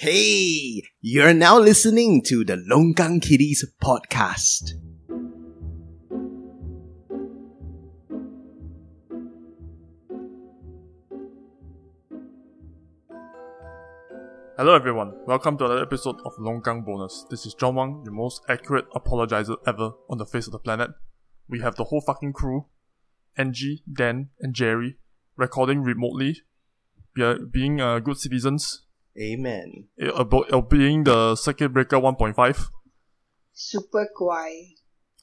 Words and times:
Hey, 0.00 0.84
you're 1.00 1.34
now 1.34 1.58
listening 1.58 2.22
to 2.26 2.44
the 2.44 2.54
Longkang 2.54 3.20
Kitties 3.20 3.66
podcast. 3.82 4.74
Hello 14.56 14.76
everyone, 14.76 15.14
welcome 15.26 15.58
to 15.58 15.64
another 15.64 15.82
episode 15.82 16.20
of 16.24 16.32
Longkang 16.36 16.86
Bonus. 16.86 17.26
This 17.28 17.44
is 17.44 17.54
John 17.54 17.74
Wang, 17.74 18.02
your 18.04 18.14
most 18.14 18.42
accurate 18.48 18.88
apologizer 18.94 19.56
ever 19.66 19.94
on 20.08 20.18
the 20.18 20.26
face 20.26 20.46
of 20.46 20.52
the 20.52 20.60
planet. 20.60 20.90
We 21.48 21.58
have 21.62 21.74
the 21.74 21.82
whole 21.82 22.02
fucking 22.02 22.34
crew, 22.34 22.66
Angie, 23.36 23.82
Dan, 23.92 24.28
and 24.38 24.54
Jerry, 24.54 24.98
recording 25.36 25.82
remotely, 25.82 26.42
be- 27.14 27.38
being 27.50 27.80
uh, 27.80 27.98
good 27.98 28.18
citizens, 28.18 28.84
Amen. 29.20 29.88
uh, 30.00 30.24
abo- 30.24 30.50
uh, 30.52 30.60
being 30.60 31.04
the 31.04 31.34
circuit 31.36 31.70
breaker 31.70 31.96
1.5, 31.96 32.68
super 33.52 34.06
guai. 34.18 34.74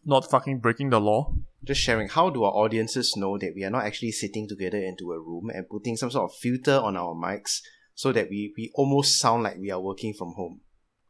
not 0.03 0.30
fucking 0.30 0.59
breaking 0.59 0.90
the 0.90 0.99
law. 0.99 1.34
Just 1.63 1.81
sharing, 1.81 2.09
how 2.09 2.30
do 2.30 2.44
our 2.44 2.52
audiences 2.52 3.16
know 3.17 3.38
that 3.39 3.53
we 3.55 3.63
are 3.63 3.70
not 3.72 3.86
actually 3.86 4.12
sitting 4.12 4.48
together 4.48 4.77
into 4.77 5.12
a 5.12 5.20
room 5.20 5.50
and 5.53 5.67
putting 5.70 5.98
some 5.98 6.12
sort 6.12 6.30
of 6.30 6.38
filter 6.38 6.77
on 6.77 6.95
our 6.95 7.16
mics 7.16 7.62
so 7.95 8.12
that 8.12 8.30
we, 8.30 8.53
we 8.58 8.72
almost 8.76 9.17
sound 9.20 9.44
like 9.44 9.58
we 9.58 9.72
are 9.72 9.80
working 9.81 10.14
from 10.14 10.34
home? 10.36 10.62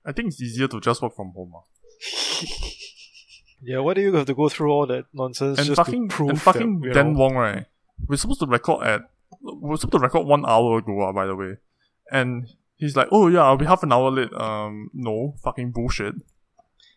I 0.06 0.12
think 0.14 0.28
it's 0.28 0.42
easier 0.42 0.68
to 0.70 0.80
just 0.80 1.02
work 1.02 1.16
from 1.16 1.32
home. 1.36 1.54
ah. 1.56 1.64
Yeah, 3.62 3.80
why 3.80 3.96
do 3.96 4.02
you 4.02 4.14
have 4.14 4.28
to 4.28 4.36
go 4.36 4.48
through 4.48 4.70
all 4.72 4.86
that 4.88 5.06
nonsense 5.14 5.58
And 5.58 5.68
just 5.68 5.78
fucking, 5.78 6.10
to 6.10 6.16
prove 6.16 6.30
and 6.30 6.42
fucking 6.42 6.82
that, 6.82 6.94
Dan 6.94 7.14
know, 7.14 7.20
Wong, 7.20 7.36
right? 7.36 7.66
We're 8.08 8.18
supposed 8.18 8.42
to 8.42 8.46
record 8.46 8.86
at, 8.86 9.02
we're 9.42 9.78
supposed 9.78 9.94
to 9.94 10.00
record 10.00 10.28
one 10.28 10.46
hour 10.46 10.78
ago, 10.78 11.02
ah, 11.02 11.12
by 11.12 11.26
the 11.26 11.36
way. 11.36 11.56
And 12.12 12.48
he's 12.78 12.96
like, 12.96 13.08
oh 13.12 13.28
yeah, 13.28 13.44
I'll 13.44 13.58
be 13.58 13.66
half 13.66 13.84
an 13.84 13.94
hour 13.94 14.12
late. 14.12 14.34
Um, 14.34 14.90
no, 14.94 15.36
fucking 15.44 15.72
bullshit. 15.72 16.16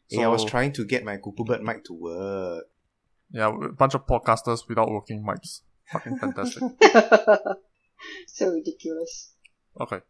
Hey, 0.09 0.25
I 0.25 0.29
was 0.29 0.45
trying 0.45 0.73
to 0.73 0.85
get 0.85 1.05
my 1.05 1.19
Goopabird 1.19 1.63
mic 1.63 1.85
to 1.85 1.93
work. 1.93 2.65
Yeah, 3.31 3.49
a 3.49 3.69
bunch 3.69 3.95
of 3.95 4.07
podcasters 4.07 4.67
without 4.69 4.91
working 4.91 5.23
mics. 5.23 5.61
Fucking 5.93 6.19
fantastic. 6.19 6.63
so 8.27 8.51
ridiculous. 8.51 9.33
okay. 9.81 10.01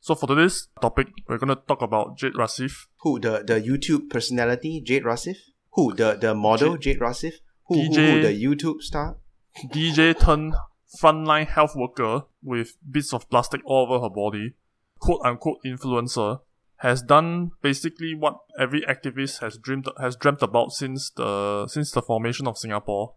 So 0.00 0.14
for 0.14 0.26
today's 0.26 0.68
topic, 0.80 1.08
we're 1.26 1.38
gonna 1.38 1.56
talk 1.56 1.82
about 1.82 2.16
Jade 2.16 2.34
Rasif. 2.34 2.86
Who? 3.00 3.18
The, 3.18 3.42
the 3.44 3.60
YouTube 3.60 4.08
personality, 4.10 4.80
Jade 4.80 5.02
Rasif? 5.04 5.36
Who? 5.72 5.94
The, 5.94 6.16
the 6.20 6.34
model, 6.34 6.76
Jade 6.76 7.00
Rasif? 7.00 7.34
Who, 7.66 7.74
who, 7.74 7.94
who? 7.94 8.22
The 8.22 8.44
YouTube 8.44 8.82
star? 8.82 9.16
DJ 9.64 10.18
turned 10.18 10.54
frontline 11.02 11.48
health 11.48 11.74
worker 11.74 12.22
with 12.42 12.76
bits 12.88 13.12
of 13.12 13.28
plastic 13.28 13.60
all 13.64 13.86
over 13.86 14.02
her 14.02 14.10
body, 14.10 14.54
quote 14.98 15.20
unquote 15.24 15.58
influencer, 15.64 16.40
has 16.76 17.02
done 17.02 17.52
basically 17.62 18.14
what 18.14 18.38
every 18.58 18.82
activist 18.82 19.40
has 19.40 19.56
dreamed 19.56 19.88
has 19.98 20.16
dreamt 20.16 20.42
about 20.42 20.72
since 20.72 21.10
the 21.10 21.66
since 21.68 21.90
the 21.90 22.02
formation 22.02 22.46
of 22.46 22.58
Singapore, 22.58 23.14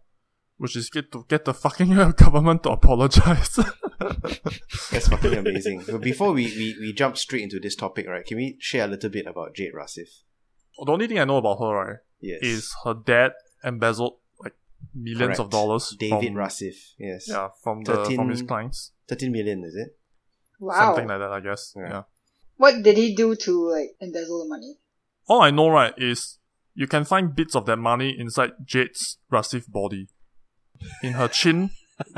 which 0.56 0.76
is 0.76 0.88
get 0.90 1.12
to 1.12 1.24
get 1.28 1.44
the 1.44 1.54
fucking 1.54 1.94
government 2.16 2.62
to 2.62 2.70
apologize. 2.70 3.58
That's 4.90 5.08
fucking 5.08 5.34
amazing. 5.34 5.84
But 5.86 6.00
before 6.00 6.32
we, 6.32 6.46
we, 6.46 6.76
we 6.80 6.92
jump 6.92 7.16
straight 7.16 7.42
into 7.42 7.60
this 7.60 7.76
topic, 7.76 8.06
right, 8.06 8.24
can 8.24 8.36
we 8.38 8.56
share 8.58 8.84
a 8.84 8.88
little 8.88 9.10
bit 9.10 9.26
about 9.26 9.54
Jade 9.54 9.72
Rasif? 9.74 10.08
the 10.82 10.92
only 10.92 11.06
thing 11.06 11.18
I 11.18 11.24
know 11.24 11.36
about 11.36 11.58
her, 11.58 11.74
right, 11.74 11.96
Yes. 12.20 12.38
is 12.42 12.74
her 12.84 12.94
dad 12.94 13.32
embezzled 13.64 14.16
like 14.42 14.54
millions 14.94 15.38
of 15.38 15.50
dollars 15.50 15.94
David 15.98 16.28
from, 16.28 16.34
Rasif, 16.36 16.74
yes. 16.98 17.28
Yeah, 17.28 17.48
from 17.62 17.82
the 17.84 18.04
from 18.16 18.30
his 18.30 18.42
clients. 18.42 18.92
13 19.08 19.32
million, 19.32 19.64
is 19.64 19.74
it? 19.74 19.98
Wow. 20.60 20.94
Something 20.94 21.08
like 21.08 21.18
that, 21.18 21.32
I 21.32 21.40
guess. 21.40 21.72
Yeah. 21.76 21.88
yeah. 21.88 22.02
what 22.56 22.82
did 22.82 22.96
he 22.96 23.14
do 23.16 23.34
to 23.34 23.70
like 23.70 23.90
embezzle 24.00 24.44
the 24.44 24.48
money? 24.48 24.76
All 25.26 25.40
I 25.42 25.50
know, 25.50 25.68
right, 25.68 25.94
is 25.96 26.38
you 26.74 26.86
can 26.86 27.04
find 27.04 27.34
bits 27.34 27.56
of 27.56 27.66
that 27.66 27.76
money 27.78 28.14
inside 28.18 28.52
Jade's 28.64 29.18
Rasif 29.32 29.66
body. 29.70 30.08
In 31.02 31.12
her 31.12 31.28
chin, 31.28 31.70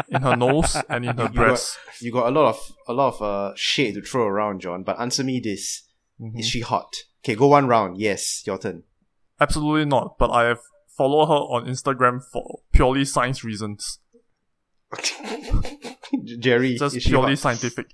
in 0.08 0.22
her 0.22 0.36
nose, 0.36 0.76
and 0.88 1.04
in 1.04 1.16
her 1.16 1.28
You 1.32 1.34
got, 1.38 1.78
you 2.00 2.12
got 2.12 2.26
a 2.28 2.30
lot 2.30 2.48
of 2.50 2.58
a 2.86 2.92
lot 2.92 3.14
of 3.14 3.22
uh, 3.22 3.53
shade 3.56 3.94
to 3.94 4.03
throw 4.03 4.25
around, 4.26 4.60
John. 4.60 4.82
But 4.84 5.00
answer 5.00 5.24
me 5.24 5.41
this: 5.41 5.82
Mhm. 6.20 6.38
Is 6.38 6.47
she 6.48 6.60
hot? 6.60 6.94
Okay, 7.24 7.34
go 7.34 7.48
one 7.48 7.66
round. 7.66 7.98
Yes, 7.98 8.42
your 8.47 8.59
turn. 8.59 8.84
Absolutely 9.41 9.84
not, 9.86 10.16
but 10.19 10.30
I 10.30 10.44
have 10.44 10.60
followed 10.97 11.26
her 11.26 11.32
on 11.34 11.66
Instagram 11.66 12.20
for 12.32 12.60
purely 12.72 13.04
science 13.04 13.42
reasons. 13.42 13.98
Jerry, 16.38 16.76
Just 16.76 16.97
is 16.97 17.03
she 17.03 17.10
purely 17.10 17.32
hot? 17.32 17.38
scientific. 17.38 17.86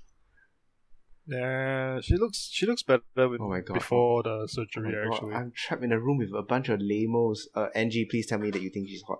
Yeah, 1.29 1.99
she 2.01 2.15
looks 2.15 2.49
she 2.51 2.65
looks 2.65 2.81
better 2.83 3.01
with, 3.15 3.39
Oh 3.41 3.49
my 3.49 3.59
God. 3.61 3.75
before 3.75 4.23
the 4.23 4.29
Oh 4.29 4.45
surgery 4.47 4.91
my 4.91 4.91
God, 5.09 5.13
actually. 5.13 5.33
I'm 5.35 5.51
trapped 5.55 5.83
in 5.83 5.91
a 5.91 5.99
room 5.99 6.17
with 6.17 6.31
a 6.35 6.41
bunch 6.41 6.69
of 6.69 6.79
lamos. 6.81 7.47
Uh, 7.53 7.67
Angie, 7.75 8.05
please 8.09 8.25
tell 8.27 8.39
me 8.39 8.49
that 8.51 8.61
you 8.61 8.69
think 8.71 8.87
she's 8.89 9.03
hot. 9.07 9.19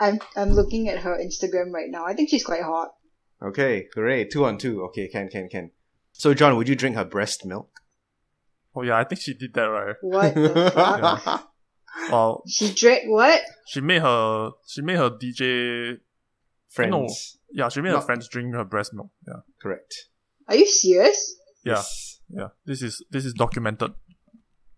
I'm 0.00 0.18
I'm 0.36 0.50
looking 0.50 0.88
at 0.88 0.98
her 1.00 1.16
Instagram 1.16 1.72
right 1.72 1.88
now. 1.88 2.04
I 2.04 2.14
think 2.14 2.30
she's 2.30 2.44
quite 2.44 2.62
hot. 2.62 2.88
Okay, 3.42 3.86
hooray! 3.94 4.24
Two 4.24 4.44
on 4.44 4.58
two. 4.58 4.82
Okay, 4.86 5.08
can 5.08 5.28
can 5.28 5.48
can. 5.48 5.70
So, 6.12 6.32
John, 6.34 6.56
would 6.56 6.68
you 6.68 6.74
drink 6.74 6.96
her 6.96 7.04
breast 7.04 7.44
milk? 7.46 7.70
Oh 8.74 8.82
yeah, 8.82 8.96
I 8.98 9.04
think 9.04 9.20
she 9.20 9.34
did 9.34 9.54
that 9.54 9.64
right. 9.64 9.94
What 10.00 10.34
the 10.34 10.70
fuck? 10.74 11.48
Well, 12.10 12.42
She 12.46 12.74
drank 12.74 13.04
what? 13.08 13.40
she 13.68 13.80
made 13.80 14.02
her 14.02 14.50
she 14.66 14.82
made 14.82 14.98
her 14.98 15.08
DJ 15.10 15.98
Friends, 16.68 17.38
yeah 17.50 17.70
she 17.70 17.80
made 17.80 17.88
her 17.90 17.94
Not- 17.94 18.06
friends 18.06 18.28
drink 18.28 18.54
her 18.54 18.64
breast 18.64 18.92
milk. 18.92 19.10
Yeah, 19.26 19.40
Are 20.48 20.56
you 20.56 20.66
serious? 20.66 21.36
yeah, 21.64 21.72
Yes. 21.74 22.20
yeah. 22.30 22.48
This 22.64 22.82
is 22.82 23.02
this 23.10 23.24
is 23.24 23.34
documented. 23.34 23.92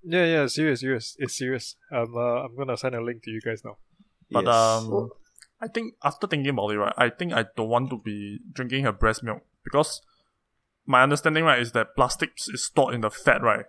Yeah, 0.02 0.24
yeah, 0.24 0.46
serious, 0.46 0.80
serious. 0.80 1.16
It's 1.18 1.36
serious. 1.36 1.76
Um, 1.92 2.14
uh, 2.16 2.44
I'm 2.44 2.56
gonna 2.56 2.76
send 2.76 2.94
a 2.94 3.02
link 3.02 3.22
to 3.24 3.30
you 3.30 3.40
guys 3.40 3.62
now. 3.64 3.76
But 4.30 4.44
Yes. 4.44 4.54
um, 4.54 5.10
I 5.60 5.68
think 5.68 5.94
after 6.04 6.26
thinking 6.26 6.50
about 6.50 6.70
it, 6.70 6.78
right, 6.78 6.94
I 6.96 7.10
think 7.10 7.32
I 7.32 7.44
don't 7.56 7.68
want 7.68 7.90
to 7.90 7.98
be 7.98 8.40
drinking 8.52 8.84
her 8.84 8.92
breast 8.92 9.22
milk 9.22 9.42
because 9.64 10.00
my 10.86 11.02
understanding, 11.02 11.44
right, 11.44 11.58
is 11.60 11.72
that 11.72 11.94
plastics 11.96 12.48
is 12.48 12.64
stored 12.64 12.94
in 12.94 13.00
the 13.02 13.10
fat, 13.10 13.42
right, 13.42 13.66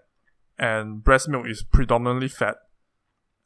and 0.58 1.04
breast 1.04 1.28
milk 1.28 1.48
is 1.48 1.64
predominantly 1.64 2.30
fat. 2.30 2.58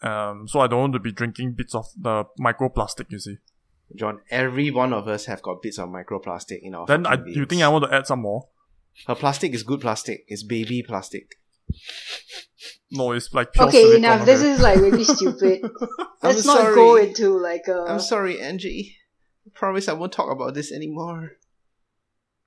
Um, 0.02 0.48
so 0.48 0.60
I 0.60 0.68
don't 0.68 0.82
want 0.82 0.94
to 0.94 1.00
be 1.00 1.14
drinking 1.14 1.54
bits 1.54 1.74
of 1.74 1.86
the 1.98 2.26
microplastic. 2.40 3.06
You 3.10 3.20
see, 3.20 3.38
John, 3.96 4.20
every 4.30 4.72
one 4.72 4.94
of 4.94 5.08
us 5.08 5.26
have 5.26 5.42
got 5.42 5.62
bits 5.62 5.78
of 5.80 5.90
microplastic 5.90 6.60
in 6.62 6.76
our. 6.76 6.86
then 6.86 7.06
I 7.06 7.18
fucking 7.18 7.34
you 7.34 7.46
think. 7.46 7.62
I 7.62 7.68
want 7.70 7.86
to 7.86 7.94
add 7.94 8.08
some 8.08 8.22
more? 8.22 8.48
Her 9.08 9.16
plastic 9.16 9.54
is 9.54 9.64
good 9.64 9.82
plastic. 9.82 10.24
It's 10.28 10.44
baby 10.44 10.84
plastic. 10.84 11.36
No, 12.92 13.12
it's 13.12 13.34
like 13.34 13.54
pure 13.54 13.68
Okay, 13.68 13.82
silicone, 13.82 13.98
enough. 13.98 14.26
This 14.26 14.42
is 14.42 14.60
like 14.62 14.78
really 14.80 15.04
stupid. 15.04 15.62
I'm 16.00 16.08
Let's 16.22 16.46
not 16.46 16.58
sorry. 16.58 16.76
go 16.76 16.96
into 16.98 17.38
like 17.38 17.68
a. 17.68 17.86
I'm 17.88 18.00
sorry, 18.00 18.40
Angie. 18.40 18.96
I 19.48 19.50
promise 19.54 19.88
I 19.88 19.94
won't 19.94 20.12
talk 20.12 20.32
about 20.32 20.54
this 20.54 20.72
anymore. 20.72 21.34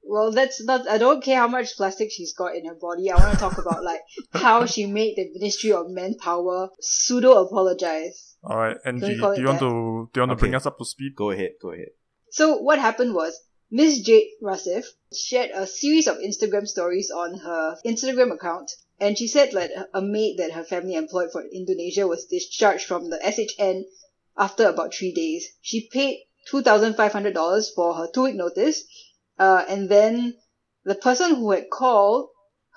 Well, 0.09 0.31
that's 0.31 0.63
not. 0.63 0.89
I 0.89 0.99
don't 0.99 1.23
care 1.23 1.39
how 1.39 1.49
much 1.49 1.77
plastic 1.77 2.11
she's 2.13 2.33
got 2.33 2.55
in 2.55 2.67
her 2.67 2.75
body. 2.75 3.11
I 3.11 3.17
want 3.17 3.33
to 3.33 3.39
talk 3.39 3.59
about 3.59 3.83
like 3.83 4.01
how 4.33 4.67
she 4.67 4.87
made 4.87 5.17
the 5.17 5.31
Ministry 5.35 5.73
of 5.73 5.91
Manpower 5.91 6.71
pseudo 6.81 7.45
apologize. 7.45 8.37
All 8.45 8.57
right, 8.57 8.77
Angie, 8.85 9.15
we 9.15 9.19
call 9.19 9.35
do 9.35 9.41
it 9.41 9.43
you 9.43 9.47
want 9.49 9.59
to 9.59 10.11
do 10.13 10.21
you 10.21 10.27
want 10.27 10.31
to 10.31 10.37
bring 10.37 10.55
us 10.55 10.67
up 10.67 10.79
to 10.79 10.85
speed? 10.85 11.15
Go 11.17 11.31
ahead, 11.31 11.53
go 11.61 11.73
ahead. 11.73 11.89
So 12.31 12.59
what 12.59 12.79
happened 12.79 13.15
was 13.15 13.41
Miss 13.71 14.01
Jade 14.01 14.29
Rasif 14.41 14.85
shared 15.13 15.51
a 15.51 15.67
series 15.67 16.07
of 16.07 16.19
Instagram 16.19 16.69
stories 16.69 17.11
on 17.11 17.39
her 17.39 17.77
Instagram 17.85 18.33
account, 18.33 18.71
and 19.01 19.19
she 19.19 19.27
said 19.27 19.51
that 19.53 19.89
a 19.93 20.01
maid 20.01 20.37
that 20.39 20.53
her 20.53 20.63
family 20.63 20.95
employed 20.95 21.33
for 21.33 21.43
Indonesia 21.53 22.07
was 22.07 22.27
discharged 22.27 22.87
from 22.87 23.11
the 23.11 23.19
SHN 23.19 23.83
after 24.39 24.69
about 24.69 24.95
three 24.95 25.13
days. 25.13 25.49
She 25.63 25.89
paid 25.89 26.21
two 26.49 26.63
thousand 26.63 26.95
five 26.95 27.13
hundred 27.13 27.35
dollars 27.35 27.73
for 27.75 27.95
her 27.95 28.09
two 28.13 28.23
week 28.23 28.37
notice, 28.37 28.85
uh, 29.39 29.65
and 29.69 29.89
then 29.89 30.35
the 30.85 30.95
person 30.95 31.35
who 31.35 31.51
had 31.51 31.71
called 31.71 32.29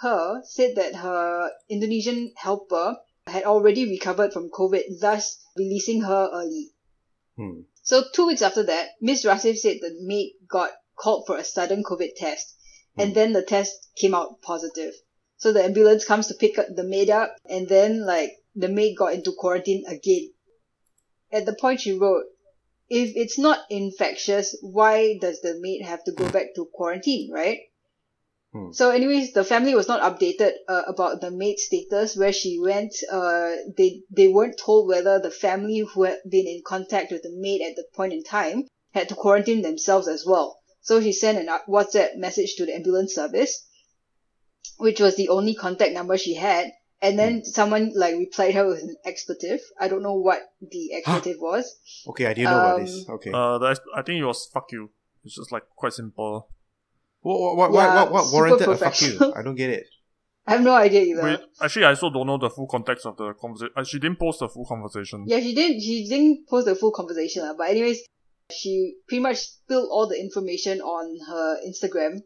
her 0.01 0.41
said 0.45 0.75
that 0.75 0.95
her 0.95 1.51
Indonesian 1.69 2.31
helper 2.35 2.97
had 3.27 3.43
already 3.43 3.87
recovered 3.87 4.33
from 4.33 4.49
COVID, 4.49 4.99
thus 4.99 5.37
releasing 5.55 6.01
her 6.01 6.29
early. 6.33 6.71
Hmm. 7.35 7.61
So 7.83 8.03
two 8.13 8.27
weeks 8.27 8.41
after 8.41 8.63
that, 8.63 8.89
Miss 9.01 9.25
Rasif 9.25 9.57
said 9.57 9.77
the 9.81 9.95
maid 10.01 10.33
got 10.47 10.71
called 10.97 11.25
for 11.27 11.37
a 11.37 11.43
sudden 11.43 11.83
COVID 11.83 12.15
test, 12.17 12.55
and 12.97 13.09
Hmm. 13.09 13.15
then 13.15 13.33
the 13.33 13.43
test 13.43 13.71
came 13.95 14.15
out 14.15 14.41
positive. 14.41 14.93
So 15.37 15.53
the 15.53 15.63
ambulance 15.63 16.05
comes 16.05 16.27
to 16.27 16.33
pick 16.33 16.57
up 16.57 16.67
the 16.75 16.83
maid 16.83 17.09
up, 17.09 17.35
and 17.45 17.67
then 17.67 18.05
like 18.05 18.31
the 18.55 18.69
maid 18.69 18.95
got 18.97 19.13
into 19.13 19.33
quarantine 19.37 19.83
again. 19.87 20.33
At 21.31 21.45
the 21.45 21.53
point 21.53 21.81
she 21.81 21.93
wrote, 21.93 22.25
if 22.89 23.15
it's 23.15 23.37
not 23.37 23.59
infectious, 23.69 24.55
why 24.61 25.17
does 25.21 25.41
the 25.41 25.57
maid 25.59 25.83
have 25.83 26.03
to 26.05 26.11
go 26.11 26.29
back 26.29 26.55
to 26.55 26.65
quarantine, 26.73 27.31
right? 27.31 27.59
Hmm. 28.51 28.71
So, 28.71 28.91
anyways, 28.91 29.33
the 29.33 29.43
family 29.43 29.75
was 29.75 29.87
not 29.87 30.01
updated 30.01 30.53
uh, 30.67 30.83
about 30.87 31.21
the 31.21 31.31
maid's 31.31 31.63
status, 31.63 32.15
where 32.15 32.33
she 32.33 32.59
went. 32.59 32.93
Uh, 33.11 33.55
they 33.77 34.03
they 34.11 34.27
weren't 34.27 34.57
told 34.57 34.87
whether 34.87 35.19
the 35.19 35.31
family 35.31 35.79
who 35.79 36.03
had 36.03 36.19
been 36.29 36.47
in 36.47 36.61
contact 36.65 37.11
with 37.11 37.23
the 37.23 37.31
maid 37.31 37.61
at 37.61 37.75
the 37.75 37.85
point 37.93 38.13
in 38.13 38.23
time 38.23 38.67
had 38.93 39.09
to 39.09 39.15
quarantine 39.15 39.61
themselves 39.61 40.07
as 40.07 40.25
well. 40.25 40.59
So 40.81 41.01
she 41.01 41.13
sent 41.13 41.37
an 41.37 41.49
uh, 41.49 41.59
WhatsApp 41.67 42.17
message 42.17 42.55
to 42.55 42.65
the 42.65 42.75
ambulance 42.75 43.13
service. 43.15 43.65
which 44.77 44.99
was 44.99 45.15
the 45.15 45.29
only 45.29 45.53
contact 45.53 45.93
number 45.93 46.17
she 46.17 46.33
had. 46.33 46.71
And 47.01 47.17
then 47.17 47.45
someone 47.45 47.91
like 47.95 48.15
replied 48.15 48.55
her 48.55 48.67
with 48.67 48.81
an 48.83 48.95
expletive. 49.05 49.61
I 49.79 49.87
don't 49.87 50.03
know 50.03 50.15
what 50.15 50.41
the 50.61 50.93
expletive 50.93 51.37
was. 51.39 51.79
Okay, 52.09 52.25
I 52.25 52.33
didn't 52.33 52.51
know 52.51 52.59
about 52.59 52.79
Um, 52.79 52.85
this. 52.85 53.09
Okay. 53.09 53.31
Uh, 53.31 53.57
the, 53.57 53.67
ex- 53.67 53.79
I 53.95 54.01
think 54.01 54.19
it 54.21 54.25
was 54.25 54.49
fuck 54.53 54.71
you. 54.71 54.91
It's 55.23 55.35
just 55.35 55.51
like 55.51 55.63
quite 55.77 55.93
simple. 55.93 56.49
what, 57.21 57.55
what, 57.55 57.71
what, 57.71 57.79
yeah, 57.83 58.03
what, 58.03 58.11
what 58.11 58.23
super 58.25 58.33
warranted 58.35 58.67
a 58.67 58.75
fuck 58.77 59.01
you? 59.01 59.07
professional. 59.17 59.33
I 59.37 59.41
don't 59.43 59.55
get 59.55 59.69
it. 59.69 59.87
I 60.47 60.53
have 60.53 60.61
no 60.61 60.73
idea 60.73 61.01
either. 61.01 61.23
Wait, 61.23 61.39
actually, 61.61 61.85
I 61.85 61.89
also 61.89 62.09
don't 62.09 62.25
know 62.27 62.37
the 62.37 62.49
full 62.49 62.67
context 62.67 63.05
of 63.05 63.15
the 63.17 63.33
conversation. 63.33 63.73
Uh, 63.77 63.83
she 63.83 63.99
didn't 63.99 64.19
post 64.19 64.39
the 64.39 64.49
full 64.49 64.65
conversation. 64.65 65.23
Yeah, 65.27 65.39
she 65.39 65.53
didn't. 65.55 65.79
She 65.79 66.07
didn't 66.09 66.47
post 66.49 66.65
the 66.65 66.75
full 66.75 66.91
conversation, 66.91 67.43
lah. 67.43 67.53
But 67.55 67.69
anyways, 67.69 68.01
she 68.51 68.95
pretty 69.07 69.21
much 69.21 69.37
spilled 69.37 69.87
all 69.91 70.07
the 70.07 70.19
information 70.19 70.81
on 70.81 71.15
her 71.29 71.57
Instagram. 71.67 72.23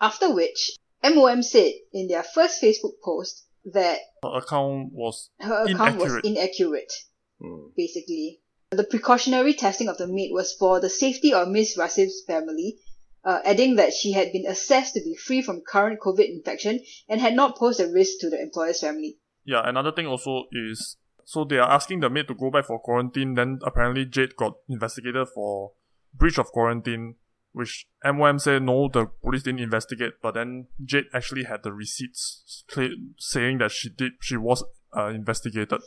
After 0.00 0.34
which, 0.34 0.76
MOM 1.04 1.42
said 1.42 1.72
in 1.92 2.08
their 2.08 2.22
first 2.22 2.60
Facebook 2.62 2.94
post 3.04 3.44
that 3.72 3.98
Her 4.22 4.38
account 4.38 4.92
was 4.92 5.30
her 5.40 5.64
account 5.64 5.96
was 5.96 6.12
Inaccurate. 6.12 6.24
inaccurate. 6.24 6.92
Hmm. 7.40 7.66
Basically, 7.76 8.40
the 8.70 8.84
precautionary 8.84 9.54
testing 9.54 9.88
of 9.88 9.98
the 9.98 10.06
maid 10.06 10.30
was 10.32 10.52
for 10.54 10.80
the 10.80 10.90
safety 10.90 11.32
of 11.32 11.48
Miss 11.48 11.76
Rasif's 11.76 12.24
family. 12.26 12.78
Uh, 13.24 13.40
adding 13.44 13.74
that 13.74 13.92
she 13.92 14.12
had 14.12 14.30
been 14.30 14.46
assessed 14.46 14.94
to 14.94 15.00
be 15.00 15.16
free 15.16 15.42
from 15.42 15.60
current 15.66 15.98
COVID 15.98 16.28
infection 16.28 16.78
and 17.08 17.20
had 17.20 17.34
not 17.34 17.56
posed 17.56 17.80
a 17.80 17.90
risk 17.90 18.20
to 18.20 18.30
the 18.30 18.40
employer's 18.40 18.80
family. 18.80 19.18
Yeah, 19.44 19.62
another 19.68 19.90
thing 19.90 20.06
also 20.06 20.44
is 20.52 20.96
so 21.24 21.42
they 21.42 21.58
are 21.58 21.68
asking 21.68 22.00
the 22.00 22.08
maid 22.08 22.28
to 22.28 22.34
go 22.34 22.52
back 22.52 22.66
for 22.66 22.78
quarantine. 22.78 23.34
Then 23.34 23.58
apparently 23.64 24.04
Jade 24.04 24.36
got 24.36 24.52
investigated 24.68 25.26
for 25.34 25.72
breach 26.14 26.38
of 26.38 26.52
quarantine, 26.52 27.16
which 27.56 27.86
MOM 28.04 28.38
said 28.38 28.62
no, 28.64 28.86
the 28.92 29.06
police 29.06 29.44
didn't 29.44 29.60
investigate. 29.60 30.12
But 30.20 30.34
then 30.34 30.66
Jade 30.84 31.06
actually 31.14 31.44
had 31.44 31.62
the 31.62 31.72
receipts 31.72 32.64
saying 33.16 33.58
that 33.58 33.70
she 33.70 33.88
did, 33.88 34.12
she 34.20 34.36
was 34.36 34.62
uh, 34.94 35.06
investigated 35.06 35.80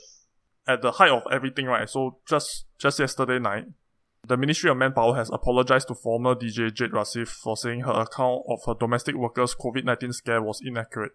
at 0.68 0.82
the 0.82 0.94
height 0.94 1.12
of 1.12 1.22
everything, 1.32 1.68
right? 1.68 1.88
So 1.88 2.18
just 2.28 2.66
just 2.80 2.98
yesterday 2.98 3.38
night, 3.38 3.66
the 4.28 4.36
Ministry 4.36 4.72
of 4.72 4.78
Manpower 4.78 5.16
has 5.16 5.30
apologized 5.30 5.90
to 5.90 5.94
former 5.94 6.34
DJ 6.34 6.74
Jade 6.74 6.90
Rasif 6.90 7.28
for 7.28 7.56
saying 7.56 7.82
her 7.82 8.02
account 8.02 8.46
of 8.50 8.62
her 8.66 8.74
domestic 8.74 9.14
workers' 9.14 9.54
COVID 9.54 9.84
nineteen 9.84 10.12
scare 10.12 10.42
was 10.42 10.62
inaccurate. 10.66 11.12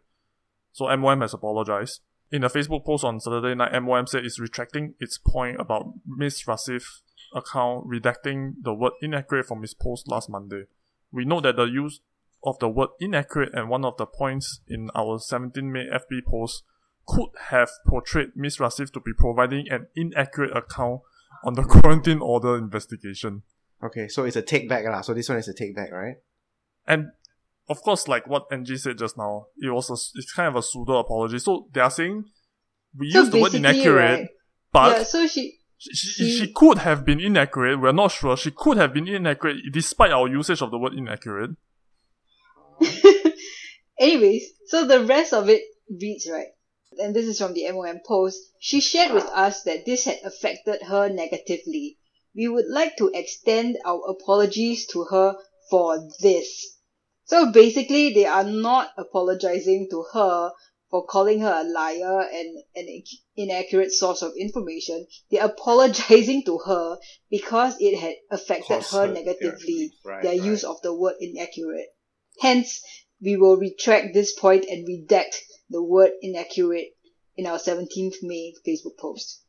So 0.71 0.87
MOM 0.97 1.21
has 1.23 1.35
apologized. 1.35 2.01
In 2.31 2.45
a 2.45 2.49
Facebook 2.49 2.85
post 2.85 3.03
on 3.03 3.19
Saturday 3.19 3.57
night, 3.57 3.77
MOM 3.83 4.07
said 4.07 4.25
it's 4.25 4.39
retracting 4.39 4.95
its 5.01 5.19
point 5.19 5.61
about 5.61 5.95
Miss 6.07 6.45
Rasif 6.45 7.01
account 7.35 7.87
redacting 7.87 8.55
the 8.63 8.75
word 8.75 8.93
inaccurate 9.03 9.47
from 9.47 9.63
his 9.63 9.75
post 9.75 10.09
last 10.09 10.29
Monday. 10.31 10.65
We 11.13 11.25
note 11.25 11.43
that 11.43 11.57
the 11.57 11.65
use 11.65 12.01
of 12.43 12.59
the 12.59 12.69
word 12.69 12.91
inaccurate 13.01 13.51
and 13.55 13.69
one 13.69 13.85
of 13.85 13.97
the 13.97 14.07
points 14.07 14.61
in 14.69 14.91
our 14.95 15.19
17 15.19 15.73
May 15.73 15.87
FB 15.87 16.25
post 16.27 16.63
could 17.07 17.31
have 17.49 17.71
portrayed 17.87 18.31
Ms. 18.35 18.59
Rasif 18.59 18.93
to 18.93 19.01
be 19.01 19.13
providing 19.13 19.69
an 19.69 19.87
inaccurate 19.95 20.57
account 20.57 21.01
on 21.45 21.55
the 21.55 21.63
quarantine 21.65 22.21
order 22.21 22.57
investigation. 22.57 23.43
Okay, 23.83 24.09
so 24.09 24.25
it's 24.25 24.37
a 24.37 24.43
take 24.43 24.69
back 24.69 24.85
lah. 24.85 25.03
So 25.03 25.13
this 25.13 25.29
one 25.29 25.39
is 25.39 25.49
a 25.49 25.55
take 25.55 25.77
back, 25.77 25.93
right? 25.93 26.17
And 26.87 27.09
of 27.69 27.83
course, 27.83 28.09
like 28.09 28.27
what 28.27 28.47
Angie 28.51 28.77
said 28.77 28.99
just 28.99 29.17
now, 29.19 29.47
it 29.59 29.71
was 29.71 29.91
a, 29.91 30.19
it's 30.19 30.33
kind 30.33 30.49
of 30.49 30.57
a 30.57 30.63
pseudo 30.63 30.99
apology. 30.99 31.39
So 31.39 31.69
they 31.73 31.81
are 31.81 31.91
saying 31.91 32.25
we 32.97 33.11
So 33.11 33.21
use 33.21 33.31
the 33.31 33.41
word 33.41 33.55
inaccurate, 33.55 34.21
right, 34.21 34.29
but 34.73 34.97
yeah, 34.97 35.03
so 35.03 35.27
she 35.27 35.59
she, 35.79 35.93
she, 35.95 36.39
she- 36.39 36.53
could 36.53 36.79
have 36.79 37.05
been 37.05 37.21
inaccurate. 37.21 37.81
We're 37.81 37.93
not 37.93 38.13
sure. 38.13 38.37
She 38.37 38.51
could 38.51 38.77
have 38.77 38.93
been 38.95 39.09
inaccurate 39.09 39.59
despite 39.73 40.13
our 40.13 40.29
usage 40.29 40.63
of 40.63 40.71
the 40.71 40.79
word 40.79 40.95
inaccurate. 40.95 41.51
Anyways, 43.99 44.51
so 44.67 44.87
the 44.87 45.05
rest 45.05 45.33
of 45.33 45.49
it 45.49 45.63
reads 46.01 46.29
right. 46.31 46.49
And 46.99 47.15
this 47.15 47.27
is 47.27 47.39
from 47.39 47.55
the 47.55 47.71
MOM 47.73 48.01
post. 48.07 48.39
She 48.61 48.81
shared 48.81 49.13
with 49.13 49.25
us 49.25 49.63
that 49.65 49.85
this 49.85 50.05
had 50.05 50.19
affected 50.25 50.83
her 50.83 51.09
negatively. 51.09 51.99
We 52.37 52.49
would 52.49 52.67
like 52.69 52.97
to 52.97 53.11
extend 53.15 53.77
our 53.85 54.01
apologies 54.09 54.87
to 54.89 55.05
her 55.11 55.37
for 55.71 56.09
this. 56.21 56.79
So 57.25 57.53
basically, 57.53 58.13
they 58.13 58.27
are 58.27 58.45
not 58.45 58.91
apologizing 58.99 59.89
to 59.91 60.05
her 60.13 60.53
for 60.95 61.05
calling 61.05 61.41
her 61.41 61.53
a 61.53 61.65
liar 61.65 62.21
and 62.21 62.63
an 62.77 63.03
inaccurate 63.35 63.91
source 63.91 64.23
of 64.23 64.31
information. 64.39 65.05
They're 65.29 65.45
apologizing 65.45 66.45
to 66.45 66.59
her 66.59 66.99
because 67.29 67.75
it 67.81 67.99
had 67.99 68.15
affected 68.31 68.81
her- 68.85 69.13
negatively 69.13 69.91
yeah, 70.05 70.13
right, 70.13 70.23
their 70.23 70.39
right. 70.39 70.45
use 70.45 70.63
of 70.63 70.81
the 70.83 70.95
word 70.95 71.17
inaccurate. 71.19 71.89
Hence, 72.41 72.81
we 73.21 73.37
will 73.37 73.57
retract 73.57 74.15
this 74.15 74.39
point 74.39 74.67
and 74.67 74.87
redact 74.87 75.35
the 75.69 75.83
word 75.83 76.13
inaccurate 76.23 76.97
in 77.37 77.49
our 77.49 77.59
17th 77.59 78.23
May 78.23 78.55
Facebook 78.65 78.97
post. 78.97 79.41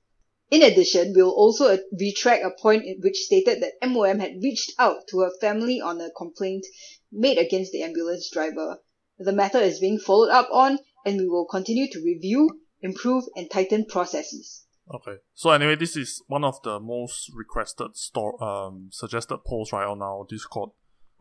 In 0.50 0.63
addition, 0.63 1.13
we 1.13 1.21
will 1.21 1.30
also 1.30 1.68
uh, 1.68 1.77
retract 1.91 2.44
a 2.44 2.59
point 2.59 2.86
in 2.86 3.01
which 3.01 3.18
stated 3.18 3.62
that 3.62 3.88
MOM 3.88 4.18
had 4.18 4.41
reached 4.41 4.71
out 4.80 5.07
to 5.09 5.19
her 5.19 5.31
family 5.39 5.80
on 5.80 6.01
a 6.01 6.09
complaint 6.09 6.65
made 7.12 7.38
against 7.38 7.71
the 7.71 7.83
ambulance 7.83 8.31
driver. 8.31 8.80
The 9.19 9.31
matter 9.31 9.59
is 9.59 9.80
being 9.80 10.00
followed 10.00 10.31
up 10.31 10.50
on 10.51 10.80
and 11.06 11.18
we 11.18 11.28
will 11.28 11.46
continue 11.46 11.88
to 11.92 12.00
review, 12.04 12.50
improve 12.81 13.25
and 13.36 13.50
tighten 13.52 13.86
processes. 13.86 14.66
Okay. 14.94 15.18
So 15.34 15.50
anyway, 15.52 15.75
this 15.75 15.96
is 15.96 16.22
one 16.28 16.44
of 16.44 16.62
the 16.63 16.80
most 16.80 17.31
requested 17.34 17.96
store 17.96 18.42
um 18.44 18.90
suggested 18.92 19.40
posts 19.46 19.74
right 19.74 19.88
on 19.88 20.02
our 20.02 20.25
Discord. 20.30 20.72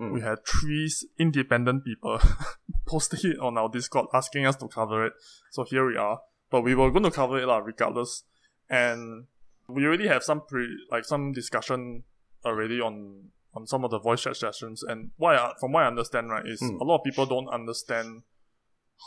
Mm. 0.00 0.12
We 0.12 0.20
had 0.20 0.38
three 0.46 0.90
independent 1.18 1.84
people 1.84 2.18
posting 2.86 3.30
it 3.32 3.38
on 3.38 3.56
our 3.56 3.68
Discord 3.68 4.06
asking 4.12 4.44
us 4.46 4.56
to 4.56 4.68
cover 4.68 5.06
it. 5.06 5.12
So 5.52 5.64
here 5.64 5.86
we 5.86 5.96
are. 5.96 6.20
But 6.50 6.62
we 6.62 6.74
were 6.74 6.90
going 6.90 7.04
to 7.04 7.10
cover 7.10 7.38
it 7.38 7.46
lah, 7.46 7.58
regardless. 7.58 8.24
And 8.68 9.26
we 9.68 9.86
already 9.86 10.08
have 10.08 10.22
some 10.22 10.42
pre 10.46 10.66
like 10.90 11.04
some 11.04 11.32
discussion 11.32 12.04
already 12.44 12.80
on 12.80 13.30
on 13.54 13.66
some 13.66 13.84
of 13.84 13.90
the 13.90 13.98
voice 14.00 14.22
chat 14.22 14.36
sessions. 14.36 14.82
And 14.82 15.10
what 15.16 15.36
I, 15.36 15.52
from 15.60 15.72
what 15.72 15.84
I 15.84 15.86
understand, 15.86 16.28
right, 16.28 16.44
is 16.46 16.60
Mm. 16.60 16.80
a 16.80 16.84
lot 16.84 16.96
of 16.98 17.04
people 17.04 17.24
don't 17.24 17.48
understand 17.48 18.22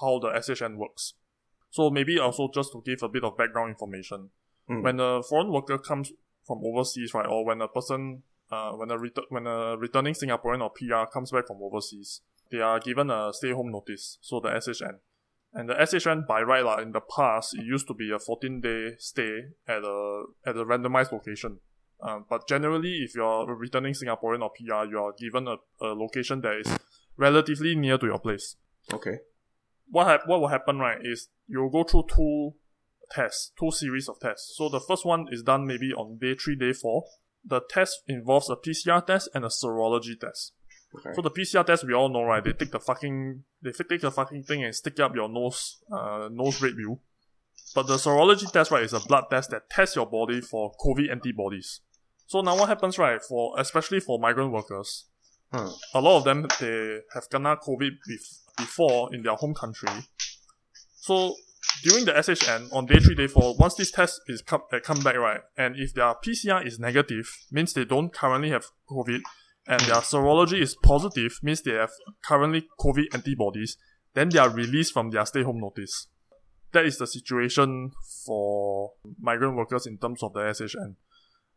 how 0.01 0.19
the 0.19 0.29
SHN 0.29 0.77
works. 0.77 1.13
So 1.69 1.89
maybe 1.89 2.19
also 2.19 2.49
just 2.53 2.71
to 2.73 2.81
give 2.85 3.03
a 3.03 3.09
bit 3.09 3.23
of 3.23 3.37
background 3.37 3.69
information. 3.69 4.29
Mm. 4.69 4.83
When 4.83 4.99
a 4.99 5.23
foreign 5.23 5.51
worker 5.51 5.77
comes 5.77 6.11
from 6.45 6.61
overseas, 6.63 7.13
right, 7.13 7.25
or 7.25 7.45
when 7.45 7.61
a 7.61 7.67
person, 7.67 8.23
uh, 8.51 8.71
when 8.71 8.91
a 8.91 8.97
ret- 8.97 9.29
when 9.29 9.47
a 9.47 9.77
returning 9.77 10.13
Singaporean 10.13 10.61
or 10.61 10.71
PR 10.71 11.11
comes 11.11 11.31
back 11.31 11.47
from 11.47 11.61
overseas, 11.61 12.21
they 12.51 12.59
are 12.59 12.79
given 12.79 13.09
a 13.09 13.31
stay 13.33 13.51
home 13.51 13.71
notice, 13.71 14.17
so 14.21 14.39
the 14.39 14.49
SHN. 14.49 14.99
And 15.53 15.69
the 15.69 15.75
SHN 15.75 16.27
by 16.27 16.41
right, 16.41 16.63
like, 16.63 16.81
in 16.83 16.91
the 16.91 17.01
past, 17.01 17.55
it 17.57 17.63
used 17.65 17.87
to 17.87 17.93
be 17.93 18.11
a 18.11 18.19
14 18.19 18.61
day 18.61 18.95
stay 18.99 19.45
at 19.67 19.83
a 19.83 20.23
at 20.45 20.57
a 20.57 20.65
randomized 20.65 21.11
location. 21.11 21.59
Um, 21.99 22.25
but 22.29 22.47
generally, 22.47 22.97
if 23.03 23.15
you're 23.15 23.49
a 23.49 23.55
returning 23.55 23.93
Singaporean 23.93 24.41
or 24.41 24.51
PR, 24.51 24.87
you 24.89 24.99
are 24.99 25.13
given 25.17 25.47
a, 25.47 25.55
a 25.81 25.93
location 25.93 26.41
that 26.41 26.57
is 26.57 26.77
relatively 27.17 27.75
near 27.75 27.97
to 27.97 28.05
your 28.05 28.19
place 28.19 28.55
Okay. 28.93 29.19
What 29.89 30.07
hap- 30.07 30.27
what 30.27 30.41
will 30.41 30.47
happen 30.47 30.79
right 30.79 30.99
is 31.01 31.29
you'll 31.47 31.69
go 31.69 31.83
through 31.83 32.05
two 32.13 32.53
tests, 33.11 33.51
two 33.59 33.71
series 33.71 34.09
of 34.09 34.19
tests. 34.19 34.53
So 34.57 34.69
the 34.69 34.79
first 34.79 35.05
one 35.05 35.27
is 35.31 35.43
done 35.43 35.65
maybe 35.65 35.93
on 35.93 36.17
day 36.19 36.35
three, 36.35 36.55
day 36.55 36.73
four. 36.73 37.05
The 37.45 37.61
test 37.69 38.01
involves 38.07 38.49
a 38.49 38.55
PCR 38.55 39.05
test 39.05 39.29
and 39.33 39.45
a 39.45 39.47
serology 39.47 40.19
test. 40.19 40.53
Okay. 40.95 41.11
So 41.15 41.21
the 41.21 41.31
PCR 41.31 41.65
test 41.65 41.85
we 41.85 41.93
all 41.93 42.09
know 42.09 42.23
right, 42.23 42.43
they 42.43 42.53
take 42.53 42.71
the 42.71 42.79
fucking 42.79 43.43
they 43.61 43.71
take 43.71 44.01
the 44.01 44.11
fucking 44.11 44.43
thing 44.43 44.63
and 44.63 44.73
stick 44.73 44.93
it 44.93 44.99
up 45.01 45.15
your 45.15 45.29
nose 45.29 45.77
uh 45.91 46.29
nose 46.31 46.61
rate 46.61 46.75
view. 46.75 46.99
But 47.75 47.87
the 47.87 47.95
serology 47.95 48.51
test 48.51 48.71
right 48.71 48.83
is 48.83 48.93
a 48.93 48.99
blood 48.99 49.25
test 49.29 49.51
that 49.51 49.69
tests 49.69 49.95
your 49.95 50.05
body 50.05 50.41
for 50.41 50.71
COVID 50.83 51.11
antibodies. 51.11 51.81
So 52.25 52.41
now 52.41 52.57
what 52.57 52.69
happens 52.69 52.97
right 52.97 53.21
for 53.21 53.53
especially 53.57 53.99
for 53.99 54.19
migrant 54.19 54.51
workers, 54.51 55.05
Huh. 55.51 55.69
a 55.93 56.01
lot 56.01 56.17
of 56.17 56.23
them 56.25 56.45
they 56.59 56.99
have 57.13 57.29
kena 57.29 57.57
COVID 57.57 57.91
bef- 58.09 58.41
before 58.57 59.13
in 59.15 59.23
their 59.23 59.35
home 59.35 59.53
country. 59.53 59.89
So 60.95 61.35
during 61.83 62.05
the 62.05 62.11
SHN 62.11 62.73
on 62.73 62.85
day 62.85 62.99
three, 62.99 63.15
day 63.15 63.27
four, 63.27 63.55
once 63.57 63.75
this 63.75 63.91
test 63.91 64.19
is 64.27 64.41
come, 64.41 64.61
uh, 64.73 64.79
come 64.83 65.01
back 65.01 65.15
right, 65.15 65.41
and 65.57 65.75
if 65.77 65.93
their 65.93 66.13
PCR 66.15 66.65
is 66.65 66.79
negative, 66.79 67.29
means 67.51 67.73
they 67.73 67.85
don't 67.85 68.13
currently 68.13 68.49
have 68.49 68.65
COVID, 68.89 69.21
and 69.67 69.81
their 69.81 70.01
serology 70.01 70.61
is 70.61 70.75
positive, 70.75 71.39
means 71.43 71.61
they 71.61 71.73
have 71.73 71.91
currently 72.23 72.67
COVID 72.79 73.13
antibodies, 73.13 73.77
then 74.15 74.29
they 74.29 74.39
are 74.39 74.49
released 74.49 74.93
from 74.93 75.11
their 75.11 75.25
stay 75.25 75.43
home 75.43 75.59
notice. 75.59 76.07
That 76.71 76.85
is 76.85 76.97
the 76.97 77.07
situation 77.07 77.91
for 78.25 78.93
migrant 79.19 79.55
workers 79.55 79.85
in 79.85 79.97
terms 79.97 80.21
of 80.23 80.33
the 80.33 80.39
SHN. 80.39 80.95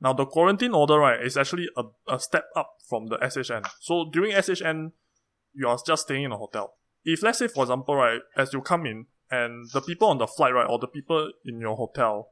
Now 0.01 0.13
the 0.13 0.27
quarantine 0.27 0.73
order, 0.75 0.99
right, 0.99 1.21
is 1.23 1.37
actually 1.37 1.69
a, 1.77 1.85
a 2.09 2.19
step 2.19 2.45
up 2.57 2.77
from 2.89 3.07
the 3.07 3.19
SHN. 3.19 3.67
So 3.81 4.09
during 4.11 4.33
SHN, 4.33 4.93
you 5.53 5.69
are 5.69 5.79
just 5.87 6.03
staying 6.03 6.25
in 6.25 6.33
a 6.33 6.37
hotel. 6.37 6.75
If 7.05 7.23
let's 7.23 7.39
say, 7.39 7.49
for 7.49 7.65
example, 7.65 7.97
right, 7.97 8.21
as 8.37 8.53
you 8.53 8.61
come 8.61 8.87
in 8.87 9.07
and 9.31 9.71
the 9.73 9.81
people 9.81 10.09
on 10.09 10.19
the 10.19 10.27
flight, 10.27 10.55
right, 10.55 10.69
or 10.69 10.79
the 10.79 10.87
people 10.87 11.31
in 11.45 11.61
your 11.61 11.77
hotel 11.77 12.31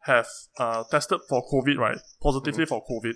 have 0.00 0.26
uh, 0.58 0.84
tested 0.90 1.20
for 1.28 1.44
COVID, 1.52 1.76
right, 1.78 1.98
positively 2.22 2.66
for 2.66 2.84
COVID 2.84 3.14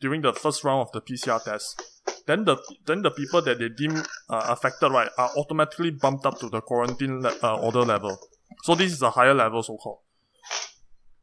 during 0.00 0.22
the 0.22 0.32
first 0.32 0.64
round 0.64 0.86
of 0.86 0.92
the 0.92 1.00
PCR 1.00 1.42
test, 1.42 1.82
then 2.26 2.44
the 2.44 2.56
then 2.86 3.02
the 3.02 3.10
people 3.10 3.42
that 3.42 3.58
they 3.58 3.68
deem 3.68 3.96
uh, 4.28 4.46
affected 4.48 4.90
right 4.90 5.08
are 5.18 5.30
automatically 5.36 5.90
bumped 5.90 6.26
up 6.26 6.38
to 6.38 6.48
the 6.48 6.60
quarantine 6.60 7.22
le- 7.22 7.36
uh, 7.42 7.56
order 7.56 7.82
level. 7.82 8.18
So 8.62 8.74
this 8.74 8.92
is 8.92 9.02
a 9.02 9.10
higher 9.10 9.34
level, 9.34 9.62
so 9.62 9.76
called. 9.76 10.00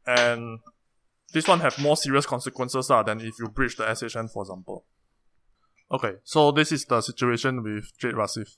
And 0.06 0.58
this 1.32 1.48
one 1.48 1.60
have 1.60 1.78
more 1.78 1.96
serious 1.96 2.26
consequences 2.26 2.90
uh, 2.90 3.02
than 3.02 3.20
if 3.20 3.34
you 3.38 3.48
breach 3.48 3.76
the 3.76 3.84
SHN, 3.84 4.30
for 4.32 4.42
example. 4.42 4.84
Okay, 5.90 6.14
so 6.24 6.50
this 6.52 6.72
is 6.72 6.84
the 6.86 7.00
situation 7.00 7.62
with 7.62 7.96
Jade 7.98 8.14
Rasif. 8.14 8.56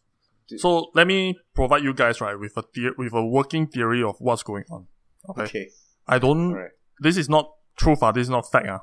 So 0.59 0.91
let 0.95 1.07
me 1.07 1.39
provide 1.55 1.83
you 1.83 1.95
guys 1.95 2.21
right 2.21 2.39
with 2.39 2.57
a 2.57 2.65
the- 2.75 2.95
with 2.99 3.13
a 3.13 3.25
working 3.25 3.67
theory 3.67 4.03
of 4.03 4.17
what's 4.19 4.43
going 4.43 4.65
on. 4.71 4.87
Okay, 5.31 5.43
Okay. 5.43 5.69
I 6.07 6.19
don't. 6.19 6.53
Alright. 6.53 6.73
This 7.01 7.17
is 7.17 7.29
not 7.29 7.51
truth. 7.77 8.03
Uh, 8.03 8.13
this 8.13 8.23
is 8.23 8.31
not 8.31 8.51
fact. 8.53 8.67
Uh. 8.69 8.79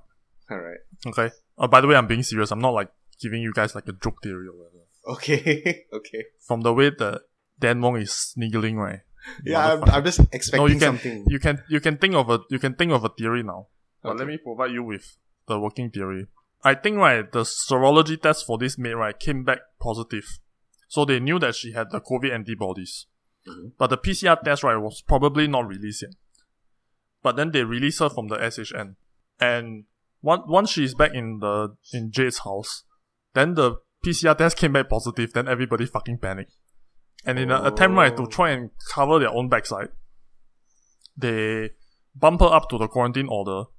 Alright. 0.52 0.80
Okay. 1.06 1.30
Uh, 1.58 1.68
by 1.68 1.80
the 1.82 1.88
way, 1.88 1.96
I'm 1.96 2.08
being 2.08 2.24
serious. 2.24 2.52
I'm 2.52 2.60
not 2.60 2.74
like 2.74 2.90
giving 3.22 3.42
you 3.42 3.54
guys 3.54 3.76
like 3.76 3.88
a 3.88 3.94
joke 3.94 4.22
theory 4.24 4.48
or 4.48 4.54
whatever. 4.58 4.84
Okay. 5.08 5.86
okay. 5.94 6.26
From 6.40 6.62
the 6.62 6.74
way 6.74 6.90
that 6.90 7.22
Dan 7.60 7.80
Wong 7.82 7.98
is 7.98 8.12
sniggling, 8.12 8.78
right? 8.78 9.02
Yeah, 9.46 9.74
I'm, 9.74 9.84
I'm 9.84 10.04
just 10.04 10.20
expecting 10.32 10.58
no, 10.58 10.66
you 10.66 10.80
can 10.80 10.98
something. 10.98 11.26
you 11.28 11.40
can 11.40 11.64
you 11.70 11.80
can 11.80 11.98
think 11.98 12.16
of 12.16 12.28
a 12.32 12.40
you 12.50 12.58
can 12.58 12.74
think 12.74 12.92
of 12.92 13.04
a 13.06 13.10
theory 13.10 13.44
now. 13.44 13.68
But 14.02 14.10
Okay. 14.12 14.20
let 14.20 14.28
me 14.28 14.38
provide 14.38 14.72
you 14.72 14.84
with 14.84 15.18
the 15.48 15.60
working 15.60 15.90
theory. 15.92 16.28
I 16.64 16.76
think 16.76 16.98
right 16.98 17.30
the 17.32 17.42
serology 17.42 18.22
test 18.22 18.46
for 18.46 18.58
this 18.58 18.78
maid 18.78 18.94
right 18.94 19.18
came 19.20 19.44
back 19.44 19.60
positive, 19.80 20.40
so 20.88 21.06
they 21.06 21.20
knew 21.20 21.40
that 21.40 21.56
she 21.56 21.72
had 21.72 21.92
the 21.92 22.00
COVID 22.00 22.32
antibodies. 22.32 23.08
Mhm. 23.48 23.74
But 23.78 23.88
the 23.88 23.98
PCR 23.98 24.36
test 24.44 24.64
right 24.64 24.76
was 24.78 25.02
probably 25.02 25.48
not 25.48 25.68
released 25.68 26.04
yet. 26.04 26.14
But 27.24 27.36
then 27.36 27.52
they 27.52 27.64
released 27.64 28.00
her 28.00 28.10
from 28.10 28.28
the 28.28 28.36
SHN, 28.42 28.96
and 29.40 29.86
once 30.22 30.44
once 30.48 30.70
she's 30.72 30.94
back 30.94 31.14
in 31.14 31.40
the 31.40 31.76
in 31.94 32.12
Jade's 32.12 32.40
house, 32.40 32.84
then 33.34 33.56
the 33.56 33.78
PCR 34.06 34.36
test 34.36 34.58
came 34.58 34.74
back 34.74 34.90
positive. 34.90 35.34
Then 35.34 35.48
everybody 35.48 35.86
fucking 35.86 36.20
panicked, 36.20 36.54
and 37.26 37.38
in 37.40 37.52
an 37.52 37.66
attempt 37.66 37.98
right 37.98 38.16
to 38.18 38.24
Oh. 38.24 38.28
try 38.28 38.50
and 38.52 38.72
cover 38.92 39.20
their 39.20 39.30
own 39.30 39.50
backside, 39.50 39.90
they 41.18 41.72
bump 42.16 42.42
her 42.42 42.48
up 42.48 42.70
to 42.70 42.78
the 42.78 42.88
quarantine 42.88 43.28
order 43.30 43.70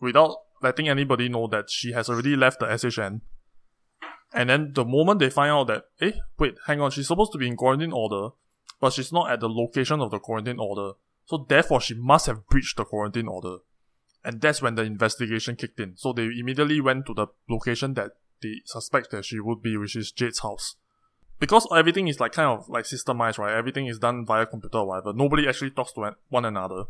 without 0.00 0.36
letting 0.62 0.88
anybody 0.88 1.28
know 1.28 1.46
that 1.48 1.70
she 1.70 1.92
has 1.92 2.08
already 2.08 2.36
left 2.36 2.60
the 2.60 2.66
SHN. 2.66 3.20
And 4.32 4.50
then 4.50 4.72
the 4.74 4.84
moment 4.84 5.20
they 5.20 5.30
find 5.30 5.50
out 5.50 5.68
that, 5.68 5.84
eh, 6.00 6.12
wait, 6.38 6.56
hang 6.66 6.80
on, 6.80 6.90
she's 6.90 7.08
supposed 7.08 7.32
to 7.32 7.38
be 7.38 7.48
in 7.48 7.56
quarantine 7.56 7.92
order, 7.92 8.34
but 8.80 8.92
she's 8.92 9.12
not 9.12 9.30
at 9.30 9.40
the 9.40 9.48
location 9.48 10.00
of 10.00 10.10
the 10.10 10.18
quarantine 10.18 10.58
order. 10.58 10.92
So 11.26 11.46
therefore, 11.48 11.80
she 11.80 11.94
must 11.94 12.26
have 12.26 12.46
breached 12.46 12.76
the 12.76 12.84
quarantine 12.84 13.28
order. 13.28 13.58
And 14.24 14.40
that's 14.40 14.60
when 14.60 14.74
the 14.74 14.82
investigation 14.82 15.56
kicked 15.56 15.80
in. 15.80 15.96
So 15.96 16.12
they 16.12 16.24
immediately 16.24 16.80
went 16.80 17.06
to 17.06 17.14
the 17.14 17.28
location 17.48 17.94
that 17.94 18.12
they 18.42 18.62
suspect 18.64 19.10
that 19.10 19.24
she 19.24 19.40
would 19.40 19.62
be, 19.62 19.76
which 19.76 19.96
is 19.96 20.12
Jade's 20.12 20.40
house. 20.40 20.76
Because 21.40 21.66
everything 21.74 22.08
is 22.08 22.18
like 22.18 22.32
kind 22.32 22.48
of 22.48 22.68
like 22.68 22.84
systemized, 22.84 23.38
right? 23.38 23.54
Everything 23.54 23.86
is 23.86 23.98
done 23.98 24.26
via 24.26 24.44
computer 24.46 24.78
or 24.78 24.88
whatever. 24.88 25.12
Nobody 25.12 25.48
actually 25.48 25.70
talks 25.70 25.92
to 25.92 26.14
one 26.28 26.44
another. 26.44 26.84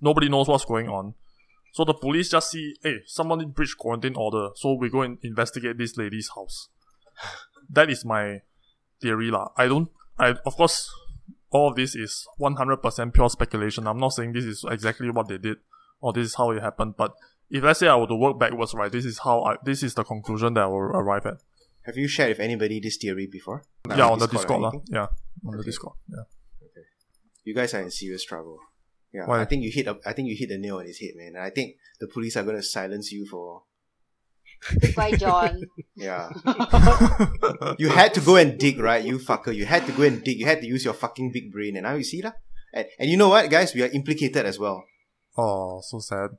Nobody 0.00 0.28
knows 0.28 0.48
what's 0.48 0.64
going 0.64 0.88
on. 0.88 1.14
So 1.74 1.84
the 1.84 1.92
police 1.92 2.30
just 2.30 2.52
see, 2.52 2.76
hey, 2.84 2.98
somebody 3.04 3.46
breached 3.46 3.78
quarantine 3.78 4.14
order, 4.14 4.50
so 4.54 4.74
we 4.74 4.88
go 4.88 5.02
and 5.02 5.18
investigate 5.24 5.76
this 5.76 5.96
lady's 5.96 6.30
house. 6.34 6.68
That 7.68 7.90
is 7.90 8.04
my 8.04 8.42
theory 9.00 9.30
lah. 9.30 9.48
I 9.56 9.66
don't, 9.66 9.88
I 10.18 10.36
of 10.46 10.54
course, 10.54 10.88
all 11.50 11.70
of 11.70 11.76
this 11.76 11.96
is 11.96 12.28
one 12.36 12.54
hundred 12.56 12.76
percent 12.76 13.14
pure 13.14 13.30
speculation. 13.30 13.88
I'm 13.88 13.98
not 13.98 14.12
saying 14.12 14.34
this 14.34 14.44
is 14.44 14.64
exactly 14.70 15.10
what 15.10 15.28
they 15.28 15.38
did 15.38 15.56
or 16.00 16.12
this 16.12 16.26
is 16.26 16.34
how 16.36 16.50
it 16.50 16.60
happened. 16.60 16.94
But 16.96 17.12
if 17.50 17.64
let's 17.64 17.80
say 17.80 17.88
I 17.88 17.96
were 17.96 18.06
to 18.06 18.14
work 18.14 18.38
backwards, 18.38 18.74
right, 18.74 18.92
this 18.92 19.06
is 19.06 19.18
how 19.18 19.42
I, 19.42 19.56
this 19.64 19.82
is 19.82 19.94
the 19.94 20.04
conclusion 20.04 20.54
that 20.54 20.64
I 20.64 20.66
will 20.66 20.92
arrive 20.94 21.26
at. 21.26 21.38
Have 21.86 21.96
you 21.96 22.06
shared 22.06 22.28
with 22.28 22.40
anybody 22.40 22.78
this 22.78 22.98
theory 22.98 23.26
before? 23.26 23.64
Yeah, 23.88 24.06
on 24.06 24.12
on 24.12 24.18
the 24.20 24.26
or 24.26 24.28
Discord 24.28 24.60
lah. 24.60 24.72
Yeah, 24.86 25.08
on 25.44 25.52
the 25.52 25.58
Okay. 25.58 25.66
Discord. 25.66 25.96
Yeah. 26.08 26.28
Okay. 26.62 26.86
You 27.44 27.54
guys 27.54 27.74
are 27.74 27.80
in 27.80 27.90
serious 27.90 28.24
trouble. 28.24 28.58
Yeah, 29.14 29.26
Why? 29.26 29.42
I 29.42 29.44
think 29.44 29.62
you 29.62 29.70
hit. 29.70 29.86
A, 29.86 29.96
I 30.04 30.12
think 30.12 30.28
you 30.28 30.36
hit 30.36 30.48
the 30.48 30.58
nail 30.58 30.78
on 30.78 30.86
his 30.86 30.98
head, 30.98 31.12
man. 31.14 31.34
And 31.36 31.44
I 31.44 31.50
think 31.50 31.76
the 32.00 32.08
police 32.08 32.36
are 32.36 32.42
going 32.42 32.56
to 32.56 32.62
silence 32.62 33.12
you 33.12 33.24
for. 33.26 33.62
Goodbye, 34.80 35.12
John. 35.12 35.62
Yeah, 35.94 36.30
you 37.78 37.90
had 37.90 38.12
to 38.14 38.20
go 38.20 38.34
and 38.34 38.58
dig, 38.58 38.80
right? 38.80 39.04
You 39.04 39.18
fucker. 39.18 39.54
You 39.54 39.66
had 39.66 39.86
to 39.86 39.92
go 39.92 40.02
and 40.02 40.24
dig. 40.24 40.40
You 40.40 40.46
had 40.46 40.60
to 40.62 40.66
use 40.66 40.84
your 40.84 40.94
fucking 40.94 41.30
big 41.32 41.52
brain, 41.52 41.76
and 41.76 41.84
now 41.84 41.94
you 41.94 42.02
see 42.02 42.22
that. 42.22 42.40
And, 42.72 42.86
and 42.98 43.08
you 43.08 43.16
know 43.16 43.28
what, 43.28 43.48
guys? 43.50 43.72
We 43.72 43.82
are 43.84 43.92
implicated 43.92 44.44
as 44.44 44.58
well. 44.58 44.84
oh, 45.38 45.80
so 45.80 46.00
sad. 46.00 46.30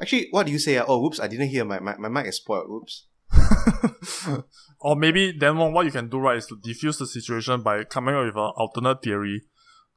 Actually, 0.00 0.28
what 0.30 0.46
do 0.46 0.52
you 0.52 0.58
say? 0.58 0.78
Oh, 0.78 1.00
whoops! 1.00 1.20
I 1.20 1.28
didn't 1.28 1.48
hear 1.48 1.66
my 1.66 1.78
my, 1.78 1.96
my 1.98 2.08
mic 2.08 2.26
is 2.26 2.36
spoiled. 2.36 2.70
Whoops. 2.70 3.06
or 4.80 4.96
maybe 4.96 5.32
then 5.32 5.58
what 5.58 5.72
what 5.72 5.84
you 5.84 5.92
can 5.92 6.08
do 6.08 6.18
right 6.18 6.38
is 6.38 6.46
to 6.46 6.56
diffuse 6.62 6.96
the 6.96 7.06
situation 7.06 7.60
by 7.60 7.84
coming 7.84 8.14
up 8.14 8.24
with 8.24 8.36
an 8.36 8.52
alternate 8.56 9.02
theory 9.02 9.42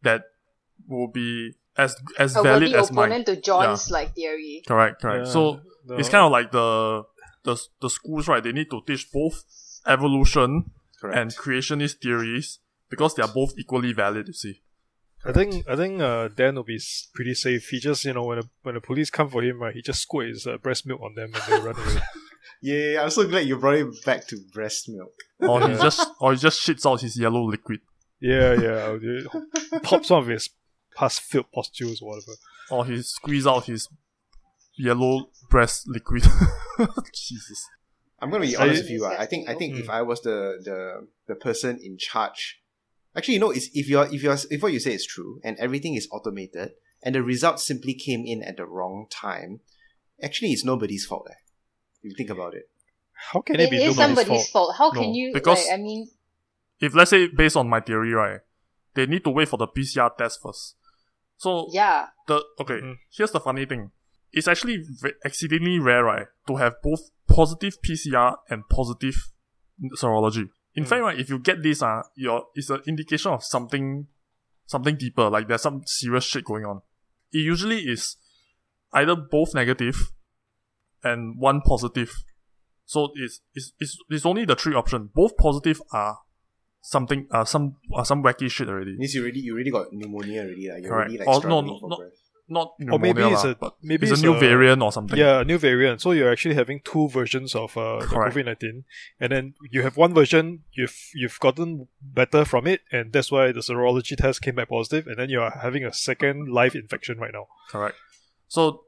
that 0.01 0.23
will 0.87 1.07
be 1.07 1.53
as 1.77 1.95
as 2.19 2.35
A 2.35 2.41
valid 2.43 2.73
as 2.73 2.91
mine. 2.91 3.05
opponent 3.09 3.25
to 3.27 3.35
John's 3.41 3.89
like 3.91 4.13
theory. 4.15 4.63
Correct, 4.67 5.01
correct. 5.01 5.27
Yeah, 5.27 5.31
so 5.33 5.61
the- 5.87 5.95
it's 5.97 6.09
kind 6.09 6.25
of 6.25 6.31
like 6.31 6.51
the 6.51 7.03
the 7.43 7.55
the 7.81 7.89
schools 7.89 8.27
right. 8.27 8.43
They 8.43 8.51
need 8.51 8.69
to 8.71 8.81
teach 8.85 9.11
both 9.11 9.43
evolution 9.87 10.71
Correct. 10.99 11.17
and 11.17 11.31
creationist 11.31 12.01
theories 12.01 12.59
because 12.89 13.15
they 13.15 13.23
are 13.23 13.29
both 13.33 13.53
equally 13.57 13.93
valid. 13.93 14.27
You 14.27 14.33
see. 14.33 14.61
I 15.23 15.31
think 15.33 15.65
I 15.69 15.75
think 15.75 16.01
uh, 16.01 16.29
Dan 16.29 16.55
will 16.55 16.63
be 16.63 16.79
pretty 17.13 17.35
safe. 17.35 17.67
He 17.69 17.79
just 17.79 18.03
you 18.05 18.13
know 18.13 18.23
when 18.25 18.39
the, 18.39 18.49
when 18.63 18.75
the 18.75 18.81
police 18.81 19.09
come 19.11 19.29
for 19.29 19.43
him, 19.43 19.61
right, 19.61 19.73
he 19.75 19.81
just 19.81 20.01
squirt 20.01 20.29
his 20.29 20.47
uh, 20.47 20.57
breast 20.57 20.85
milk 20.87 20.99
on 21.01 21.13
them 21.15 21.31
and 21.33 21.43
they 21.47 21.59
run 21.65 21.75
away. 21.75 22.01
yeah, 22.61 23.03
I'm 23.03 23.09
so 23.11 23.27
glad 23.27 23.45
you 23.45 23.57
brought 23.57 23.75
it 23.75 24.03
back 24.03 24.27
to 24.29 24.37
breast 24.51 24.89
milk. 24.89 25.13
Or 25.39 25.61
he 25.67 25.75
just 25.75 26.07
or 26.19 26.33
he 26.33 26.39
just 26.39 26.65
shits 26.65 26.89
out 26.91 27.01
his 27.01 27.17
yellow 27.19 27.43
liquid. 27.43 27.81
Yeah, 28.19 28.53
yeah. 28.53 28.97
He 28.99 29.79
pops 29.79 30.09
one 30.09 30.23
of 30.23 30.27
his 30.27 30.49
past 30.95 31.21
filled 31.21 31.51
pustules 31.53 32.01
or 32.01 32.09
whatever. 32.09 32.33
Or 32.69 32.85
he 32.85 33.01
squeeze 33.01 33.45
out 33.47 33.65
his 33.65 33.87
yellow 34.75 35.29
breast 35.49 35.87
liquid. 35.87 36.23
Jesus. 37.13 37.67
I'm 38.19 38.29
gonna 38.29 38.45
be 38.45 38.55
I- 38.55 38.63
honest 38.63 38.83
with 38.83 38.91
you. 38.91 39.05
I 39.05 39.25
think 39.25 39.49
I 39.49 39.55
think 39.55 39.75
Mm. 39.75 39.79
if 39.81 39.89
I 39.89 40.01
was 40.03 40.21
the, 40.21 40.59
the 40.63 41.07
the 41.27 41.35
person 41.35 41.79
in 41.81 41.97
charge, 41.97 42.61
actually, 43.15 43.35
you 43.35 43.39
know, 43.39 43.51
it's, 43.51 43.69
if 43.73 43.89
you're 43.89 44.05
if 44.13 44.21
you're 44.23 44.37
if 44.49 44.61
what 44.61 44.73
you 44.73 44.79
say 44.79 44.93
is 44.93 45.05
true 45.05 45.39
and 45.43 45.57
everything 45.57 45.95
is 45.95 46.07
automated 46.11 46.71
and 47.03 47.15
the 47.15 47.23
results 47.23 47.65
simply 47.65 47.93
came 47.93 48.23
in 48.25 48.43
at 48.43 48.57
the 48.57 48.65
wrong 48.65 49.07
time, 49.09 49.59
actually, 50.21 50.49
it's 50.51 50.63
nobody's 50.63 51.05
fault. 51.05 51.27
Eh? 51.29 51.33
If 52.03 52.11
you 52.11 52.15
think 52.15 52.29
about 52.29 52.53
it, 52.53 52.69
How 53.13 53.41
can 53.41 53.55
it, 53.59 53.63
It 53.63 53.71
be 53.71 53.77
is 53.77 53.97
nobody's 53.97 53.97
somebody's 54.17 54.27
fault? 54.51 54.67
fault. 54.69 54.75
How 54.77 54.89
No, 54.91 55.01
can 55.01 55.13
you? 55.15 55.31
because- 55.33 55.65
like, 55.67 55.79
I 55.79 55.81
mean, 55.81 56.09
If 56.79 56.93
let's 56.95 57.09
say 57.09 57.27
based 57.27 57.57
on 57.57 57.67
my 57.69 57.79
theory, 57.79 58.11
right, 58.13 58.39
they 58.93 59.05
need 59.07 59.23
to 59.23 59.29
wait 59.31 59.49
for 59.49 59.57
the 59.57 59.67
PCR 59.67 60.15
test 60.15 60.41
first. 60.43 60.75
So 61.41 61.67
yeah. 61.73 62.07
the 62.27 62.37
okay, 62.61 62.79
Mm. 62.85 62.95
here's 63.17 63.31
the 63.31 63.39
funny 63.39 63.65
thing. 63.65 63.89
It's 64.31 64.47
actually 64.47 64.77
ve- 65.01 65.17
exceedingly 65.25 65.79
rare, 65.79 66.03
right, 66.03 66.27
to 66.47 66.57
have 66.57 66.75
both 66.83 67.01
positive 67.27 67.73
PCR 67.81 68.35
and 68.49 68.61
positive 68.69 69.15
serology. 70.01 70.49
In 70.75 70.83
Mm. 70.83 70.87
fact, 70.87 71.01
right, 71.01 71.19
if 71.19 71.29
you 71.31 71.39
get 71.39 71.63
this, 71.63 71.81
uh, 71.81 72.03
your 72.15 72.45
it's 72.53 72.69
an 72.69 72.81
indication 72.87 73.31
of 73.31 73.43
something, 73.43 74.07
something 74.67 74.95
deeper. 74.97 75.29
Like 75.31 75.47
there's 75.47 75.63
some 75.63 75.81
serious 75.85 76.23
shit 76.25 76.45
going 76.45 76.63
on. 76.65 76.81
It 77.31 77.39
usually 77.39 77.79
is 77.93 78.17
either 78.93 79.15
both 79.15 79.55
negative 79.55 79.97
and 81.03 81.39
one 81.39 81.61
positive. 81.61 82.11
So 82.85 83.09
it's 83.15 83.41
it's 83.55 83.73
it's, 83.79 83.97
it's 84.09 84.25
only 84.27 84.45
the 84.45 84.55
three 84.55 84.75
option. 84.75 85.09
Both 85.13 85.37
positive 85.37 85.81
are 85.91 86.19
something, 86.81 87.27
uh, 87.31 87.45
some 87.45 87.75
are 87.93 88.05
some 88.05 88.23
wacky 88.23 88.49
shit 88.51 88.67
already. 88.67 88.97
means 88.97 89.13
you 89.13 89.21
already 89.21 89.39
you 89.39 89.53
already 89.53 89.71
got 89.71 89.93
pneumonia 89.93 90.41
already. 90.41 90.69
Like, 90.69 90.83
you're 90.83 90.91
Correct. 90.91 91.09
already 91.09 91.17
like 91.19 91.27
Or 91.27 91.33
no, 91.33 91.39
struggling 91.39 91.67
no, 91.67 91.79
for 91.79 91.89
no. 91.89 91.97
breath. 91.97 92.11
Not 92.49 92.73
Or 92.91 92.99
maybe 92.99 93.21
it's 93.21 93.45
a 93.45 93.55
but 93.55 93.75
maybe 93.81 94.09
it's 94.09 94.19
a 94.19 94.21
new 94.21 94.37
variant 94.37 94.81
or 94.81 94.91
something. 94.91 95.17
Yeah, 95.17 95.39
a 95.39 95.45
new 95.45 95.57
variant. 95.57 96.01
So 96.01 96.11
you're 96.11 96.29
actually 96.29 96.55
having 96.55 96.81
two 96.83 97.07
versions 97.07 97.55
of 97.55 97.77
uh. 97.77 98.01
COVID 98.01 98.43
nineteen, 98.43 98.83
and 99.21 99.31
then 99.31 99.53
you 99.71 99.83
have 99.83 99.95
one 99.95 100.13
version 100.13 100.63
you've 100.73 100.97
you've 101.13 101.39
gotten 101.39 101.87
better 102.01 102.43
from 102.43 102.67
it, 102.67 102.81
and 102.91 103.13
that's 103.13 103.31
why 103.31 103.53
the 103.53 103.61
serology 103.61 104.17
test 104.17 104.41
came 104.41 104.55
back 104.55 104.67
positive, 104.67 105.07
and 105.07 105.17
then 105.17 105.29
you 105.29 105.39
are 105.39 105.59
having 105.61 105.85
a 105.85 105.93
second 105.93 106.49
live 106.49 106.75
infection 106.75 107.19
right 107.19 107.31
now. 107.31 107.47
Correct. 107.69 107.95
So 108.49 108.81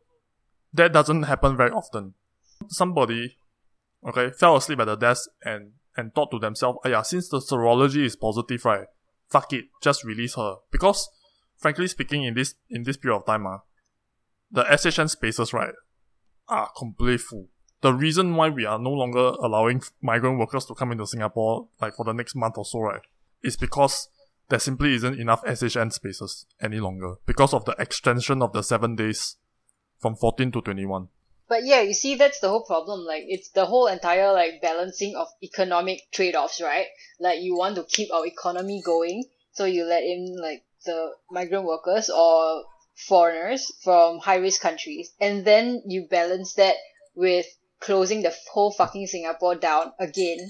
that 0.73 0.91
doesn't 0.91 1.23
happen 1.23 1.55
very 1.55 1.71
often. 1.71 2.15
Somebody, 2.67 3.37
okay, 4.05 4.31
fell 4.31 4.57
asleep 4.57 4.81
at 4.81 4.85
the 4.85 4.97
desk 4.97 5.29
and 5.45 5.71
and 5.95 6.13
thought 6.13 6.31
to 6.31 6.39
themselves, 6.39 6.79
yeah, 6.85 7.01
since 7.01 7.29
the 7.29 7.39
serology 7.39 8.03
is 8.03 8.15
positive, 8.15 8.65
right? 8.65 8.87
Fuck 9.29 9.53
it, 9.53 9.65
just 9.81 10.03
release 10.03 10.35
her. 10.35 10.55
Because 10.71 11.09
frankly 11.57 11.87
speaking, 11.87 12.23
in 12.23 12.33
this 12.33 12.55
in 12.69 12.83
this 12.83 12.97
period 12.97 13.17
of 13.17 13.25
time, 13.25 13.47
ah, 13.47 13.61
the 14.51 14.63
SHN 14.65 15.09
spaces, 15.09 15.53
right, 15.53 15.73
are 16.47 16.69
completely 16.77 17.17
full. 17.17 17.47
The 17.81 17.93
reason 17.93 18.35
why 18.35 18.49
we 18.49 18.65
are 18.65 18.79
no 18.79 18.91
longer 18.91 19.33
allowing 19.41 19.81
migrant 20.01 20.39
workers 20.39 20.65
to 20.65 20.75
come 20.75 20.91
into 20.91 21.07
Singapore, 21.07 21.67
like 21.81 21.95
for 21.95 22.05
the 22.05 22.13
next 22.13 22.35
month 22.35 22.57
or 22.57 22.65
so, 22.65 22.79
right, 22.79 23.01
is 23.41 23.57
because 23.57 24.09
there 24.49 24.59
simply 24.59 24.93
isn't 24.93 25.19
enough 25.19 25.43
SHN 25.43 25.91
spaces 25.91 26.45
any 26.61 26.79
longer 26.79 27.15
because 27.25 27.53
of 27.53 27.65
the 27.65 27.75
extension 27.79 28.41
of 28.41 28.53
the 28.53 28.61
seven 28.61 28.95
days 28.95 29.37
from 29.99 30.15
14 30.15 30.51
to 30.51 30.61
21. 30.61 31.07
But 31.49 31.65
yeah, 31.65 31.81
you 31.81 31.93
see, 31.93 32.15
that's 32.15 32.39
the 32.39 32.49
whole 32.49 32.63
problem. 32.65 33.05
Like, 33.05 33.23
it's 33.27 33.49
the 33.49 33.65
whole 33.65 33.87
entire, 33.87 34.31
like, 34.31 34.61
balancing 34.61 35.15
of 35.15 35.27
economic 35.43 36.01
trade-offs, 36.11 36.61
right? 36.61 36.87
Like, 37.19 37.41
you 37.41 37.55
want 37.57 37.75
to 37.75 37.83
keep 37.83 38.13
our 38.13 38.25
economy 38.25 38.81
going, 38.83 39.25
so 39.51 39.65
you 39.65 39.83
let 39.83 40.03
in, 40.03 40.37
like, 40.39 40.63
the 40.85 41.11
migrant 41.29 41.65
workers 41.65 42.09
or 42.09 42.63
foreigners 42.95 43.71
from 43.83 44.19
high-risk 44.19 44.61
countries. 44.61 45.11
And 45.19 45.45
then 45.45 45.83
you 45.85 46.07
balance 46.09 46.53
that 46.55 46.75
with 47.13 47.45
closing 47.79 48.21
the 48.23 48.33
whole 48.51 48.71
fucking 48.71 49.07
Singapore 49.07 49.55
down 49.55 49.91
again. 49.99 50.49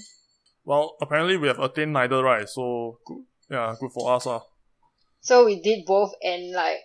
Well, 0.64 0.96
apparently 1.02 1.36
we 1.36 1.48
have 1.48 1.58
attained 1.58 1.92
neither, 1.92 2.22
right? 2.22 2.48
So, 2.48 2.98
yeah, 3.50 3.74
good 3.78 3.90
for 3.92 4.14
us, 4.14 4.26
ah. 4.26 4.42
So 5.20 5.44
we 5.44 5.60
did 5.60 5.86
both 5.86 6.14
and, 6.22 6.52
like, 6.52 6.78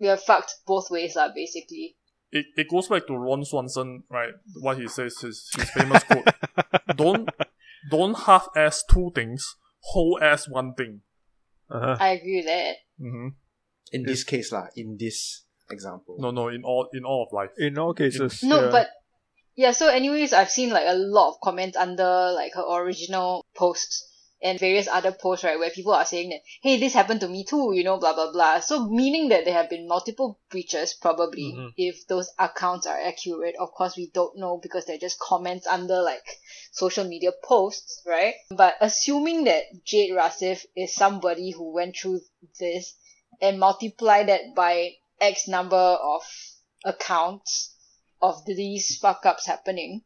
we 0.00 0.08
are 0.08 0.16
fucked 0.16 0.54
both 0.66 0.90
ways, 0.90 1.14
lah, 1.14 1.28
basically. 1.34 1.96
It, 2.32 2.46
it 2.56 2.68
goes 2.68 2.88
back 2.88 3.06
to 3.06 3.16
Ron 3.16 3.44
Swanson, 3.44 4.04
right? 4.10 4.32
What 4.60 4.78
he 4.78 4.88
says, 4.88 5.18
his, 5.18 5.50
his 5.54 5.70
famous 5.70 6.02
quote. 6.04 6.26
Don't, 6.96 7.28
don't 7.90 8.14
half-ass 8.14 8.84
two 8.90 9.12
things, 9.14 9.56
whole-ass 9.80 10.48
one 10.48 10.74
thing. 10.74 11.00
Uh-huh. 11.70 11.96
I 11.98 12.10
agree 12.10 12.36
with 12.36 12.46
that. 12.46 12.74
hmm 12.98 13.28
In 13.92 14.04
this 14.04 14.24
case, 14.24 14.52
lah, 14.52 14.66
in 14.76 14.96
this 14.98 15.44
example. 15.70 16.16
No, 16.18 16.30
no, 16.30 16.48
in 16.48 16.64
all, 16.64 16.88
in 16.92 17.04
all 17.04 17.24
of 17.26 17.32
life. 17.32 17.50
In 17.58 17.78
all 17.78 17.94
cases. 17.94 18.42
No, 18.42 18.64
yeah. 18.64 18.70
but 18.70 18.88
yeah. 19.56 19.72
So, 19.72 19.88
anyways, 19.88 20.32
I've 20.32 20.50
seen 20.50 20.70
like 20.70 20.86
a 20.86 20.94
lot 20.94 21.30
of 21.30 21.40
comments 21.42 21.76
under 21.76 22.32
like 22.32 22.52
her 22.54 22.64
original 22.82 23.44
posts 23.54 24.11
and 24.42 24.58
various 24.58 24.88
other 24.88 25.12
posts, 25.12 25.44
right, 25.44 25.58
where 25.58 25.70
people 25.70 25.92
are 25.92 26.04
saying 26.04 26.30
that, 26.30 26.40
hey, 26.62 26.78
this 26.78 26.94
happened 26.94 27.20
to 27.20 27.28
me 27.28 27.44
too, 27.44 27.72
you 27.74 27.84
know, 27.84 27.98
blah 27.98 28.12
blah 28.12 28.32
blah. 28.32 28.60
So, 28.60 28.88
meaning 28.88 29.28
that 29.28 29.44
there 29.44 29.54
have 29.54 29.70
been 29.70 29.86
multiple 29.86 30.40
breaches, 30.50 30.94
probably, 30.94 31.54
Mhm. 31.56 31.72
if 31.76 32.06
those 32.08 32.30
accounts 32.38 32.86
are 32.86 32.98
accurate. 33.00 33.54
Of 33.58 33.70
course, 33.72 33.96
we 33.96 34.10
don't 34.10 34.36
know 34.36 34.58
because 34.62 34.84
they're 34.84 34.98
just 34.98 35.18
comments 35.20 35.66
under 35.66 36.02
like 36.02 36.26
social 36.72 37.04
media 37.04 37.30
posts, 37.44 38.02
right? 38.04 38.34
But 38.50 38.74
assuming 38.80 39.44
that 39.44 39.64
Jade 39.84 40.12
Rasif 40.12 40.66
is 40.74 40.94
somebody 40.94 41.50
who 41.52 41.72
went 41.72 41.96
through 41.96 42.20
this 42.58 42.94
and 43.40 43.60
multiply 43.60 44.24
that 44.24 44.54
by 44.56 44.94
X 45.20 45.46
number 45.46 45.76
of 45.76 46.22
accounts 46.84 47.74
of 48.20 48.44
these 48.44 48.98
fuck 48.98 49.24
ups 49.24 49.46
happening, 49.46 50.02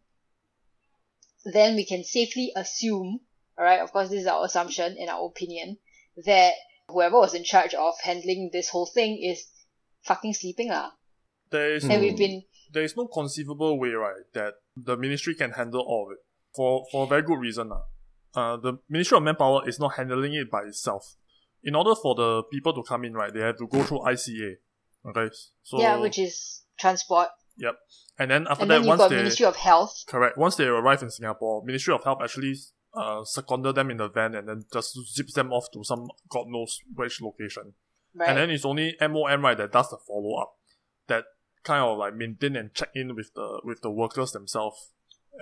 then 1.44 1.76
we 1.76 1.84
can 1.84 2.02
safely 2.04 2.52
assume, 2.56 3.20
alright, 3.58 3.80
of 3.80 3.92
course 3.92 4.08
this 4.10 4.20
is 4.20 4.26
our 4.26 4.44
assumption 4.44 4.96
and 4.98 5.08
our 5.10 5.26
opinion, 5.26 5.78
that 6.24 6.52
whoever 6.88 7.18
was 7.18 7.34
in 7.34 7.44
charge 7.44 7.74
of 7.74 7.94
handling 8.02 8.50
this 8.52 8.68
whole 8.68 8.86
thing 8.86 9.18
is 9.22 9.46
fucking 10.02 10.34
sleeping 10.34 10.70
lah. 10.70 10.90
There 11.50 11.74
is, 11.74 11.84
And 11.84 11.94
no, 11.94 12.00
we've 12.00 12.16
been 12.16 12.42
there 12.72 12.82
is 12.82 12.96
no 12.96 13.06
conceivable 13.06 13.78
way, 13.78 13.90
right, 13.90 14.24
that 14.34 14.54
the 14.76 14.96
ministry 14.96 15.34
can 15.34 15.52
handle 15.52 15.80
all 15.80 16.06
of 16.08 16.12
it. 16.12 16.18
For, 16.54 16.84
for 16.90 17.04
a 17.04 17.06
very 17.06 17.22
good 17.22 17.38
reason, 17.38 17.68
lah. 17.68 17.82
Uh, 18.34 18.56
the 18.58 18.74
Ministry 18.90 19.16
of 19.16 19.22
Manpower 19.22 19.66
is 19.66 19.80
not 19.80 19.94
handling 19.94 20.34
it 20.34 20.50
by 20.50 20.62
itself. 20.62 21.16
In 21.64 21.74
order 21.74 21.94
for 21.94 22.14
the 22.14 22.42
people 22.52 22.74
to 22.74 22.82
come 22.82 23.04
in, 23.04 23.14
right, 23.14 23.32
they 23.32 23.40
have 23.40 23.56
to 23.58 23.66
go 23.66 23.82
through 23.82 24.00
ICA. 24.00 24.56
Okay, 25.08 25.34
so 25.62 25.80
yeah, 25.80 25.96
which 25.96 26.18
is 26.18 26.62
transport. 26.78 27.28
Yep. 27.56 27.76
And 28.18 28.30
then 28.30 28.46
after 28.46 28.62
And 28.62 28.70
that, 28.70 28.74
then 28.74 28.82
you've 28.82 28.88
once 28.88 28.98
got 28.98 29.08
they 29.10 29.16
Ministry 29.16 29.46
of 29.46 29.56
Health. 29.56 30.04
correct, 30.06 30.36
once 30.36 30.56
they 30.56 30.64
arrive 30.64 31.02
in 31.02 31.10
Singapore, 31.10 31.64
Ministry 31.64 31.94
of 31.94 32.04
Health 32.04 32.18
actually 32.22 32.54
uh 32.96 33.24
seconded 33.24 33.74
them 33.74 33.90
in 33.90 33.98
the 33.98 34.08
van 34.08 34.34
and 34.34 34.48
then 34.48 34.64
just 34.72 34.96
zips 35.14 35.34
them 35.34 35.52
off 35.52 35.70
to 35.72 35.84
some 35.84 36.08
god 36.28 36.46
knows 36.48 36.80
which 36.94 37.20
location. 37.20 37.74
Right. 38.14 38.30
And 38.30 38.38
then 38.38 38.50
it's 38.50 38.64
only 38.64 38.96
MOM 39.00 39.44
right 39.44 39.56
that 39.58 39.72
does 39.72 39.90
the 39.90 39.98
follow 40.06 40.40
up, 40.40 40.54
that 41.08 41.24
kind 41.62 41.82
of 41.82 41.98
like 41.98 42.14
maintain 42.14 42.56
and 42.56 42.72
check 42.72 42.88
in 42.94 43.14
with 43.14 43.34
the 43.34 43.60
with 43.62 43.82
the 43.82 43.90
workers 43.90 44.32
themselves, 44.32 44.92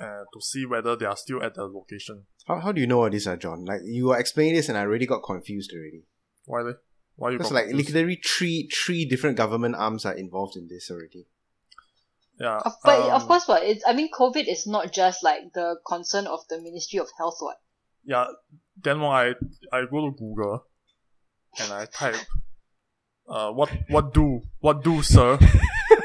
uh, 0.01 0.25
to 0.33 0.41
see 0.41 0.67
whether 0.67 0.97
they 0.97 1.07
are 1.07 1.17
still 1.17 1.43
at 1.43 1.55
the 1.55 1.65
location. 1.65 2.25
How, 2.47 2.61
how 2.61 2.73
do 2.73 2.81
you 2.81 2.87
know 2.87 3.03
all 3.03 3.11
this, 3.11 3.27
uh, 3.27 3.37
John? 3.37 3.65
Like, 3.65 3.81
you 3.85 4.07
were 4.07 4.19
explaining 4.19 4.55
this 4.55 4.69
and 4.69 4.77
I 4.77 4.83
already 4.83 5.07
got 5.07 5.23
confused 5.23 5.73
already. 5.73 6.03
Why? 6.47 6.73
Why 7.17 7.31
you? 7.31 7.39
Because, 7.39 7.53
like, 7.53 7.69
confused? 7.69 7.95
literally 7.95 8.21
three, 8.25 8.69
three 8.69 9.05
different 9.05 9.37
government 9.37 9.77
arms 9.77 10.05
are 10.05 10.15
involved 10.15 10.57
in 10.57 10.69
this 10.69 10.91
already. 10.91 11.27
Yeah. 12.39 12.59
Of, 12.65 12.73
but 12.85 13.01
um, 13.01 13.11
of 13.13 13.27
course, 13.27 13.47
what 13.49 13.63
it's 13.63 13.85
I 13.87 13.93
mean, 13.93 14.09
COVID 14.13 14.45
is 14.49 14.67
not 14.67 14.93
just 14.93 15.23
like 15.23 15.53
the 15.55 15.77
concern 15.87 16.27
of 16.27 16.41
the 16.49 16.61
Ministry 16.61 16.99
of 16.99 17.09
Health. 17.19 17.37
What 17.41 17.57
Yeah. 18.05 18.27
Then 18.83 19.01
when 19.01 19.11
I 19.11 19.35
I 19.73 19.85
go 19.91 20.11
to 20.11 20.17
Google, 20.19 20.65
and 21.61 21.73
I 21.73 21.87
type, 21.87 22.17
uh, 23.29 23.51
what 23.53 23.71
what 23.89 24.13
do 24.13 24.43
what 24.61 24.83
do 24.83 25.01
sir, 25.03 25.39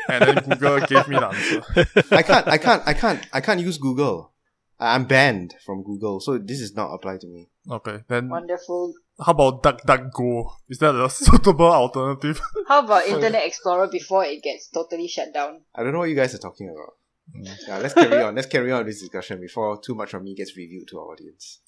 and 0.09 0.23
then 0.25 0.35
Google 0.43 0.79
gave 0.81 1.07
me 1.07 1.17
the 1.17 1.27
answer. 1.27 1.63
I 2.11 2.21
can't, 2.21 2.47
I 2.47 2.57
can't, 2.57 2.83
I 2.85 2.93
can't, 2.93 3.27
I 3.33 3.41
can't 3.41 3.59
use 3.59 3.77
Google. 3.79 4.33
I- 4.79 4.93
I'm 4.95 5.05
banned 5.05 5.55
from 5.65 5.83
Google, 5.83 6.19
so 6.19 6.37
this 6.37 6.61
is 6.61 6.75
not 6.75 6.93
apply 6.93 7.17
to 7.17 7.27
me. 7.27 7.49
Okay, 7.69 8.03
then 8.07 8.29
wonderful. 8.29 8.93
How 9.23 9.33
about 9.33 9.63
DuckDuckGo? 9.63 10.51
Is 10.69 10.79
that 10.79 10.95
a 10.95 11.09
suitable 11.09 11.67
alternative? 11.71 12.41
How 12.67 12.83
about 12.83 13.05
Internet 13.07 13.45
Explorer 13.45 13.87
before 13.87 14.25
it 14.25 14.41
gets 14.43 14.69
totally 14.69 15.07
shut 15.07 15.33
down? 15.33 15.61
I 15.75 15.83
don't 15.83 15.93
know 15.93 15.99
what 15.99 16.09
you 16.09 16.15
guys 16.15 16.33
are 16.35 16.39
talking 16.39 16.69
about. 16.69 16.95
Mm. 17.35 17.57
Yeah, 17.67 17.77
let's 17.77 17.93
carry 17.93 18.23
on. 18.23 18.33
Let's 18.35 18.47
carry 18.47 18.71
on 18.71 18.85
this 18.85 19.01
discussion 19.01 19.39
before 19.39 19.79
too 19.79 19.93
much 19.93 20.13
of 20.15 20.23
me 20.23 20.33
gets 20.35 20.57
revealed 20.57 20.87
to 20.89 20.99
our 20.99 21.11
audience. 21.11 21.59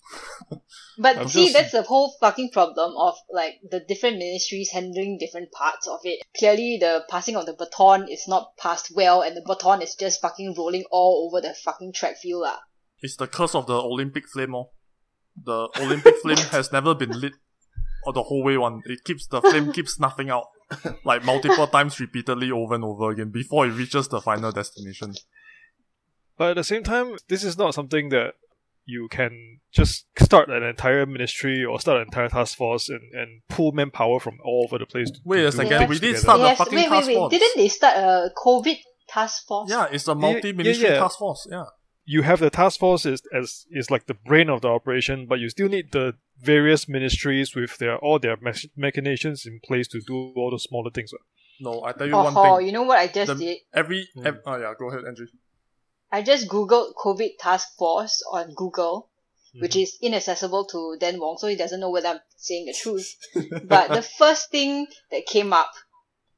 But 0.97 1.17
I'm 1.17 1.27
see, 1.27 1.43
just- 1.45 1.53
that's 1.53 1.71
the 1.71 1.83
whole 1.83 2.15
fucking 2.19 2.51
problem 2.51 2.93
of 2.97 3.15
like 3.31 3.59
the 3.69 3.79
different 3.79 4.17
ministries 4.17 4.71
handling 4.71 5.17
different 5.19 5.51
parts 5.51 5.87
of 5.87 5.99
it. 6.03 6.23
Clearly, 6.37 6.77
the 6.79 7.03
passing 7.09 7.35
of 7.35 7.45
the 7.45 7.53
baton 7.53 8.07
is 8.09 8.25
not 8.27 8.57
passed 8.57 8.91
well, 8.95 9.21
and 9.21 9.35
the 9.37 9.43
baton 9.45 9.81
is 9.81 9.95
just 9.95 10.21
fucking 10.21 10.55
rolling 10.57 10.85
all 10.91 11.27
over 11.29 11.41
the 11.41 11.53
fucking 11.53 11.93
track 11.93 12.17
field 12.17 12.41
lah. 12.41 12.57
It's 13.01 13.15
the 13.15 13.27
curse 13.27 13.55
of 13.55 13.67
the 13.67 13.75
Olympic 13.75 14.27
flame, 14.27 14.55
oh. 14.55 14.71
The 15.43 15.69
Olympic 15.79 16.15
flame 16.21 16.37
has 16.51 16.71
never 16.71 16.93
been 16.95 17.11
lit 17.19 17.33
or 18.05 18.13
the 18.13 18.23
whole 18.23 18.43
way 18.43 18.57
one. 18.57 18.81
It 18.85 19.03
keeps 19.03 19.27
the 19.27 19.41
flame 19.41 19.71
keeps 19.71 19.93
snuffing 19.95 20.29
out 20.29 20.45
like 21.03 21.23
multiple 21.23 21.67
times 21.75 21.99
repeatedly 21.99 22.51
over 22.51 22.75
and 22.75 22.83
over 22.83 23.11
again 23.11 23.29
before 23.29 23.67
it 23.67 23.71
reaches 23.71 24.07
the 24.07 24.21
final 24.21 24.51
destination. 24.51 25.13
But 26.37 26.51
at 26.51 26.55
the 26.55 26.63
same 26.63 26.83
time, 26.83 27.17
this 27.27 27.43
is 27.43 27.57
not 27.57 27.73
something 27.73 28.09
that 28.09 28.33
you 28.85 29.07
can 29.09 29.59
just 29.71 30.05
start 30.19 30.49
an 30.49 30.63
entire 30.63 31.05
ministry 31.05 31.63
or 31.63 31.79
start 31.79 31.97
an 31.97 32.07
entire 32.07 32.29
task 32.29 32.57
force 32.57 32.89
and, 32.89 33.01
and 33.13 33.41
pull 33.47 33.71
manpower 33.71 34.19
from 34.19 34.37
all 34.43 34.65
over 34.67 34.79
the 34.79 34.85
place. 34.87 35.11
Wait 35.23 35.45
a 35.45 35.51
second, 35.51 35.87
we 35.87 35.99
did 35.99 36.15
together. 36.15 36.17
start 36.17 36.39
the 36.39 36.45
Yes, 36.45 36.57
fucking 36.57 36.75
wait, 36.75 36.89
wait, 36.89 36.95
task 36.97 37.07
wait. 37.07 37.15
force. 37.15 37.31
Didn't 37.31 37.57
they 37.57 37.67
start 37.67 37.97
a 37.97 38.31
COVID 38.35 38.77
task 39.07 39.45
force? 39.47 39.69
Yeah, 39.69 39.87
it's 39.91 40.07
a 40.07 40.15
multi-ministry 40.15 40.87
yeah, 40.87 40.93
yeah. 40.95 40.99
task 40.99 41.19
force. 41.19 41.47
Yeah. 41.49 41.65
You 42.05 42.23
have 42.23 42.39
the 42.39 42.49
task 42.49 42.79
force 42.79 43.05
is 43.05 43.21
as 43.33 43.65
is 43.71 43.91
like 43.91 44.07
the 44.07 44.15
brain 44.15 44.49
of 44.49 44.61
the 44.61 44.67
operation, 44.69 45.27
but 45.27 45.39
you 45.39 45.49
still 45.49 45.69
need 45.69 45.91
the 45.91 46.13
various 46.41 46.87
ministries 46.89 47.55
with 47.55 47.77
their 47.77 47.97
all 47.99 48.17
their 48.19 48.37
mach- 48.41 48.71
machinations 48.75 49.45
in 49.45 49.59
place 49.63 49.87
to 49.89 50.01
do 50.01 50.33
all 50.35 50.49
the 50.51 50.59
smaller 50.59 50.89
things. 50.91 51.11
No, 51.59 51.83
I 51.83 51.91
tell 51.91 52.07
you 52.07 52.15
Oh, 52.15 52.23
one 52.23 52.33
ho, 52.33 52.57
thing. 52.57 52.65
you 52.67 52.71
know 52.73 52.83
what 52.83 52.97
I 52.97 53.07
just 53.07 53.27
The- 53.27 53.35
did? 53.35 53.57
Every, 53.73 54.07
ev- 54.25 54.39
oh 54.45 54.57
yeah, 54.57 54.73
go 54.79 54.89
ahead, 54.89 55.05
Andrew. 55.05 55.27
I 56.11 56.23
just 56.23 56.47
googled 56.49 56.95
COVID 56.95 57.37
task 57.39 57.77
force 57.77 58.23
on 58.31 58.53
Google, 58.55 59.09
which 59.59 59.73
Mm-hmm. 59.73 59.79
is 59.81 59.97
inaccessible 60.01 60.65
to 60.71 60.97
Dan 60.99 61.19
Wong, 61.19 61.37
so 61.37 61.47
he 61.47 61.55
doesn't 61.55 61.79
know 61.79 61.91
whether 61.91 62.07
I'm 62.09 62.19
saying 62.35 62.65
the 62.65 62.73
truth. 62.73 63.15
but 63.63 63.89
the 63.89 64.01
first 64.17 64.49
thing 64.49 64.87
that 65.11 65.25
came 65.27 65.53
up 65.53 65.71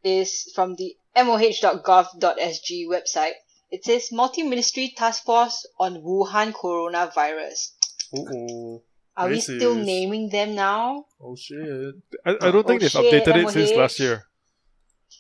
is 0.04 0.52
from 0.54 0.76
the 0.76 0.96
moh.gov.sg 1.16 2.88
website. 2.88 3.34
It 3.74 3.82
says 3.86 4.12
multi-ministry 4.12 4.94
task 4.96 5.26
force 5.26 5.66
on 5.80 5.98
Wuhan 6.06 6.54
coronavirus. 6.54 7.74
Oh 8.14 8.28
oh, 8.30 8.84
Are 9.18 9.28
we 9.30 9.36
This 9.42 9.46
still 9.50 9.78
is- 9.82 9.86
naming 9.86 10.30
them 10.30 10.54
now? 10.54 11.06
oh 11.20 11.36
shit. 11.36 11.96
I, 12.26 12.38
I 12.38 12.52
don't 12.54 12.68
think 12.68 12.78
Oh, 12.78 12.86
they've 12.86 12.92
shit, 12.92 13.26
updated 13.26 13.36
it 13.42 13.50
since 13.50 13.72
MOH. 13.72 13.82
last 13.82 13.98
year. 14.00 14.18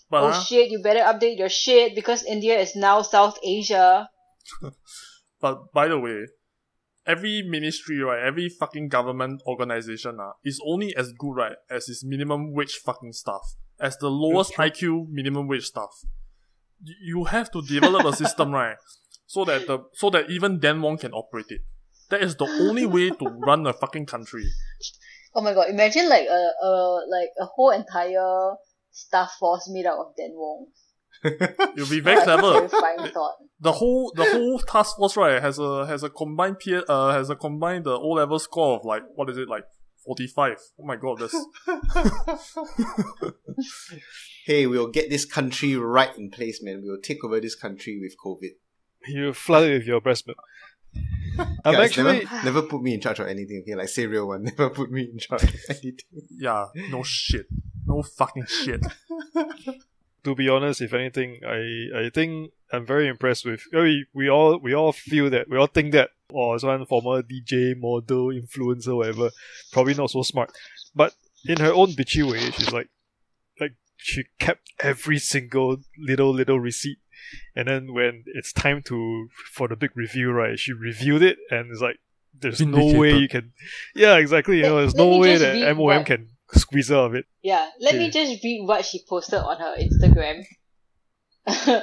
But 0.09 0.21
oh 0.29 0.33
shit, 0.45 0.69
you 0.69 0.79
better 0.85 1.01
update 1.01 1.37
your 1.41 1.49
shit 1.49 1.95
because 1.95 2.21
India 2.25 2.59
is 2.61 2.75
now 2.75 3.01
South 3.01 3.37
Asia. 3.41 4.09
But 5.41 5.73
by 5.73 5.87
the 5.89 5.99
way, 5.99 6.27
every 7.05 7.41
ministry, 7.43 7.99
right, 7.99 8.23
every 8.23 8.47
fucking 8.49 8.87
government 8.87 9.41
organization, 9.45 10.19
uh, 10.21 10.31
is 10.45 10.61
only 10.65 10.95
as 10.95 11.11
good, 11.17 11.35
right, 11.35 11.57
as 11.69 11.89
its 11.89 12.03
minimum 12.05 12.53
wage 12.53 12.75
fucking 12.77 13.11
staff. 13.13 13.41
As 13.79 13.97
the 13.97 14.09
lowest 14.09 14.53
IQ 14.55 15.09
minimum 15.09 15.47
wage 15.47 15.65
staff. 15.65 15.89
Y- 16.85 16.93
You 17.01 17.23
have 17.25 17.49
to 17.51 17.61
develop 17.61 18.05
a 18.05 18.13
system, 18.13 18.51
right, 18.61 18.77
so 19.25 19.45
that 19.45 19.67
the 19.67 19.79
so 19.93 20.09
that 20.09 20.29
even 20.29 20.59
Dan 20.59 20.81
Wong 20.81 20.97
can 20.97 21.13
operate 21.13 21.47
it. 21.49 21.61
That 22.09 22.21
is 22.21 22.35
the 22.35 22.45
only 22.59 22.85
way 22.85 23.09
to 23.09 23.25
run 23.45 23.65
a 23.65 23.73
fucking 23.73 24.05
country. 24.05 24.45
Oh 25.33 25.41
my 25.41 25.53
god, 25.53 25.69
imagine 25.69 26.09
like 26.09 26.27
a, 26.27 26.43
a 26.65 26.69
like 27.09 27.29
a 27.39 27.45
whole 27.45 27.71
entire 27.71 28.55
staff 28.91 29.31
force 29.39 29.67
made 29.71 29.85
up 29.85 29.97
of 29.97 30.13
Dan 30.17 30.31
Wong. 30.33 30.67
You'll 31.75 31.89
be 31.89 32.01
very 32.01 32.17
clever. 32.21 32.67
The 33.61 33.71
whole 33.71 34.11
the 34.15 34.25
whole 34.25 34.59
task 34.59 34.97
force 34.97 35.15
right 35.15 35.41
has 35.41 35.57
a 35.57 35.85
has 35.87 36.03
a 36.03 36.09
combined 36.09 36.59
peer 36.59 36.83
uh 36.89 37.13
has 37.13 37.29
a 37.29 37.35
combined 37.35 37.85
the 37.85 37.97
O 37.97 38.09
level 38.09 38.37
score 38.39 38.77
of 38.77 38.85
like 38.85 39.03
what 39.15 39.29
is 39.29 39.37
it 39.37 39.47
like 39.47 39.63
45. 40.05 40.57
Oh 40.79 40.85
my 40.85 40.97
god, 40.97 41.19
that's 41.21 41.33
hey, 44.45 44.67
we'll 44.67 44.87
get 44.87 45.09
this 45.09 45.25
country 45.25 45.75
right 45.75 46.15
in 46.17 46.29
place, 46.29 46.61
man. 46.61 46.81
We'll 46.83 47.01
take 47.01 47.23
over 47.23 47.39
this 47.39 47.55
country 47.55 47.99
with 47.99 48.15
COVID. 48.23 48.51
You 49.07 49.33
flood 49.33 49.63
it 49.63 49.73
with 49.73 49.87
your 49.87 50.01
breast 50.01 50.27
milk. 50.27 50.37
I'm 51.65 51.73
Guys, 51.73 51.89
actually 51.89 52.25
never, 52.25 52.45
never 52.45 52.61
put 52.61 52.81
me 52.81 52.93
in 52.93 53.01
charge 53.01 53.19
of 53.19 53.27
anything. 53.27 53.63
Okay, 53.63 53.75
like 53.75 53.89
say 53.89 54.05
real 54.05 54.27
one. 54.27 54.43
Never 54.57 54.69
put 54.69 54.91
me 54.91 55.09
in 55.11 55.17
charge 55.17 55.43
of 55.43 55.55
anything. 55.67 55.97
yeah, 56.29 56.67
no 56.91 57.01
shit. 57.01 57.47
No 57.87 58.03
fucking 58.03 58.45
shit. 58.45 58.85
to 60.23 60.35
be 60.35 60.47
honest, 60.47 60.81
if 60.81 60.93
anything, 60.93 61.39
I 61.43 62.05
I 62.05 62.09
think 62.13 62.51
I'm 62.71 62.85
very 62.85 63.07
impressed 63.07 63.45
with. 63.45 63.63
We 63.71 64.05
we 64.13 64.29
all 64.29 64.59
we 64.59 64.75
all 64.75 64.91
feel 64.91 65.31
that 65.31 65.49
we 65.49 65.57
all 65.57 65.65
think 65.65 65.93
that 65.93 66.11
oh, 66.31 66.35
or 66.35 66.55
as 66.55 66.63
one 66.63 66.85
former 66.85 67.23
DJ, 67.23 67.75
model, 67.75 68.27
influencer, 68.27 68.95
whatever, 68.95 69.31
probably 69.71 69.95
not 69.95 70.11
so 70.11 70.21
smart. 70.21 70.51
But 70.93 71.15
in 71.45 71.57
her 71.59 71.73
own 71.73 71.93
bitchy 71.93 72.29
way, 72.29 72.51
she's 72.51 72.71
like 72.71 72.73
like 72.73 72.89
she 73.97 74.23
kept 74.39 74.71
every 74.79 75.19
single 75.19 75.77
little 75.97 76.33
little 76.33 76.59
receipt. 76.59 76.99
And 77.55 77.67
then 77.67 77.93
when 77.93 78.23
it's 78.27 78.51
time 78.53 78.81
to 78.83 79.29
for 79.53 79.67
the 79.67 79.75
big 79.75 79.91
review, 79.95 80.31
right? 80.31 80.59
She 80.59 80.73
reviewed 80.73 81.21
it 81.23 81.37
and 81.49 81.71
it's 81.71 81.81
like 81.81 81.99
there's 82.39 82.61
no 82.61 82.97
way 82.99 83.15
you 83.17 83.27
can 83.29 83.53
Yeah, 83.95 84.17
exactly. 84.17 84.57
You 84.57 84.63
know, 84.63 84.77
there's 84.77 84.95
Let 84.95 85.03
no 85.07 85.17
way 85.17 85.37
that 85.37 85.53
read 85.53 85.77
MOM 85.77 85.85
what- 85.85 86.05
can 86.05 86.29
squeeze 86.51 86.89
her 86.89 86.95
out 86.95 87.05
of 87.05 87.15
it. 87.15 87.25
Yeah, 87.41 87.67
let 87.79 87.95
me 87.95 88.09
just 88.11 88.43
read 88.43 88.65
what 88.67 88.85
she 88.85 89.01
posted 89.07 89.39
on 89.39 89.57
her 89.59 89.75
Instagram. 89.79 90.43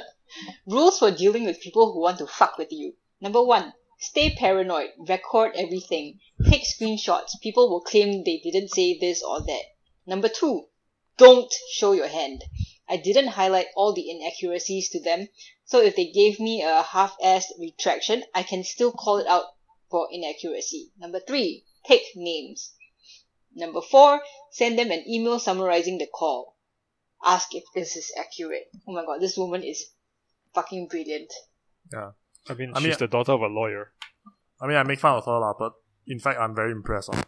Rules 0.65 0.99
for 0.99 1.11
dealing 1.11 1.45
with 1.45 1.59
people 1.61 1.91
who 1.93 2.01
want 2.01 2.17
to 2.19 2.27
fuck 2.27 2.57
with 2.57 2.69
you. 2.71 2.93
Number 3.19 3.43
one, 3.43 3.73
stay 3.99 4.33
paranoid. 4.35 4.89
Record 5.07 5.51
everything. 5.55 6.19
Take 6.49 6.63
screenshots. 6.63 7.39
People 7.41 7.69
will 7.69 7.81
claim 7.81 8.23
they 8.23 8.39
didn't 8.43 8.69
say 8.69 8.97
this 8.99 9.21
or 9.21 9.41
that. 9.41 9.63
Number 10.07 10.29
two, 10.29 10.63
don't 11.21 11.53
show 11.77 11.93
your 11.93 12.07
hand. 12.09 12.41
I 12.89 12.97
didn't 12.97 13.37
highlight 13.37 13.67
all 13.77 13.93
the 13.93 14.09
inaccuracies 14.09 14.89
to 14.89 14.99
them, 15.03 15.29
so 15.65 15.79
if 15.79 15.95
they 15.95 16.11
gave 16.11 16.39
me 16.39 16.61
a 16.65 16.81
half-assed 16.81 17.53
retraction, 17.61 18.23
I 18.33 18.41
can 18.43 18.63
still 18.65 18.91
call 18.91 19.19
it 19.21 19.27
out 19.27 19.45
for 19.89 20.07
inaccuracy. 20.11 20.91
Number 20.97 21.19
three, 21.21 21.63
take 21.85 22.03
names. 22.15 22.73
Number 23.53 23.81
four, 23.81 24.21
send 24.51 24.79
them 24.79 24.91
an 24.91 25.03
email 25.07 25.37
summarizing 25.39 25.99
the 25.99 26.07
call. 26.07 26.57
Ask 27.23 27.53
if 27.53 27.63
this 27.75 27.95
is 27.95 28.11
accurate. 28.17 28.67
Oh 28.87 28.93
my 28.93 29.05
god, 29.05 29.21
this 29.21 29.37
woman 29.37 29.63
is 29.63 29.85
fucking 30.55 30.87
brilliant. 30.89 31.31
Yeah. 31.93 32.11
I 32.49 32.53
mean, 32.55 32.71
I 32.73 32.79
she's 32.79 32.87
mean- 32.97 32.97
the 32.99 33.07
daughter 33.07 33.33
of 33.33 33.41
a 33.41 33.47
lawyer. 33.47 33.93
I 34.61 34.67
mean, 34.67 34.77
I 34.77 34.83
make 34.83 34.99
fun 34.99 35.15
of 35.17 35.25
her, 35.25 35.39
lah, 35.39 35.53
but 35.57 35.73
in 36.07 36.19
fact, 36.19 36.39
I'm 36.39 36.55
very 36.55 36.71
impressed. 36.71 37.09
lah. 37.13 37.23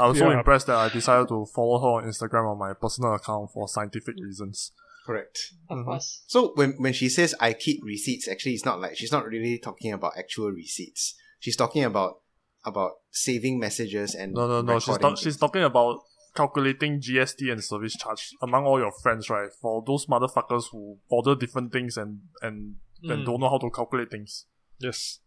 I 0.00 0.06
was 0.08 0.18
so 0.18 0.30
Yeah. 0.30 0.38
impressed 0.38 0.66
that 0.68 0.76
I 0.76 0.88
decided 0.88 1.28
to 1.28 1.46
follow 1.46 1.78
her 1.80 1.86
on 1.98 2.04
Instagram 2.10 2.50
on 2.52 2.58
my 2.58 2.72
personal 2.72 3.14
account 3.14 3.50
for 3.52 3.68
scientific 3.68 4.16
reasons. 4.20 4.72
Correct. 5.06 5.52
Of 5.68 5.78
Mhm. 5.78 5.84
course. 5.84 6.22
So 6.26 6.52
when 6.54 6.72
when 6.78 6.92
she 6.92 7.08
says 7.08 7.34
I 7.40 7.52
keep 7.52 7.82
receipts, 7.84 8.28
actually 8.28 8.54
it's 8.54 8.64
not 8.64 8.80
like 8.80 8.96
she's 8.96 9.12
not 9.12 9.26
really 9.26 9.58
talking 9.58 9.92
about 9.92 10.12
actual 10.16 10.50
receipts. 10.50 11.14
She's 11.40 11.56
talking 11.56 11.84
about 11.84 12.20
about 12.64 12.92
saving 13.10 13.58
messages 13.58 14.14
and 14.14 14.34
No, 14.34 14.46
no, 14.46 14.60
no. 14.60 14.78
She's, 14.78 14.88
recording 14.88 15.16
ta- 15.16 15.20
she's 15.22 15.36
talking 15.38 15.62
about 15.62 16.00
calculating 16.34 17.00
GST 17.00 17.50
and 17.50 17.64
service 17.64 17.96
charge 17.96 18.34
among 18.42 18.64
all 18.66 18.78
your 18.78 18.92
friends, 19.02 19.28
right? 19.30 19.50
For 19.60 19.82
those 19.86 20.06
motherfuckers 20.06 20.64
who 20.70 20.98
order 21.08 21.34
different 21.34 21.72
things 21.72 21.96
and 21.96 22.20
and, 22.42 22.76
and 23.02 23.22
Mm. 23.22 23.24
don't 23.26 23.40
know 23.40 23.48
how 23.48 23.58
to 23.58 23.70
calculate 23.70 24.10
things. 24.10 24.46
Yes. 24.78 25.20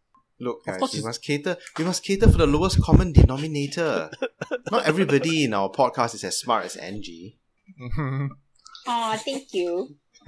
Look, 0.44 0.60
Of 0.60 0.66
guys, 0.66 0.80
course 0.80 0.94
we 0.94 1.00
it's- 1.00 1.06
must 1.10 1.22
cater. 1.24 1.58
We 1.78 1.86
must 1.86 2.04
cater 2.04 2.28
for 2.30 2.38
the 2.38 2.48
lowest 2.48 2.82
common 2.82 3.14
denominator. 3.14 4.10
not 4.72 4.86
everybody 4.86 5.46
in 5.46 5.54
our 5.54 5.70
podcast 5.70 6.16
is 6.16 6.24
as 6.24 6.38
smart 6.40 6.66
as 6.66 6.76
Angie. 6.76 7.38
Aw, 8.88 9.18
thank 9.24 9.54
you. 9.54 9.96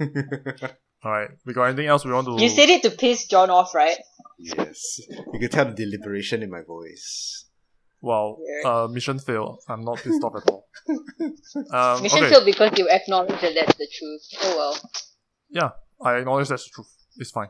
Alright, 1.04 1.30
we 1.44 1.52
got 1.52 1.64
anything 1.64 1.86
else 1.86 2.04
we 2.04 2.12
want 2.12 2.26
to. 2.26 2.42
You 2.42 2.48
said 2.48 2.68
it 2.70 2.82
to 2.82 2.90
piss 2.90 3.26
John 3.26 3.50
off, 3.50 3.74
right? 3.74 3.98
yes, 4.38 5.00
you 5.32 5.38
can 5.40 5.50
tell 5.50 5.64
the 5.66 5.72
deliberation 5.74 6.42
in 6.42 6.50
my 6.50 6.62
voice. 6.62 7.44
Well, 8.00 8.38
uh, 8.64 8.88
mission 8.90 9.18
fail. 9.18 9.58
I'm 9.68 9.82
not 9.84 9.98
pissed 9.98 10.22
off 10.22 10.34
at 10.36 10.50
all. 10.50 10.66
Um, 11.72 12.02
Mission 12.02 12.18
okay. 12.24 12.30
failed 12.30 12.44
because 12.44 12.70
you 12.78 12.86
acknowledge 12.88 13.40
that 13.40 13.54
that's 13.54 13.76
the 13.78 13.88
truth. 13.98 14.22
Oh 14.42 14.56
well. 14.58 14.90
Yeah, 15.50 15.70
I 16.04 16.16
acknowledge 16.18 16.48
that's 16.48 16.64
the 16.64 16.70
truth. 16.74 16.92
It's 17.16 17.30
fine. 17.30 17.48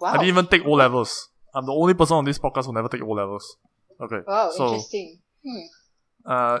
Wow. 0.00 0.08
I 0.08 0.12
didn't 0.14 0.28
even 0.28 0.46
take 0.46 0.64
O 0.64 0.72
levels. 0.72 1.28
I'm 1.54 1.66
the 1.66 1.72
only 1.72 1.94
person 1.94 2.16
on 2.16 2.24
this 2.24 2.38
podcast 2.38 2.66
who 2.66 2.72
never 2.72 2.88
take 2.88 3.02
O 3.02 3.10
levels. 3.10 3.56
Okay. 4.00 4.18
Wow, 4.26 4.50
so, 4.50 4.66
interesting. 4.68 5.20
Hmm. 5.46 6.30
uh, 6.30 6.58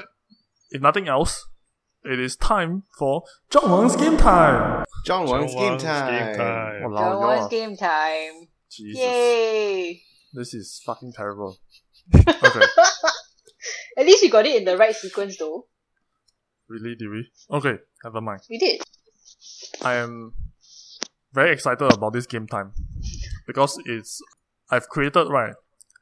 if 0.70 0.80
nothing 0.80 1.08
else, 1.08 1.46
it 2.04 2.20
is 2.20 2.36
time 2.36 2.84
for 2.98 3.24
John 3.50 3.70
Wang's 3.70 3.96
game 3.96 4.16
time. 4.16 4.84
John 5.04 5.26
Wang's 5.28 5.52
John 5.52 5.60
game 5.60 5.70
Wang's 5.70 5.82
time. 5.82 6.12
game 6.26 6.36
time. 6.36 6.82
Walao, 6.82 6.98
John 6.98 7.20
Wang's 7.20 7.40
y'all- 7.40 7.48
game 7.48 7.76
time. 7.76 8.48
Jesus. 8.70 9.00
Yay! 9.00 10.02
This 10.32 10.54
is 10.54 10.80
fucking 10.84 11.12
terrible. 11.12 11.58
Okay. 12.14 12.66
At 13.96 14.04
least 14.06 14.22
we 14.22 14.28
got 14.28 14.44
it 14.46 14.56
in 14.56 14.64
the 14.64 14.76
right 14.76 14.94
sequence 14.94 15.38
though. 15.38 15.66
really, 16.68 16.94
did 16.96 17.08
we? 17.08 17.30
Okay, 17.50 17.76
never 18.04 18.20
mind. 18.20 18.40
We 18.50 18.58
did. 18.58 18.82
I 19.82 19.94
am 19.94 20.34
very 21.32 21.52
excited 21.52 21.80
about 21.92 22.12
this 22.12 22.26
game 22.26 22.46
time 22.46 22.72
because 23.46 23.78
it's 23.86 24.20
I've 24.70 24.88
created 24.88 25.28
right 25.28 25.54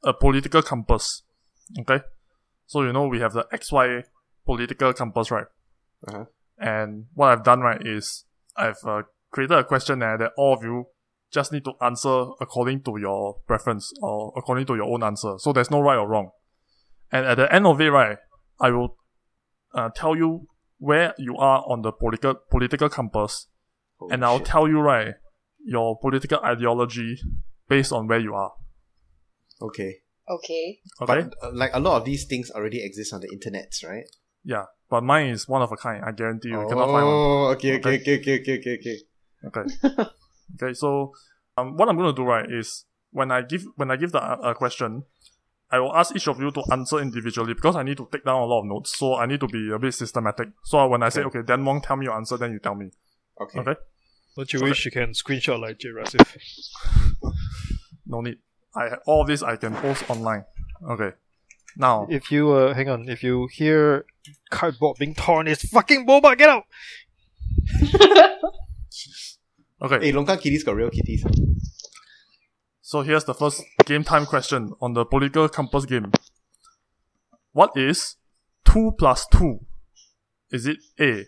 a 0.05 0.13
political 0.13 0.63
compass. 0.63 1.23
Okay, 1.81 2.01
so 2.67 2.83
you 2.83 2.93
know 2.93 3.07
we 3.07 3.21
have 3.21 3.33
the 3.33 3.47
XY 3.53 4.05
political 4.45 4.93
compass, 4.93 5.31
right? 5.31 5.47
Uh-huh. 6.09 6.25
And 6.59 7.07
what 7.15 7.29
I've 7.29 7.45
done 7.45 7.61
right 7.61 7.85
is 7.85 8.25
I've 8.57 8.85
uh, 8.85 9.03
created 9.31 9.57
a 9.59 9.65
questionnaire 9.65 10.19
that 10.19 10.33
all 10.37 10.55
of 10.55 10.63
you 10.63 10.87
just 11.33 11.53
need 11.53 11.65
to 11.65 11.73
answer 11.81 12.27
according 12.41 12.83
to 12.83 12.99
your 12.99 13.41
preference 13.47 13.93
or 14.03 14.33
according 14.37 14.67
to 14.67 14.77
your 14.77 14.85
own 14.85 15.03
answer. 15.03 15.35
So 15.39 15.53
there's 15.53 15.71
no 15.71 15.81
right 15.81 15.97
or 15.97 16.07
wrong. 16.07 16.31
And 17.11 17.27
at 17.27 17.37
the 17.37 17.53
end 17.53 17.67
of 17.67 17.81
it, 17.81 17.91
right, 17.91 18.19
I 18.61 18.71
will 18.71 18.97
uh, 19.75 19.91
tell 19.95 20.17
you 20.17 20.49
where 20.79 21.15
you 21.17 21.37
are 21.37 21.65
on 21.67 21.83
the 21.83 21.93
political 21.93 22.35
political 22.51 22.89
compass 22.89 23.47
Holy 23.99 24.13
and 24.13 24.25
I'll 24.25 24.39
shit. 24.39 24.47
tell 24.49 24.69
you 24.69 24.81
right 24.81 25.15
your 25.65 25.97
political 25.99 26.41
ideology 26.41 27.21
based 27.73 27.93
on 27.93 28.07
where 28.07 28.21
you 28.21 28.35
are. 28.35 28.53
Okay. 29.61 29.93
Okay. 30.29 30.81
Okay, 31.01 31.23
But 31.23 31.35
uh, 31.43 31.51
like 31.53 31.71
a 31.75 31.81
lot 31.81 31.97
of 31.99 32.05
these 32.05 32.25
things 32.27 32.51
already 32.51 32.85
exist 32.85 33.13
on 33.13 33.21
the 33.21 33.29
internet, 33.33 33.73
right? 33.85 34.05
yeah, 34.45 34.65
but 34.91 35.03
mine 35.03 35.29
is 35.31 35.49
one 35.49 35.63
of 35.63 35.71
a 35.73 35.77
kind. 35.77 36.05
I 36.05 36.13
guarantee 36.13 36.49
you, 36.49 36.61
you 36.61 36.67
cannot 36.69 36.91
find 36.91 37.07
one. 37.07 37.17
Oh, 37.17 37.47
okay, 37.55 37.77
okay, 37.79 37.97
Okay. 37.97 38.15
okay, 38.19 38.35
okay, 38.41 38.41
okay, 38.41 38.55
okay, 38.59 38.75
okay. 38.79 38.99
Okay, 39.49 39.65
okay. 40.63 40.73
So, 40.75 41.13
um, 41.57 41.77
what 41.77 41.89
I'm 41.89 41.97
gonna 41.97 42.13
do 42.13 42.25
right 42.25 42.47
is 42.61 42.85
when 43.11 43.31
I 43.31 43.43
give 43.43 43.65
when 43.77 43.91
I 43.91 43.97
give 43.97 44.13
the 44.13 44.23
uh, 44.23 44.37
uh, 44.51 44.55
question, 44.55 45.05
I 45.71 45.79
will 45.81 45.95
ask 45.95 46.15
each 46.15 46.29
of 46.29 46.39
you 46.41 46.51
to 46.53 46.63
answer 46.71 46.99
individually 47.01 47.55
because 47.55 47.77
I 47.77 47.83
need 47.83 47.97
to 47.99 48.09
take 48.13 48.25
down 48.25 48.41
a 48.43 48.45
lot 48.47 48.61
of 48.61 48.67
notes. 48.67 48.97
So 48.97 49.15
I 49.17 49.27
need 49.27 49.41
to 49.41 49.49
be 49.49 49.71
a 49.73 49.79
bit 49.79 49.95
systematic. 49.95 50.49
So 50.65 50.87
when 50.89 51.03
I 51.03 51.09
say 51.09 51.23
Okay. 51.23 51.39
then 51.41 51.47
Dan 51.59 51.65
Wong, 51.65 51.81
tell 51.83 51.97
me 51.97 52.07
your 52.07 52.15
answer, 52.17 52.37
then 52.37 52.53
you 52.53 52.59
tell 52.61 52.75
me. 52.75 52.91
Okay. 53.41 53.61
Okay, 53.61 53.75
Don't 54.37 54.53
you 54.53 54.61
Okay. 54.61 54.69
wish 54.71 54.85
you 54.85 54.91
can 54.93 55.11
screenshot 55.13 55.59
like 55.61 55.79
J 55.79 55.89
Rasif? 55.89 56.37
no 58.13 58.21
need. 58.21 58.39
I 58.75 58.97
all 59.07 59.23
of 59.23 59.27
this 59.27 59.43
I 59.43 59.57
can 59.57 59.75
post 59.75 60.09
online. 60.09 60.45
Okay, 60.89 61.13
now 61.77 62.07
If 62.11 62.31
you 62.31 62.53
uh, 62.53 62.75
hang 62.75 62.89
on, 62.89 63.09
if 63.09 63.23
you 63.23 63.49
hear 63.53 64.05
cardboard 64.51 64.99
being 64.99 65.15
torn, 65.15 65.49
it's 65.49 65.69
fucking 65.69 66.07
boba. 66.07 66.37
Get 66.37 66.49
out. 66.49 66.65
okay. 69.83 69.99
Hey, 70.07 70.13
Longkang 70.13 70.41
kitties 70.41 70.65
got 70.65 70.77
real 70.77 70.91
kitties. 70.91 71.25
So 72.81 73.01
here's 73.01 73.25
the 73.25 73.35
first 73.35 73.63
game 73.87 74.05
time 74.05 74.27
question 74.27 74.73
on 74.81 74.93
the 74.93 75.05
political 75.05 75.49
compass 75.49 75.87
game. 75.87 76.13
What 77.53 77.71
is 77.77 78.17
2 78.67 78.93
plus 78.99 79.27
2? 79.29 79.61
Is 80.51 80.67
it 80.67 80.79
A? 81.01 81.27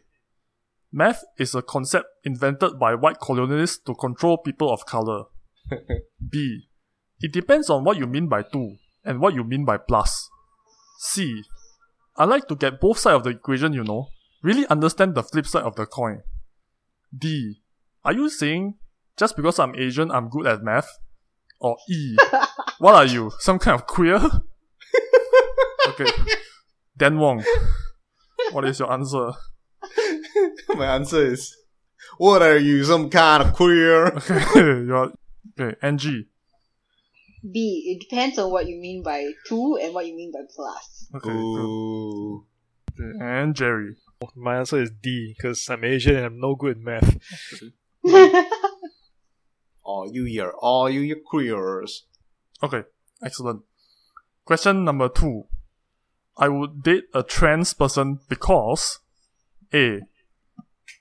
Math 0.92 1.25
is 1.38 1.55
a 1.55 1.62
concept 1.62 2.07
invented 2.25 2.79
by 2.79 2.94
white 2.94 3.18
colonialists 3.18 3.83
to 3.85 3.94
control 3.94 4.38
people 4.38 4.73
of 4.73 4.87
color. 4.87 5.25
B. 6.31 6.68
It 7.24 7.32
depends 7.32 7.70
on 7.70 7.84
what 7.84 7.96
you 7.96 8.06
mean 8.06 8.28
by 8.28 8.42
2 8.42 8.76
and 9.02 9.18
what 9.18 9.32
you 9.32 9.44
mean 9.44 9.64
by 9.64 9.78
plus. 9.78 10.28
C. 10.98 11.42
I 12.18 12.26
like 12.26 12.46
to 12.48 12.54
get 12.54 12.82
both 12.82 12.98
sides 12.98 13.16
of 13.16 13.24
the 13.24 13.30
equation, 13.30 13.72
you 13.72 13.82
know. 13.82 14.08
Really 14.42 14.66
understand 14.66 15.14
the 15.14 15.22
flip 15.22 15.46
side 15.46 15.62
of 15.62 15.74
the 15.74 15.87
coin. 15.87 16.20
D. 17.16 17.62
Are 18.04 18.12
you 18.12 18.28
saying 18.28 18.74
just 19.16 19.37
because 19.37 19.58
I'm 19.58 19.74
Asian, 19.74 20.10
I'm 20.10 20.28
good 20.28 20.46
at 20.46 20.62
math? 20.62 20.98
Or 21.60 21.78
E. 21.88 22.14
what 22.78 22.94
are 22.94 23.06
you? 23.06 23.32
Some 23.38 23.58
kind 23.58 23.80
of 23.80 23.87
queer? 23.87 24.16
okay. 25.88 26.10
Dan 26.94 27.18
Wong. 27.18 27.42
What 28.52 28.66
is 28.66 28.78
your 28.80 28.92
answer? 28.92 29.32
My 30.76 30.94
answer 30.94 31.24
is, 31.24 31.56
what 32.18 32.42
are 32.42 32.58
you, 32.58 32.84
some 32.84 33.08
kind 33.08 33.44
of 33.44 33.54
queer? 33.54 34.08
Okay, 34.08 34.84
you're 34.84 35.12
okay. 35.58 35.74
Angie. 35.80 36.28
B. 37.50 37.96
It 37.96 38.09
depends 38.09 38.38
on 38.38 38.50
what 38.50 38.66
you 38.66 38.80
mean 38.80 39.02
by 39.02 39.33
two 39.46 39.78
and 39.80 39.94
what 39.94 40.07
you 40.07 40.16
mean 40.16 40.33
by 40.33 40.40
plus. 40.54 41.09
Okay. 41.14 41.30
Ooh. 41.30 42.46
And 42.98 43.54
Jerry. 43.54 43.96
My 44.35 44.59
answer 44.59 44.80
is 44.80 44.90
D 45.02 45.35
because 45.37 45.68
I'm 45.68 45.85
Asian 45.85 46.16
and 46.16 46.24
I'm 46.26 46.40
no 46.40 46.54
good 46.54 46.78
in 46.78 46.85
math. 46.85 47.18
All 49.85 50.11
you 50.11 50.24
year, 50.24 50.50
all 50.59 50.88
you 50.88 51.00
year 51.00 51.18
queers. 51.22 52.07
Okay, 52.62 52.85
excellent. 53.22 53.62
Question 54.46 54.83
number 54.83 55.11
two. 55.11 55.44
I 56.38 56.48
would 56.48 56.83
date 56.83 57.04
a 57.12 57.22
trans 57.22 57.74
person 57.74 58.20
because 58.28 59.00
A. 59.74 60.00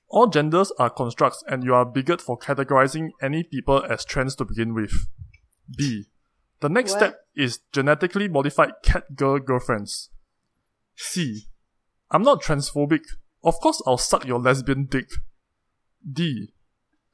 All 0.10 0.28
genders 0.28 0.72
are 0.78 0.90
constructs 0.90 1.44
and 1.48 1.64
you 1.64 1.74
are 1.74 1.84
a 1.84 1.86
bigot 1.86 2.22
for 2.22 2.38
categorizing 2.38 3.12
any 3.22 3.44
people 3.44 3.84
as 3.90 4.04
trans 4.04 4.36
to 4.36 4.46
begin 4.46 4.74
with. 4.74 5.08
B. 5.76 6.06
The 6.64 6.70
next 6.70 6.94
What? 6.94 7.00
step 7.00 7.16
is 7.36 7.60
genetically 7.74 8.30
modified 8.30 8.72
cat 8.84 9.18
girl 9.18 9.38
girlfriends. 9.38 10.10
C. 10.96 11.48
I'm 12.10 12.22
not 12.24 12.42
transphobic. 12.42 13.02
Of 13.44 13.56
course 13.60 13.82
I'll 13.86 13.98
suck 13.98 14.26
your 14.26 14.40
lesbian 14.40 14.86
dick. 14.86 15.10
D. 16.10 16.54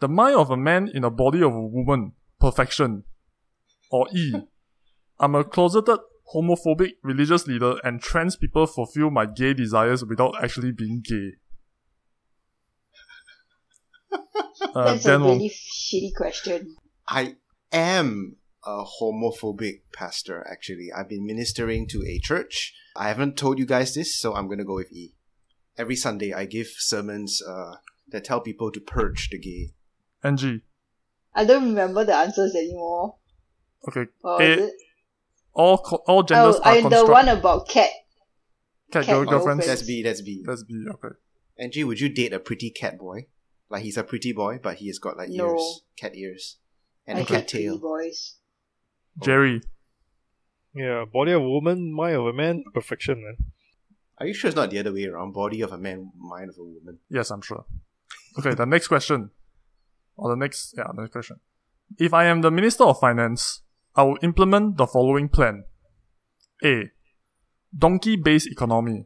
The 0.02 0.08
mind 0.08 0.36
of 0.36 0.52
a 0.52 0.56
man 0.56 0.88
in 0.88 1.04
a 1.04 1.10
body 1.10 1.42
of 1.42 1.56
a 1.56 1.66
woman. 1.66 2.12
Perfection. 2.40 3.06
Or 3.90 4.08
E. 4.14 4.36
I'm 5.20 5.34
a 5.34 5.44
closeted 5.44 5.98
homophobic 6.36 6.92
religious 7.02 7.48
leader 7.48 7.78
and 7.84 8.00
trans 8.04 8.36
people 8.36 8.68
fulfill 8.68 9.10
my 9.10 9.26
gay 9.26 9.56
desires 9.56 10.06
without 10.06 10.36
actually 10.44 10.74
being 10.74 11.02
gay. 11.04 11.32
Uh, 14.76 14.84
That's 14.94 15.06
a 15.06 15.08
Dan 15.08 15.24
Wong. 15.24 15.38
really 15.38 15.50
shitty 15.50 16.14
question. 16.16 16.76
I 17.08 17.36
am 17.72 18.36
a 18.66 18.84
homophobic 19.02 19.82
pastor, 19.94 20.46
actually. 20.52 20.90
I've 20.96 21.10
been 21.10 21.26
ministering 21.26 21.88
to 21.88 22.04
a 22.06 22.20
church. 22.20 22.74
I 22.96 23.08
haven't 23.08 23.38
told 23.38 23.60
you 23.60 23.66
guys 23.66 23.94
this, 23.96 24.16
so 24.16 24.34
I'm 24.36 24.48
gonna 24.50 24.66
go 24.66 24.76
with 24.76 24.92
E. 24.92 25.14
Every 25.78 25.96
Sunday, 25.96 26.34
I 26.34 26.46
give 26.46 26.68
sermons 26.78 27.42
uh, 27.42 27.76
that 28.10 28.26
tell 28.26 28.42
people 28.42 28.72
to 28.72 28.80
purge 28.82 29.30
the 29.30 29.38
gay. 29.40 29.72
Angie. 30.24 30.62
I 31.34 31.46
don't 31.46 31.64
remember 31.70 32.04
the 32.04 32.16
answers 32.16 32.54
anymore. 32.56 33.16
Okay. 33.88 34.08
Or 34.24 34.42
A, 34.42 34.46
is 34.46 34.60
it? 34.70 34.74
all 35.54 35.78
all 36.08 36.24
genders 36.24 36.56
Oh, 36.58 36.62
are 36.64 36.72
I, 36.74 36.82
the 36.82 37.06
one 37.06 37.30
about 37.30 37.70
cat. 37.70 37.90
cat 38.92 39.06
cat 39.06 39.08
girl 39.08 39.26
girlfriends. 39.26 39.66
girlfriends. 39.66 39.68
That's 39.68 39.82
B, 39.84 40.04
that's 40.04 40.22
B. 40.22 40.44
That's 40.46 40.64
B. 40.64 40.86
Okay. 40.90 41.16
Angie, 41.58 41.84
would 41.86 42.00
you 42.02 42.10
date 42.10 42.34
a 42.34 42.40
pretty 42.40 42.70
cat 42.72 42.98
boy? 42.98 43.28
Like 43.70 43.84
he's 43.84 43.98
a 43.98 44.04
pretty 44.04 44.34
boy, 44.34 44.60
but 44.62 44.78
he 44.78 44.88
has 44.88 45.00
got 45.00 45.16
like 45.16 45.30
No. 45.30 45.52
ears, 45.54 45.82
cat 45.96 46.16
ears, 46.16 46.58
and 47.08 47.20
I 47.20 47.22
a 47.22 47.26
cat 47.26 47.48
tail. 47.48 47.78
boys. 47.78 48.36
Jerry. 49.22 49.62
Yeah, 50.74 51.06
body 51.12 51.32
of 51.32 51.42
a 51.42 51.50
woman, 51.50 51.94
mind 51.94 52.16
of 52.16 52.26
a 52.26 52.34
man, 52.34 52.64
perfection, 52.74 53.24
man. 53.24 53.38
Are 54.20 54.28
you 54.28 54.34
sure 54.34 54.50
it's 54.50 54.56
not 54.56 54.70
the 54.70 54.80
other 54.80 54.94
way 54.94 55.06
around? 55.06 55.34
Body 55.34 55.62
of 55.62 55.72
a 55.72 55.78
man, 55.78 56.12
mind 56.16 56.50
of 56.50 56.58
a 56.58 56.64
woman. 56.64 57.00
Yes, 57.10 57.32
I'm 57.32 57.42
sure. 57.42 57.66
Okay, 58.38 58.54
the 58.54 58.66
next 58.66 58.88
question. 58.88 59.32
Or 60.16 60.30
the 60.30 60.36
next, 60.36 60.74
yeah, 60.78 60.84
the 60.94 61.02
next 61.02 61.14
question. 61.14 61.40
If 61.98 62.14
I 62.14 62.26
am 62.26 62.42
the 62.42 62.52
Minister 62.52 62.84
of 62.84 63.00
Finance, 63.00 63.62
I 63.96 64.04
will 64.04 64.18
implement 64.22 64.78
the 64.78 64.86
following 64.86 65.30
plan. 65.30 65.64
A. 66.64 66.92
Donkey-based 67.78 68.48
economy, 68.48 69.06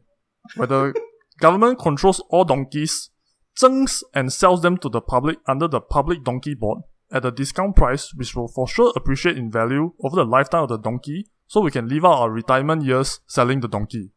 where 0.56 0.66
the 0.66 0.94
government 1.38 1.78
controls 1.78 2.22
all 2.30 2.44
donkeys, 2.44 3.10
zhengs 3.58 4.02
and 4.12 4.32
sells 4.32 4.62
them 4.62 4.76
to 4.78 4.88
the 4.88 5.00
public 5.00 5.38
under 5.46 5.68
the 5.68 5.80
public 5.80 6.24
donkey 6.24 6.54
board 6.54 6.82
at 7.14 7.24
a 7.24 7.30
discount 7.30 7.76
price 7.76 8.12
which 8.14 8.34
will 8.34 8.48
for 8.48 8.66
sure 8.68 8.92
appreciate 8.96 9.38
in 9.38 9.50
value 9.50 9.92
over 10.02 10.16
the 10.16 10.24
lifetime 10.24 10.64
of 10.64 10.68
the 10.68 10.76
donkey 10.76 11.26
so 11.46 11.60
we 11.60 11.70
can 11.70 11.88
live 11.88 12.04
out 12.04 12.18
our 12.18 12.30
retirement 12.30 12.82
years 12.82 13.20
selling 13.26 13.60
the 13.60 13.68
donkey. 13.68 14.10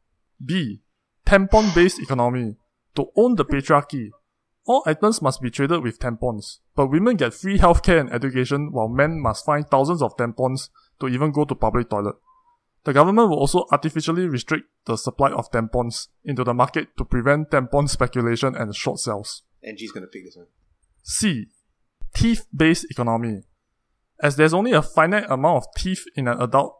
B. 0.44 0.82
Tampon-based 1.26 2.00
economy, 2.00 2.56
to 2.96 3.12
own 3.16 3.36
the 3.36 3.46
patriarchy. 3.46 4.10
All 4.66 4.84
items 4.86 5.22
must 5.22 5.42
be 5.42 5.52
traded 5.52 5.84
with 5.84 6.00
tampons, 6.00 6.60
but 6.76 6.88
women 6.88 7.16
get 7.16 7.34
free 7.34 7.58
healthcare 7.58 8.00
and 8.00 8.12
education 8.12 8.72
while 8.72 8.90
men 8.90 9.22
must 9.22 9.46
find 9.46 9.70
thousands 9.70 10.02
of 10.02 10.18
tampons 10.18 10.70
to 11.00 11.08
even 11.08 11.32
go 11.32 11.46
to 11.46 11.56
public 11.56 11.90
toilet. 11.90 12.16
The 12.84 12.94
government 12.94 13.30
will 13.30 13.40
also 13.40 13.66
artificially 13.72 14.28
restrict 14.28 14.66
the 14.86 14.98
supply 14.98 15.32
of 15.32 15.52
tampons 15.52 16.08
into 16.24 16.44
the 16.44 16.54
market 16.54 16.90
to 16.98 17.06
prevent 17.06 17.52
tampon 17.52 17.90
speculation 17.90 18.56
and 18.56 18.76
short 18.76 19.00
sales. 19.00 19.44
Angie's 19.64 19.92
gonna 19.92 20.08
pick 20.08 20.26
this 20.26 20.38
one. 20.38 20.48
C. 21.04 21.48
Teeth 22.14 22.46
based 22.56 22.86
economy. 22.90 23.44
As 24.22 24.36
there's 24.36 24.54
only 24.54 24.72
a 24.72 24.82
finite 24.82 25.30
amount 25.30 25.58
of 25.58 25.66
teeth 25.78 26.06
in 26.16 26.28
an 26.28 26.42
adult, 26.42 26.76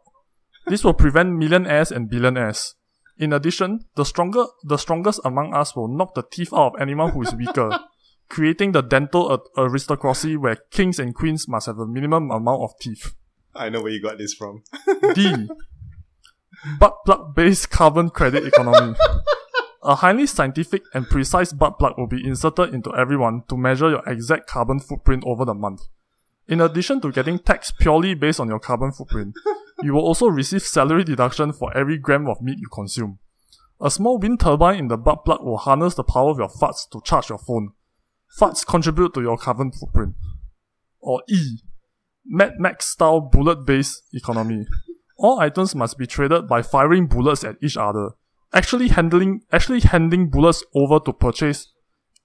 this 0.66 0.84
will 0.84 0.94
prevent 0.94 1.36
millionaires 1.36 1.90
and 1.92 2.10
billionaires. 2.10 2.74
In 3.16 3.32
addition, 3.32 3.80
the 3.96 4.04
stronger 4.04 4.44
the 4.64 4.76
strongest 4.76 5.20
among 5.24 5.54
us 5.54 5.74
will 5.74 5.88
knock 5.88 6.14
the 6.14 6.22
teeth 6.22 6.52
out 6.52 6.74
of 6.74 6.80
anyone 6.80 7.10
who 7.10 7.22
is 7.22 7.34
weaker, 7.34 7.78
creating 8.28 8.72
the 8.72 8.82
dental 8.82 9.44
aristocracy 9.56 10.36
where 10.36 10.56
kings 10.70 10.98
and 10.98 11.14
queens 11.14 11.48
must 11.48 11.66
have 11.66 11.78
a 11.78 11.86
minimum 11.86 12.30
amount 12.30 12.62
of 12.62 12.70
teeth. 12.80 13.14
I 13.54 13.70
know 13.70 13.82
where 13.82 13.92
you 13.92 14.02
got 14.02 14.18
this 14.18 14.34
from. 14.34 14.62
D. 15.14 15.48
Butt 16.78 16.96
plug 17.04 17.34
based 17.34 17.70
carbon 17.70 18.10
credit 18.10 18.44
economy. 18.44 18.94
A 19.82 19.94
highly 19.94 20.26
scientific 20.26 20.82
and 20.92 21.08
precise 21.08 21.52
butt 21.52 21.78
plug 21.78 21.94
will 21.96 22.08
be 22.08 22.26
inserted 22.26 22.74
into 22.74 22.94
everyone 22.96 23.44
to 23.48 23.56
measure 23.56 23.88
your 23.88 24.02
exact 24.08 24.48
carbon 24.48 24.80
footprint 24.80 25.22
over 25.24 25.44
the 25.44 25.54
month. 25.54 25.82
In 26.48 26.60
addition 26.60 27.00
to 27.02 27.12
getting 27.12 27.38
taxed 27.38 27.78
purely 27.78 28.14
based 28.14 28.40
on 28.40 28.48
your 28.48 28.58
carbon 28.58 28.90
footprint, 28.90 29.34
you 29.82 29.92
will 29.92 30.02
also 30.02 30.26
receive 30.26 30.62
salary 30.62 31.04
deduction 31.04 31.52
for 31.52 31.76
every 31.76 31.96
gram 31.96 32.26
of 32.26 32.40
meat 32.40 32.58
you 32.58 32.68
consume. 32.72 33.18
A 33.80 33.90
small 33.90 34.18
wind 34.18 34.40
turbine 34.40 34.78
in 34.78 34.88
the 34.88 34.96
butt 34.96 35.24
plug 35.24 35.44
will 35.44 35.58
harness 35.58 35.94
the 35.94 36.02
power 36.02 36.30
of 36.30 36.38
your 36.38 36.48
farts 36.48 36.88
to 36.90 37.00
charge 37.04 37.28
your 37.28 37.38
phone. 37.38 37.72
Farts 38.36 38.66
contribute 38.66 39.14
to 39.14 39.22
your 39.22 39.36
carbon 39.36 39.70
footprint. 39.70 40.14
Or 40.98 41.22
E. 41.28 41.58
Mad 42.26 42.54
Max 42.58 42.86
style 42.86 43.20
bullet 43.20 43.64
based 43.64 44.02
economy. 44.12 44.66
All 45.16 45.38
items 45.38 45.74
must 45.74 45.96
be 45.96 46.06
traded 46.06 46.48
by 46.48 46.62
firing 46.62 47.06
bullets 47.06 47.44
at 47.44 47.56
each 47.62 47.76
other. 47.76 48.10
Actually 48.52 48.88
handling 48.88 49.42
actually 49.52 49.80
handing 49.80 50.30
bullets 50.30 50.64
over 50.74 50.98
to 51.00 51.12
purchase 51.12 51.72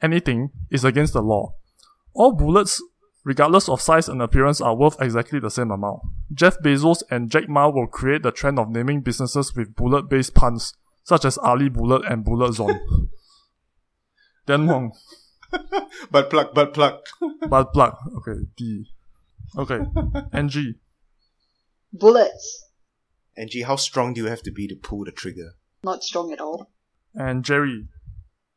anything 0.02 0.52
is 0.70 0.84
against 0.84 1.14
the 1.14 1.22
law. 1.22 1.56
All 2.14 2.34
bullets, 2.34 2.82
regardless 3.24 3.68
of 3.68 3.82
size 3.82 4.08
and 4.08 4.22
appearance, 4.22 4.62
are 4.62 4.76
worth 4.76 5.02
exactly 5.02 5.40
the 5.40 5.50
same 5.50 5.72
amount. 5.72 6.02
Jeff 6.34 6.60
Bezos 6.60 7.04
and 7.10 7.30
Jack 7.30 7.50
Ma 7.50 7.70
will 7.70 7.88
create 7.88 8.24
the 8.24 8.32
trend 8.32 8.60
of 8.60 8.70
naming 8.70 9.02
businesses 9.02 9.56
with 9.56 9.76
bullet 9.76 10.10
based 10.10 10.34
puns, 10.34 10.74
such 11.04 11.26
as 11.26 11.38
Ali 11.40 11.70
Bullet 11.70 12.04
and 12.06 12.24
Bullet 12.24 12.54
Zone. 12.54 12.80
Dan 14.46 14.68
Wong. 14.68 14.92
Butt 16.12 16.30
plug, 16.30 16.54
butt 16.54 16.74
plug. 16.74 17.00
Butt 17.50 17.74
plug. 17.74 17.96
Okay, 18.18 18.42
D. 18.58 18.88
Okay. 19.58 19.80
Angie. 20.32 20.76
Bullets. 21.92 22.70
Angie, 23.38 23.62
how 23.62 23.76
strong 23.76 24.14
do 24.14 24.22
you 24.22 24.28
have 24.28 24.42
to 24.44 24.52
be 24.52 24.68
to 24.68 24.76
pull 24.76 25.06
the 25.06 25.12
trigger? 25.12 25.54
Not 25.84 26.04
strong 26.04 26.32
at 26.32 26.40
all. 26.40 26.70
And 27.14 27.44
Jerry. 27.44 27.88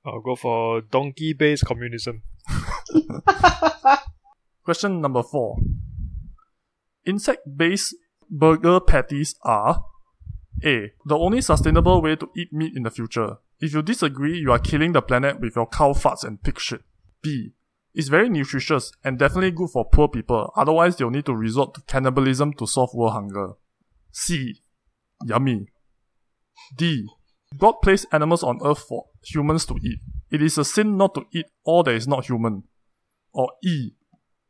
I'll 0.05 0.21
go 0.21 0.37
for 0.37 0.81
donkey 0.81 1.33
based 1.33 1.65
communism. 1.65 2.23
Question 4.65 5.01
number 5.01 5.23
four. 5.23 5.59
Insect 7.05 7.43
based 7.57 7.95
burger 8.31 8.81
patties 8.81 9.35
are 9.43 9.85
A. 10.65 10.93
The 11.05 11.19
only 11.19 11.41
sustainable 11.41 12.01
way 12.01 12.17
to 12.17 12.31
eat 12.37 12.53
meat 12.53 12.77
in 12.77 12.85
the 12.85 12.91
future. 12.91 13.39
If 13.61 13.75
you 13.75 13.83
disagree, 13.83 14.39
you 14.39 14.53
are 14.53 14.59
killing 14.59 14.93
the 14.93 15.03
planet 15.03 15.41
with 15.41 15.57
your 15.57 15.67
cow 15.67 15.93
farts 15.93 16.25
and 16.25 16.43
pig 16.43 16.61
shit. 16.61 16.83
B. 17.23 17.53
It's 17.95 18.09
very 18.09 18.29
nutritious 18.29 18.93
and 19.03 19.19
definitely 19.19 19.53
good 19.53 19.71
for 19.71 19.89
poor 19.89 20.09
people, 20.09 20.53
otherwise 20.55 20.97
they'll 20.97 21.11
need 21.11 21.25
to 21.27 21.35
resort 21.35 21.75
to 21.75 21.81
cannibalism 21.87 22.53
to 22.55 22.67
solve 22.67 22.91
world 22.93 23.15
hunger. 23.15 23.53
C. 24.13 24.61
Yummy. 25.25 25.69
D. 26.77 27.09
God 27.59 27.75
placed 27.83 28.07
animals 28.13 28.43
on 28.43 28.61
earth 28.65 28.81
for 28.81 29.07
humans 29.23 29.67
to 29.67 29.77
eat. 29.83 30.01
It 30.31 30.43
is 30.43 30.59
a 30.59 30.65
sin 30.65 30.97
not 30.97 31.15
to 31.15 31.23
eat 31.33 31.47
all 31.65 31.83
that 31.85 31.95
is 31.95 32.09
not 32.09 32.27
human. 32.27 32.65
Or 33.33 33.53
E. 33.63 33.93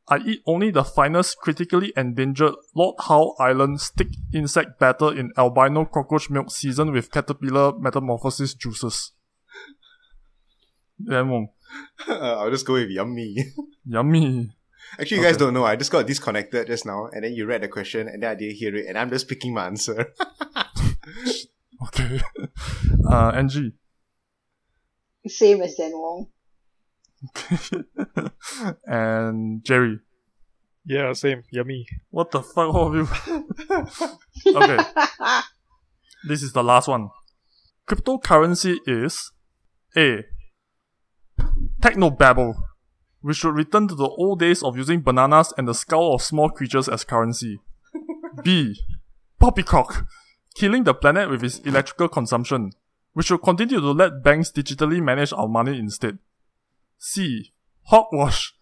I 0.08 0.18
eat 0.18 0.42
only 0.46 0.70
the 0.70 0.84
finest 0.84 1.38
critically 1.38 1.92
endangered 1.96 2.54
Lord 2.74 2.94
Howe 3.00 3.34
Island 3.40 3.80
stick 3.80 4.08
insect 4.32 4.78
batter 4.78 5.12
in 5.12 5.32
albino 5.36 5.84
cockroach 5.84 6.30
milk 6.30 6.50
seasoned 6.52 6.92
with 6.92 7.10
caterpillar 7.10 7.76
metamorphosis 7.76 8.54
juices. 8.54 9.12
Dan 11.04 11.28
Wong. 11.28 11.48
Um, 12.06 12.16
I'll 12.22 12.50
just 12.50 12.66
go 12.66 12.74
with 12.74 12.90
yummy. 12.90 13.36
Yummy. 13.84 14.50
Actually, 14.98 15.18
you 15.18 15.22
guys 15.24 15.36
don't 15.36 15.54
know. 15.54 15.64
I 15.64 15.74
just 15.74 15.90
got 15.90 16.06
disconnected 16.06 16.68
just 16.68 16.86
now, 16.86 17.08
and 17.12 17.24
then 17.24 17.32
you 17.34 17.44
read 17.44 17.62
the 17.62 17.68
question, 17.68 18.08
and 18.08 18.22
then 18.22 18.30
I 18.30 18.34
didn't 18.36 18.56
hear 18.56 18.74
it, 18.74 18.86
and 18.86 18.96
I'm 18.96 19.10
just 19.10 19.28
picking 19.28 19.52
my 19.52 19.66
answer. 19.66 20.12
Okay. 21.82 22.20
uh, 23.10 23.30
Angie. 23.34 23.72
Same 25.26 25.62
as 25.62 25.74
Dan 25.74 25.92
Wong. 25.92 26.28
and 28.86 29.64
Jerry. 29.64 29.98
Yeah, 30.84 31.12
same. 31.14 31.42
Yummy. 31.50 31.86
What 32.10 32.30
the 32.30 32.42
fuck, 32.42 32.72
all 32.72 32.88
of 32.88 32.94
you? 32.94 33.08
okay, 34.56 34.78
this 36.28 36.42
is 36.42 36.52
the 36.52 36.62
last 36.62 36.86
one. 36.86 37.10
Cryptocurrency 37.88 38.76
is 38.86 39.32
A. 39.96 40.24
Technobabble. 41.80 42.54
We 43.22 43.34
should 43.34 43.54
return 43.54 43.88
to 43.88 43.96
the 43.96 44.08
old 44.08 44.38
days 44.38 44.62
of 44.62 44.76
using 44.76 45.02
bananas 45.02 45.52
and 45.58 45.66
the 45.66 45.74
skull 45.74 46.14
of 46.14 46.22
small 46.22 46.50
creatures 46.50 46.88
as 46.88 47.02
currency. 47.02 47.58
B. 48.44 48.76
Poppycock. 49.40 50.06
Killing 50.56 50.84
the 50.84 50.94
planet 50.94 51.28
with 51.28 51.44
its 51.44 51.58
electrical 51.60 52.08
consumption. 52.08 52.72
We 53.14 53.22
should 53.22 53.42
continue 53.42 53.78
to 53.78 53.90
let 53.92 54.22
banks 54.22 54.50
digitally 54.50 55.02
manage 55.02 55.32
our 55.32 55.48
money 55.48 55.78
instead. 55.78 56.18
C. 56.98 57.52
Hogwash. 57.84 58.54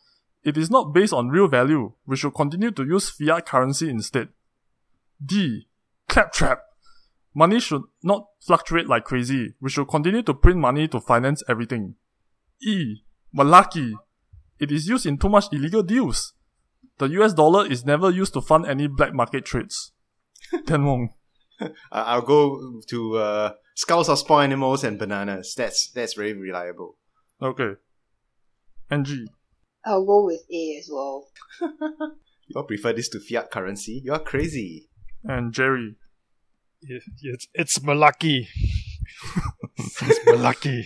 It 0.43 0.57
is 0.57 0.71
not 0.71 0.93
based 0.93 1.13
on 1.13 1.29
real 1.29 1.49
value. 1.49 1.93
We 2.05 2.17
should 2.17 2.35
continue 2.35 2.73
to 2.73 2.85
use 2.85 3.11
fiat 3.11 3.47
currency 3.47 3.89
instead. 3.89 4.29
D. 5.25 5.69
Claptrap. 6.09 6.61
Money 7.33 7.61
should 7.61 7.83
not 8.03 8.27
fluctuate 8.41 8.89
like 8.89 9.05
crazy. 9.05 9.55
We 9.61 9.71
should 9.71 9.89
continue 9.89 10.23
to 10.23 10.35
print 10.35 10.59
money 10.59 10.89
to 10.89 11.01
finance 11.01 11.43
everything. 11.49 11.95
E. 12.61 13.03
Malaki. 13.37 13.93
It 14.59 14.71
is 14.71 14.89
used 14.89 15.07
in 15.07 15.19
too 15.19 15.29
much 15.29 15.47
illegal 15.53 15.83
deals. 15.83 16.33
The 16.99 17.07
US 17.21 17.35
dollar 17.35 17.67
is 17.67 17.85
never 17.85 18.11
used 18.11 18.35
to 18.35 18.41
fund 18.41 18.67
any 18.67 18.87
black 18.89 19.15
market 19.15 19.45
trades. 19.45 19.93
Dan 20.67 20.85
Wong. 20.85 21.11
I- 21.93 22.03
I'll 22.15 22.23
go 22.23 22.81
to 22.89 23.17
uh, 23.17 23.53
skulls 23.75 24.09
of 24.09 24.19
small 24.19 24.41
animals 24.41 24.85
and 24.85 24.99
bananas. 24.99 25.55
That's 25.57 25.91
that's 25.91 26.15
very 26.15 26.33
reliable. 26.33 26.97
Okay. 27.43 27.73
Angie. 28.91 29.27
I'll 29.85 30.05
go 30.05 30.25
with 30.25 30.43
A 30.53 30.77
as 30.79 30.89
well. 30.91 31.29
You 32.47 32.57
all 32.57 32.65
prefer 32.65 32.93
this 32.93 33.09
to 33.09 33.21
fiat 33.21 33.51
currency? 33.51 34.03
You're 34.05 34.19
crazy. 34.19 34.91
And 35.25 35.51
Jerry. 35.55 35.97
It- 36.83 37.03
It's 37.23 37.49
it's 37.55 37.79
Malaki. 37.79 38.47
it's 39.77 40.19
Malaki. 40.27 40.85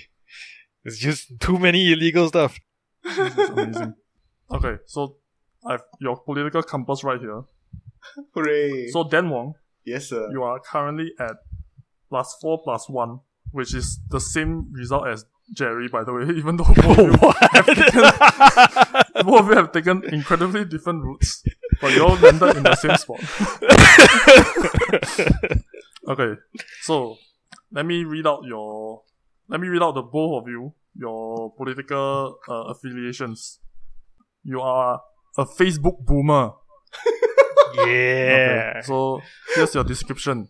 It's 0.85 0.99
just 0.99 1.41
too 1.41 1.59
many 1.59 1.93
illegal 1.93 2.29
stuff. 2.29 2.59
This 3.05 3.37
is 3.39 3.51
amazing. 3.51 3.95
okay, 4.53 4.77
so 4.87 5.17
I've 5.67 5.83
your 6.01 6.17
political 6.21 6.63
compass 6.63 7.03
right 7.03 7.21
here. 7.21 7.43
Hooray! 8.35 8.89
So 8.89 9.03
Dan 9.09 9.29
Wong, 9.29 9.55
yes, 9.89 10.09
sir. 10.09 10.29
you 10.31 10.43
are 10.43 10.61
currently 10.61 11.13
at 11.19 11.37
plus 12.09 12.37
four 12.41 12.63
plus 12.63 12.89
one, 12.89 13.21
which 13.53 13.75
is 13.75 14.01
the 14.11 14.21
same 14.21 14.73
result 14.73 15.09
as 15.09 15.25
Jerry, 15.53 15.89
by 15.89 16.05
the 16.05 16.13
way, 16.13 16.25
even 16.37 16.57
though 16.57 16.65
both 16.65 16.99
of 16.99 17.07
you, 17.07 17.17
both 19.25 19.41
of 19.41 19.49
you 19.49 19.57
have 19.57 19.73
taken 19.73 20.05
incredibly 20.13 20.65
different 20.65 21.03
routes, 21.03 21.43
but 21.81 21.93
you 21.95 22.05
all 22.05 22.17
landed 22.17 22.57
in 22.57 22.63
the 22.63 22.77
same 22.77 22.97
spot. 22.97 23.21
okay, 26.09 26.41
so 26.83 27.17
let 27.73 27.87
me 27.87 28.05
read 28.05 28.27
out 28.27 28.45
your, 28.45 29.03
let 29.49 29.61
me 29.61 29.69
read 29.69 29.83
out 29.83 29.95
the 29.95 30.03
both 30.03 30.43
of 30.43 30.49
you, 30.49 30.75
your 30.95 31.53
political 31.57 32.39
uh, 32.49 32.65
affiliations. 32.65 33.61
You 34.45 34.61
are 34.61 35.01
a 35.37 35.45
Facebook 35.45 36.05
boomer. 36.05 36.53
Yeah. 37.75 38.73
Okay, 38.77 38.81
so 38.85 39.21
here's 39.55 39.75
your 39.75 39.85
description. 39.85 40.49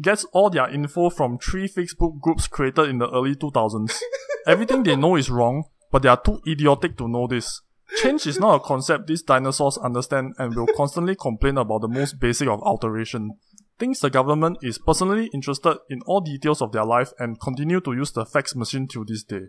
Gets 0.00 0.24
all 0.32 0.50
their 0.50 0.68
info 0.70 1.10
from 1.10 1.38
three 1.38 1.68
Facebook 1.68 2.20
groups 2.20 2.46
created 2.46 2.88
in 2.88 2.98
the 2.98 3.10
early 3.10 3.34
2000s. 3.34 3.98
Everything 4.46 4.82
they 4.82 4.96
know 4.96 5.16
is 5.16 5.30
wrong, 5.30 5.64
but 5.90 6.02
they 6.02 6.08
are 6.08 6.20
too 6.20 6.40
idiotic 6.46 6.96
to 6.98 7.08
know 7.08 7.26
this. 7.26 7.60
Change 7.96 8.26
is 8.26 8.40
not 8.40 8.54
a 8.54 8.60
concept 8.60 9.06
these 9.06 9.22
dinosaurs 9.22 9.76
understand 9.78 10.34
and 10.38 10.56
will 10.56 10.66
constantly 10.76 11.14
complain 11.14 11.58
about 11.58 11.82
the 11.82 11.88
most 11.88 12.18
basic 12.18 12.48
of 12.48 12.62
alteration. 12.62 13.36
Thinks 13.78 14.00
the 14.00 14.10
government 14.10 14.58
is 14.62 14.78
personally 14.78 15.28
interested 15.34 15.76
in 15.90 16.00
all 16.06 16.20
details 16.20 16.62
of 16.62 16.72
their 16.72 16.86
life 16.86 17.12
and 17.18 17.40
continue 17.40 17.80
to 17.80 17.92
use 17.92 18.12
the 18.12 18.24
fax 18.24 18.56
machine 18.56 18.88
till 18.88 19.04
this 19.04 19.24
day. 19.24 19.48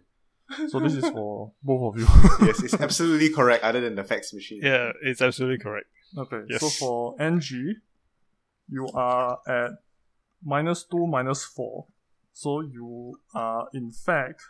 So 0.69 0.79
this 0.79 0.93
is 0.95 1.07
for 1.09 1.51
both 1.63 1.95
of 1.95 2.01
you. 2.01 2.07
yes, 2.47 2.61
it's 2.63 2.73
absolutely 2.73 3.29
correct. 3.29 3.63
Other 3.63 3.81
than 3.81 3.95
the 3.95 4.03
fax 4.03 4.33
machine. 4.33 4.61
Yeah, 4.63 4.91
it's 5.01 5.21
absolutely 5.21 5.57
correct. 5.59 5.87
Okay, 6.17 6.41
Yes. 6.49 6.61
so 6.61 6.69
for 6.69 7.15
Angie, 7.19 7.77
you 8.69 8.87
are 8.93 9.39
at 9.47 9.71
minus 10.43 10.83
2, 10.83 11.07
minus 11.07 11.43
4. 11.45 11.85
So 12.33 12.61
you 12.61 13.19
are, 13.33 13.67
in 13.73 13.91
fact, 13.91 14.41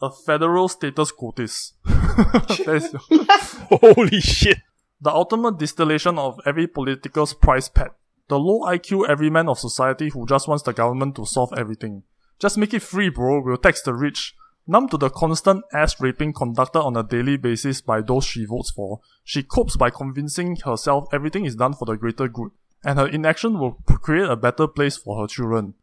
a 0.00 0.10
federal 0.10 0.68
status 0.68 1.12
quotis. 1.12 1.72
that 1.84 2.68
is 2.68 2.92
your- 2.92 3.80
Holy 3.94 4.20
shit. 4.20 4.58
the 5.00 5.10
ultimate 5.10 5.58
distillation 5.58 6.18
of 6.18 6.40
every 6.46 6.66
political's 6.66 7.34
price 7.34 7.68
pet. 7.68 7.92
The 8.28 8.38
low 8.38 8.60
IQ 8.60 9.08
everyman 9.08 9.48
of 9.48 9.58
society 9.58 10.08
who 10.10 10.26
just 10.26 10.48
wants 10.48 10.62
the 10.64 10.72
government 10.72 11.16
to 11.16 11.26
solve 11.26 11.52
everything. 11.56 12.02
Just 12.38 12.56
make 12.58 12.72
it 12.74 12.80
free, 12.82 13.08
bro. 13.08 13.40
We'll 13.42 13.56
tax 13.56 13.82
the 13.82 13.94
rich. 13.94 14.34
Numb 14.66 14.88
to 14.88 14.96
the 14.96 15.10
constant 15.10 15.64
ass 15.72 16.00
raping 16.00 16.32
conducted 16.32 16.80
on 16.80 16.96
a 16.96 17.02
daily 17.02 17.36
basis 17.36 17.80
by 17.80 18.00
those 18.00 18.24
she 18.24 18.44
votes 18.44 18.70
for, 18.70 19.00
she 19.24 19.42
copes 19.42 19.76
by 19.76 19.90
convincing 19.90 20.56
herself 20.64 21.06
everything 21.12 21.44
is 21.44 21.56
done 21.56 21.74
for 21.74 21.84
the 21.84 21.96
greater 21.96 22.28
good, 22.28 22.50
and 22.84 22.98
her 22.98 23.08
inaction 23.08 23.58
will 23.58 23.72
create 23.86 24.28
a 24.28 24.36
better 24.36 24.68
place 24.68 24.96
for 24.96 25.20
her 25.20 25.26
children. 25.26 25.74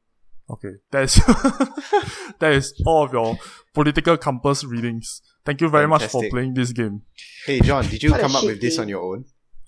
Okay, 0.50 0.76
that 0.92 1.04
is 1.04 1.15
that 2.39 2.54
is 2.54 2.74
all 2.86 3.04
of 3.04 3.13
your 3.13 3.38
political 3.74 4.18
compass 4.18 4.63
readings. 4.63 5.22
Thank 5.46 5.62
you 5.62 5.70
very 5.70 5.88
much 5.88 6.06
for 6.06 6.28
playing 6.30 6.54
this 6.54 6.72
game. 6.72 7.04
Hey, 7.46 7.60
John, 7.60 7.86
did 7.88 8.02
you 8.02 8.12
come 8.12 8.36
up 8.36 8.44
with 8.44 8.62
this 8.62 8.80
on 8.80 8.88
your 8.88 9.02
own? 9.02 9.26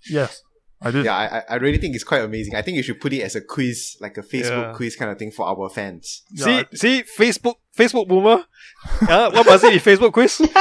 Yes, 0.10 0.42
I 0.82 0.92
did. 0.92 1.06
Yeah, 1.06 1.16
I, 1.16 1.38
I- 1.40 1.44
I 1.52 1.56
really 1.56 1.78
think 1.78 1.94
it's 1.96 2.04
quite 2.04 2.24
amazing. 2.24 2.56
I 2.56 2.62
think 2.64 2.78
you 2.78 2.84
should 2.84 3.00
put 3.00 3.14
it 3.14 3.22
as 3.22 3.36
a 3.36 3.42
quiz, 3.42 3.98
like 4.02 4.18
a 4.18 4.22
Facebook 4.24 4.64
Yeah. 4.70 4.74
quiz 4.74 4.96
kind 4.96 5.12
of 5.12 5.20
thing 5.20 5.32
for 5.32 5.46
our 5.46 5.70
fans. 5.70 6.24
Yeah, 6.32 6.46
see, 6.46 6.58
I- 6.60 6.66
see, 6.74 7.04
Facebook, 7.18 7.56
Facebook 7.78 8.08
boomer. 8.08 8.46
Uh, 9.08 9.30
what 9.32 9.46
was 9.46 9.64
it? 9.64 9.74
in 9.74 9.80
Facebook 9.80 10.12
quiz? 10.12 10.40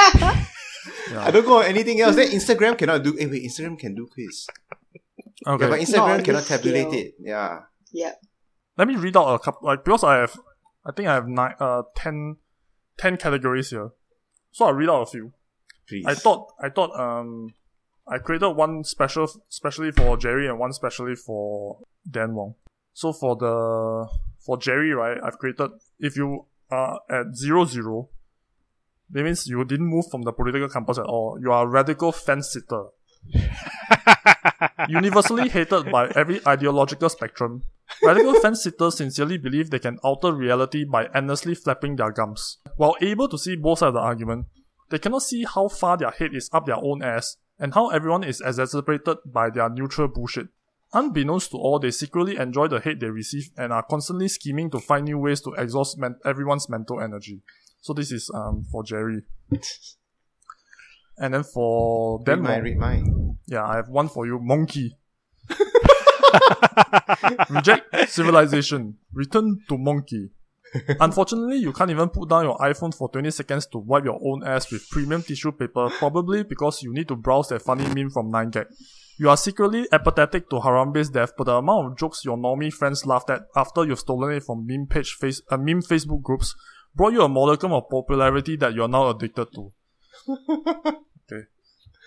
yeah. 1.11 1.25
I 1.25 1.31
don't 1.31 1.45
go 1.45 1.59
on 1.61 1.65
anything 1.65 2.01
else. 2.01 2.17
Then 2.17 2.29
Instagram 2.31 2.77
cannot 2.77 3.03
do. 3.03 3.15
Hey, 3.19 3.27
wait, 3.27 3.43
Instagram 3.45 3.79
can 3.79 3.95
do 3.95 4.07
quiz. 4.13 4.47
Okay. 5.47 5.65
Yeah, 5.65 5.71
but 5.71 5.81
Instagram 5.81 6.17
Not 6.19 6.25
cannot 6.25 6.45
tabulate 6.45 6.89
scale. 6.89 7.01
it. 7.01 7.15
Yeah. 7.19 7.61
Yeah. 7.93 8.13
Let 8.77 8.89
me 8.89 8.97
read 8.97 9.17
out 9.17 9.35
a 9.35 9.39
couple, 9.39 9.67
like, 9.67 9.85
because 9.85 10.05
I 10.05 10.17
have, 10.19 10.37
I 10.87 10.93
think 10.93 11.09
I 11.09 11.15
have 11.15 11.27
nine, 11.29 11.55
uh, 11.61 11.83
10, 11.97 12.37
10 12.99 13.17
categories 13.17 13.71
here. 13.71 13.91
So 14.53 14.67
I'll 14.67 14.75
read 14.75 14.89
out 14.91 15.03
a 15.03 15.07
few. 15.07 15.33
Please. 15.89 16.05
I 16.07 16.15
thought, 16.15 16.53
I 16.63 16.69
thought, 16.69 16.91
um, 16.99 17.55
I 18.09 18.19
created 18.19 18.51
one 18.51 18.85
special, 18.85 19.29
specially 19.49 19.93
for 19.93 20.17
Jerry 20.17 20.49
and 20.49 20.59
one 20.59 20.73
specially 20.73 21.15
for 21.15 21.79
Dan 22.09 22.35
Wong. 22.35 22.55
So 22.93 23.13
for 23.13 23.37
the, 23.37 24.09
for 24.45 24.57
Jerry, 24.59 24.93
right, 24.93 25.19
I've 25.23 25.39
created, 25.39 25.71
if 25.99 26.17
you 26.17 26.47
are 26.71 27.01
at 27.09 27.37
zero 27.37 27.65
zero, 27.65 28.09
that 29.11 29.25
means 29.25 29.47
you 29.47 29.65
didn't 29.65 29.87
move 29.87 30.07
from 30.11 30.23
the 30.23 30.33
political 30.33 30.69
compass 30.69 30.99
at 30.99 31.07
all. 31.07 31.39
You 31.41 31.53
are 31.53 31.65
a 31.65 31.69
radical 31.69 32.13
fence 32.13 32.53
sitter. 32.53 32.87
Universally 34.89 35.49
hated 35.49 35.91
by 35.91 36.09
every 36.15 36.41
ideological 36.47 37.09
spectrum, 37.09 37.63
radical 38.03 38.35
fence 38.41 38.63
sitters 38.63 38.97
sincerely 38.97 39.37
believe 39.37 39.71
they 39.71 39.79
can 39.79 39.99
alter 39.99 40.33
reality 40.33 40.85
by 40.85 41.07
endlessly 41.15 41.55
flapping 41.55 41.97
their 41.97 42.13
gums. 42.13 42.59
While 42.77 42.97
able 43.01 43.29
to 43.29 43.39
see 43.39 43.57
both 43.57 43.81
sides 43.81 43.89
of 43.89 43.95
the 43.95 44.01
argument, 44.01 44.47
they 44.91 44.99
cannot 44.99 45.23
see 45.23 45.45
how 45.45 45.69
far 45.69 45.97
their 45.97 46.11
head 46.11 46.35
is 46.35 46.49
up 46.53 46.67
their 46.67 46.77
own 46.77 47.03
ass 47.03 47.37
and 47.61 47.75
how 47.75 47.91
everyone 47.91 48.25
is 48.25 48.41
exacerbated 48.41 49.19
by 49.25 49.51
their 49.51 49.69
neutral 49.69 50.09
bullshit. 50.09 50.49
Unbeknownst 50.93 51.53
to 51.53 51.57
all, 51.57 51.79
they 51.79 51.93
secretly 51.93 52.37
enjoy 52.37 52.67
the 52.67 52.81
hate 52.81 52.99
they 52.99 53.11
receive 53.11 53.51
and 53.57 53.73
are 53.73 53.85
constantly 53.89 54.27
scheming 54.27 54.71
to 54.73 54.81
find 54.81 55.05
new 55.05 55.19
ways 55.19 55.41
to 55.43 55.53
exhaust 55.53 55.97
men- 55.99 56.17
everyone's 56.25 56.69
mental 56.69 57.01
energy. 57.01 57.43
So 57.81 57.93
this 57.93 58.11
is 58.11 58.29
um 58.35 58.65
for 58.73 58.83
Jerry. 58.83 59.23
And 61.19 61.35
then 61.35 61.45
for 61.45 62.19
read 62.27 62.41
mine, 62.41 62.63
read 62.63 62.79
mine. 62.79 63.39
yeah, 63.47 63.65
I 63.65 63.77
have 63.77 63.89
one 63.89 64.09
for 64.09 64.27
you. 64.27 64.39
Monkey. 64.41 64.97
Reject 67.51 68.09
civilization. 68.09 68.97
Return 69.13 69.59
to 69.69 69.77
monkey. 69.79 70.31
Unfortunately, 71.01 71.57
you 71.57 71.73
can't 71.73 71.91
even 71.91 72.09
put 72.09 72.29
down 72.29 72.45
your 72.45 72.59
iPhone 72.59 72.95
for 72.95 73.09
20 73.09 73.31
seconds 73.31 73.67
to 73.67 73.79
wipe 73.79 74.05
your 74.05 74.21
own 74.25 74.47
ass 74.47 74.71
with 74.71 74.89
premium 74.91 75.23
tissue 75.23 75.53
paper, 75.53 75.89
probably 75.91 76.43
because 76.45 76.83
you 76.83 76.93
need 76.93 77.09
to 77.09 77.17
browse 77.17 77.49
that 77.49 77.63
funny 77.63 77.85
meme 77.95 78.11
from 78.11 78.31
9gag. 78.31 78.67
You 79.19 79.29
are 79.29 79.37
secretly 79.37 79.87
apathetic 79.93 80.49
to 80.51 80.57
Harambe's 80.61 81.11
death, 81.11 81.33
but 81.37 81.45
the 81.45 81.57
amount 81.57 81.93
of 81.93 81.99
jokes 81.99 82.25
your 82.25 82.39
normie 82.39 82.73
friends 82.73 83.05
laughed 83.05 83.31
at 83.31 83.43
after 83.55 83.85
you've 83.85 83.99
stolen 83.99 84.33
it 84.33 84.45
from 84.45 84.67
meme 84.67 84.87
page 84.87 85.13
face, 85.15 85.43
uh, 85.51 85.57
meme 85.57 85.83
Facebook 85.83 86.23
groups 86.23 86.55
brought 86.95 87.13
you 87.13 87.23
a 87.23 87.29
modicum 87.29 87.73
of 87.73 87.89
popularity 87.91 88.57
that 88.57 88.73
you're 88.73 88.89
now 88.89 89.11
addicted 89.11 89.49
to. 89.55 89.73
okay. 91.31 91.47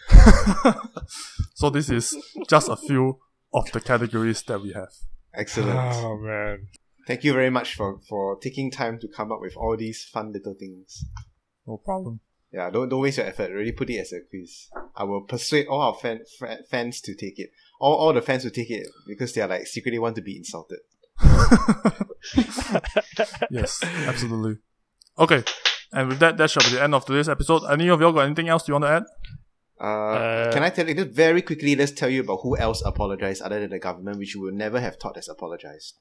so 1.53 1.69
this 1.69 1.89
is 1.89 2.17
just 2.49 2.69
a 2.69 2.75
few 2.75 3.19
of 3.53 3.71
the 3.71 3.79
categories 3.79 4.41
that 4.43 4.61
we 4.61 4.71
have. 4.71 4.89
Excellent. 5.33 5.77
oh 5.77 6.17
man. 6.17 6.67
Thank 7.05 7.23
you 7.23 7.33
very 7.33 7.49
much 7.49 7.75
for, 7.75 7.99
for 8.07 8.37
taking 8.39 8.71
time 8.71 8.97
to 8.99 9.07
come 9.07 9.31
up 9.31 9.39
with 9.41 9.55
all 9.57 9.75
these 9.77 10.03
fun 10.05 10.31
little 10.31 10.53
things. 10.57 11.05
No 11.67 11.77
problem. 11.77 12.19
Yeah, 12.51 12.69
don't 12.69 12.87
don't 12.89 13.01
waste 13.01 13.17
your 13.17 13.25
effort. 13.27 13.51
Really 13.51 13.71
put 13.71 13.89
it 13.89 13.97
as 13.97 14.13
a 14.13 14.19
quiz. 14.29 14.67
I 14.95 15.03
will 15.05 15.21
persuade 15.21 15.67
all 15.67 15.81
our 15.81 15.95
fan, 15.95 16.19
fa- 16.39 16.59
fans 16.69 17.01
to 17.01 17.15
take 17.15 17.39
it. 17.39 17.49
All, 17.79 17.95
all 17.95 18.13
the 18.13 18.21
fans 18.21 18.43
will 18.43 18.51
take 18.51 18.69
it 18.69 18.87
because 19.07 19.33
they 19.33 19.41
are 19.41 19.47
like 19.47 19.65
secretly 19.67 19.97
want 19.99 20.15
to 20.17 20.21
be 20.21 20.37
insulted. 20.37 20.79
yes, 23.49 23.83
absolutely. 23.83 24.57
Okay, 25.17 25.43
and 25.91 26.09
with 26.09 26.19
that, 26.19 26.37
that 26.37 26.49
shall 26.49 26.63
be 26.63 26.69
the 26.75 26.83
end 26.83 26.93
of 26.95 27.05
today's 27.05 27.29
episode. 27.29 27.63
Any 27.69 27.89
of 27.89 27.99
y'all 28.01 28.11
got 28.11 28.25
anything 28.25 28.49
else 28.49 28.67
you 28.67 28.73
want 28.75 28.85
to 28.85 28.89
add? 28.89 29.03
Uh, 29.79 29.83
Uh, 29.83 30.51
can 30.53 30.63
I 30.63 30.69
tell 30.69 30.87
you 30.87 30.93
just 30.95 31.09
very 31.09 31.41
quickly? 31.41 31.75
Let's 31.75 31.91
tell 31.91 32.09
you 32.09 32.21
about 32.21 32.39
who 32.43 32.57
else 32.57 32.81
apologized 32.85 33.41
other 33.41 33.59
than 33.59 33.71
the 33.71 33.79
government, 33.79 34.17
which 34.17 34.35
you 34.35 34.41
will 34.41 34.53
never 34.53 34.79
have 34.79 34.95
thought 34.97 35.15
has 35.15 35.27
apologized. 35.27 35.95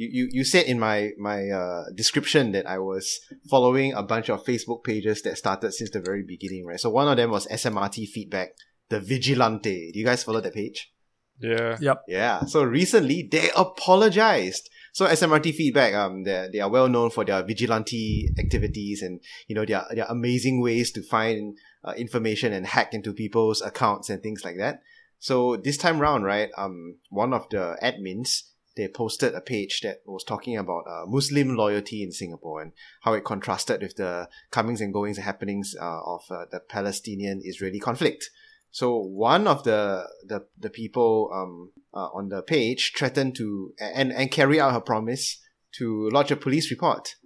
You, 0.00 0.08
you, 0.10 0.28
you 0.32 0.44
said 0.44 0.64
in 0.64 0.78
my 0.78 1.10
my 1.18 1.50
uh, 1.50 1.84
description 1.94 2.52
that 2.52 2.66
I 2.66 2.78
was 2.78 3.20
following 3.50 3.92
a 3.92 4.02
bunch 4.02 4.30
of 4.30 4.42
Facebook 4.46 4.82
pages 4.82 5.20
that 5.22 5.36
started 5.36 5.72
since 5.72 5.90
the 5.90 6.00
very 6.00 6.22
beginning, 6.22 6.64
right? 6.64 6.80
So 6.80 6.88
one 6.88 7.06
of 7.06 7.18
them 7.18 7.30
was 7.30 7.46
SMRT 7.48 8.08
Feedback, 8.08 8.52
the 8.88 8.98
Vigilante. 8.98 9.90
Do 9.92 9.98
you 9.98 10.06
guys 10.06 10.24
follow 10.24 10.40
that 10.40 10.54
page? 10.54 10.90
Yeah. 11.38 11.76
Yep. 11.78 12.04
Yeah. 12.08 12.46
So 12.46 12.62
recently 12.62 13.28
they 13.30 13.50
apologized. 13.54 14.70
So 14.94 15.06
SMRT 15.06 15.54
feedback, 15.54 15.92
um, 15.92 16.24
they 16.24 16.48
they 16.50 16.60
are 16.60 16.70
well 16.70 16.88
known 16.88 17.10
for 17.10 17.26
their 17.26 17.42
vigilante 17.42 18.30
activities 18.38 19.02
and 19.02 19.20
you 19.48 19.54
know 19.54 19.66
their 19.66 19.84
their 19.94 20.06
amazing 20.08 20.62
ways 20.62 20.90
to 20.92 21.02
find 21.02 21.58
uh, 21.84 21.92
information 21.92 22.54
and 22.54 22.66
hack 22.66 22.94
into 22.94 23.12
people's 23.12 23.60
accounts 23.60 24.08
and 24.08 24.22
things 24.22 24.46
like 24.46 24.56
that. 24.56 24.80
So 25.18 25.58
this 25.58 25.76
time 25.76 25.98
round, 25.98 26.24
right, 26.24 26.48
um, 26.56 26.96
one 27.10 27.34
of 27.34 27.50
the 27.50 27.76
admins 27.82 28.44
they 28.76 28.88
posted 28.88 29.34
a 29.34 29.40
page 29.40 29.80
that 29.80 30.00
was 30.06 30.24
talking 30.24 30.56
about 30.56 30.84
uh, 30.88 31.04
Muslim 31.06 31.56
loyalty 31.56 32.02
in 32.02 32.12
Singapore 32.12 32.62
and 32.62 32.72
how 33.02 33.12
it 33.14 33.24
contrasted 33.24 33.82
with 33.82 33.96
the 33.96 34.28
comings 34.50 34.80
and 34.80 34.92
goings 34.92 35.16
and 35.16 35.24
happenings 35.24 35.74
uh, 35.80 36.00
of 36.04 36.22
uh, 36.30 36.44
the 36.50 36.60
Palestinian-Israeli 36.60 37.80
conflict. 37.80 38.30
So 38.70 38.96
one 38.96 39.48
of 39.48 39.64
the 39.64 40.04
the, 40.24 40.46
the 40.56 40.70
people 40.70 41.30
um, 41.34 41.72
uh, 41.92 42.08
on 42.14 42.28
the 42.28 42.42
page 42.42 42.92
threatened 42.96 43.34
to 43.36 43.74
and 43.80 44.12
and 44.12 44.30
carry 44.30 44.60
out 44.60 44.72
her 44.72 44.80
promise 44.80 45.42
to 45.78 46.08
lodge 46.10 46.30
a 46.30 46.36
police 46.36 46.70
report, 46.70 47.16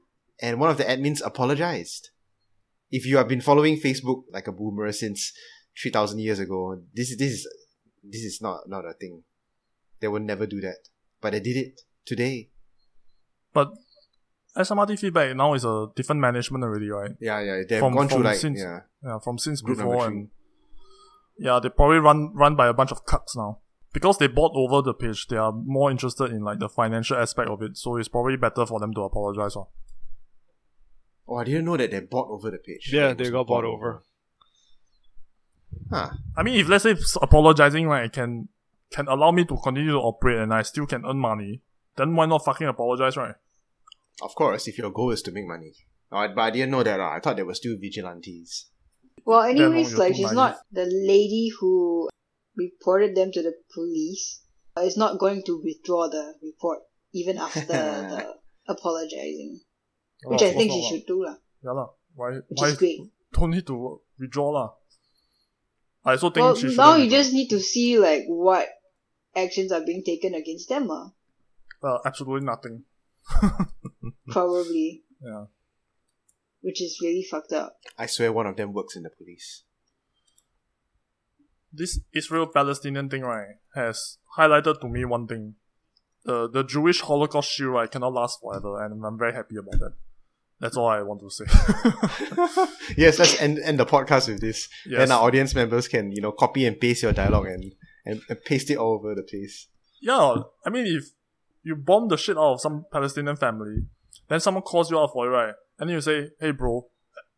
and 0.41 0.59
one 0.59 0.71
of 0.71 0.79
the 0.79 0.85
admins 0.85 1.21
apologized. 1.25 2.11
If 2.91 3.05
you 3.05 3.19
have 3.19 3.29
been 3.29 3.41
following 3.43 3.79
Facebook 3.79 4.23
like 4.33 4.47
a 4.47 4.53
boomer 4.53 4.91
since 4.93 5.33
three 5.79 5.91
thousand 5.91 6.21
years 6.21 6.39
ago, 6.39 6.81
this 6.95 7.11
is 7.11 7.19
this 7.19 7.33
is 7.33 7.49
this 8.03 8.23
is 8.23 8.41
not 8.41 8.61
not 8.67 8.87
a 8.87 8.95
thing. 8.95 9.25
They 10.01 10.09
would 10.09 10.23
never 10.23 10.47
do 10.47 10.61
that, 10.61 10.89
but 11.25 11.33
they 11.33 11.41
did 11.41 11.57
it 11.57 11.81
today. 12.05 12.51
But 13.55 13.73
SMRT 14.57 14.99
feedback 14.99 15.35
now 15.35 15.55
is 15.55 15.65
a 15.65 15.87
different 15.97 16.21
management 16.21 16.63
already, 16.63 16.91
right? 16.91 17.13
Yeah, 17.19 17.41
yeah, 17.41 17.63
they've 17.67 17.79
From- 17.81 17.95
gone 17.95 18.09
through 18.09 18.25
like 18.25 18.37
since- 18.37 18.61
yeah. 18.61 18.81
Yeah, 19.03 19.19
from 19.21 19.39
since 19.39 19.63
Group 19.63 19.79
before 19.79 20.07
and 20.07 20.29
yeah, 21.39 21.59
they 21.61 21.71
probably 21.71 21.99
run 21.99 22.33
run 22.35 22.55
by 22.57 22.69
a 22.69 22.75
bunch 22.75 22.93
of 22.93 23.07
cucks 23.07 23.35
now. 23.37 23.61
Because 23.95 24.19
they 24.19 24.27
bought 24.27 24.53
over 24.55 24.83
the 24.83 24.93
page, 24.93 25.27
they 25.29 25.37
are 25.39 25.53
more 25.53 25.91
interested 25.91 26.31
in 26.31 26.43
like 26.43 26.59
the 26.59 26.69
financial 26.69 27.17
aspect 27.17 27.49
of 27.49 27.63
it, 27.63 27.79
so 27.79 27.97
it's 27.97 28.09
probably 28.09 28.37
better 28.37 28.67
for 28.67 28.79
them 28.81 28.93
to 28.95 29.01
apologize. 29.03 29.57
Or 29.57 29.69
Oh, 31.27 31.37
I 31.37 31.45
didn't 31.45 31.65
know 31.65 31.79
that 31.79 31.91
they 31.91 32.01
bought 32.01 32.29
over 32.29 32.51
the 32.51 32.59
page. 32.59 32.91
Yeah, 32.93 33.15
they 33.15 33.31
got 33.31 33.47
bought 33.47 33.65
over. 33.65 34.03
Huh. 35.91 36.11
I 36.37 36.43
mean, 36.43 36.61
if 36.61 36.69
let's 36.69 36.83
say 36.85 36.95
apologizing 37.23 37.87
right 37.89 38.13
can 38.13 38.49
can 38.91 39.09
allow 39.09 39.31
me 39.31 39.45
to 39.45 39.57
continue 39.63 39.93
to 39.93 39.99
operate 39.99 40.39
and 40.39 40.53
I 40.53 40.63
still 40.63 40.87
can 40.87 41.05
earn 41.05 41.19
money, 41.19 41.63
then 41.97 42.15
why 42.15 42.27
not 42.27 42.45
fucking 42.45 42.67
apologize, 42.67 43.17
right? 43.17 43.35
Of 44.23 44.35
course, 44.35 44.69
if 44.69 44.79
your 44.79 44.91
goal 44.91 45.11
is 45.11 45.23
to 45.23 45.33
make 45.33 45.47
money. 45.47 45.73
Oh, 46.13 46.29
but 46.29 46.41
I 46.41 46.51
didn't 46.51 46.71
know 46.71 46.83
that. 46.83 47.01
Uh. 47.01 47.09
I 47.09 47.21
thought 47.21 47.37
they 47.37 47.43
were 47.43 47.55
still 47.55 47.77
vigilantes. 47.81 48.71
Well, 49.25 49.43
no, 49.43 49.49
anyways, 49.49 49.91
you're 49.91 49.99
like 49.99 50.15
she's 50.15 50.33
not 50.33 50.59
the 50.71 50.85
lady 50.85 51.51
who 51.59 52.09
reported 52.57 53.17
them 53.17 53.33
to 53.33 53.43
the 53.43 53.55
police. 53.73 54.41
Is 54.77 54.97
not 54.97 55.21
going 55.21 55.45
to 55.47 55.61
withdraw 55.63 56.09
the 56.09 56.35
report 56.43 56.81
even 57.13 57.39
after 57.39 57.61
the 57.61 58.35
apologizing, 58.69 59.61
which 60.25 60.43
Oh, 60.43 60.47
I 60.47 60.53
think 60.53 60.73
she 60.73 60.83
should 60.83 61.07
do 61.07 61.25
lah. 61.25 61.37
Yeah 61.63 61.71
lah. 61.71 61.89
Why? 62.17 62.43
Which 62.49 62.59
why 62.59 62.69
is 62.69 62.77
great. 62.77 62.99
don't 63.33 63.51
need 63.53 63.67
to 63.69 64.01
withdraw 64.19 64.51
lah? 64.51 64.71
I 66.05 66.13
also 66.13 66.31
think 66.31 66.45
Well, 66.45 66.55
she 66.55 66.69
should. 66.69 66.77
now 66.77 66.97
you 66.97 67.09
just 67.09 67.33
need 67.33 67.49
to 67.51 67.61
see 67.61 67.99
like 67.99 68.25
what 68.27 68.69
actions 69.35 69.73
are 69.73 69.81
being 69.85 70.03
taken 70.05 70.35
against 70.35 70.69
them, 70.69 70.87
lah. 70.87 71.11
uh, 71.83 71.99
absolutely 72.05 72.45
nothing. 72.47 72.85
Probably, 74.29 75.03
Yeah. 75.23 75.47
which 76.61 76.81
is 76.83 76.99
really 77.03 77.23
fucked 77.23 77.53
up. 77.53 77.77
I 77.99 78.07
swear 78.07 78.33
one 78.33 78.47
of 78.47 78.57
them 78.57 78.73
works 78.73 78.97
in 78.97 79.03
the 79.03 79.11
police. 79.11 79.65
this 81.73 81.99
Israel 82.15 82.47
Palestinian 82.47 83.09
thing, 83.11 83.23
right, 83.23 83.57
has 83.75 84.19
highlighted 84.39 84.81
to 84.81 84.89
me 84.89 85.05
one 85.05 85.27
thing. 85.27 85.57
The 86.25 86.49
the 86.49 86.63
Jewish 86.63 87.01
Holocaust 87.01 87.51
shield, 87.51 87.75
right, 87.75 87.91
cannot 87.91 88.13
last 88.15 88.41
forever, 88.41 88.79
and 88.85 89.05
I'm 89.05 89.19
very 89.19 89.33
happy 89.35 89.57
about 89.57 89.81
that. 89.81 89.95
That's 90.65 90.79
all 90.79 90.87
I 90.87 91.03
want 91.03 91.21
to 91.21 91.29
say. 91.29 91.45
yes, 92.97 93.19
let's 93.19 93.39
end, 93.39 93.59
end 93.59 93.79
the 93.79 93.85
podcast 93.85 94.29
with 94.29 94.41
this. 94.41 94.71
yes. 94.87 94.97
Then 94.99 95.13
our 95.13 95.23
audience 95.23 95.55
members 95.55 95.89
can, 95.89 96.11
you 96.11 96.23
know, 96.23 96.33
copy 96.33 96.65
and 96.65 96.81
paste 96.81 97.03
your 97.03 97.13
dialogue 97.13 97.49
and, 97.49 97.75
and, 98.07 98.23
and 98.31 98.43
paste 98.47 98.71
it 98.71 98.79
all 98.79 98.95
over 98.95 99.15
the 99.15 99.25
place. 99.25 99.67
yeah, 100.01 100.37
I 100.65 100.71
mean, 100.71 100.87
if 100.87 101.11
you 101.65 101.77
bomb 101.77 102.09
the 102.09 102.17
shit 102.17 102.39
out 102.39 102.55
of 102.55 102.63
some 102.63 102.87
Palestinian 102.91 103.37
family, 103.37 103.83
then 104.29 104.41
someone 104.41 104.63
calls 104.63 104.91
you 104.91 104.99
out 104.99 105.11
for 105.13 105.27
it, 105.27 105.29
right? 105.29 105.53
And 105.79 105.91
then 105.91 105.97
you 105.97 106.01
say, 106.01 106.31
hey, 106.41 106.53
bro, 106.53 106.87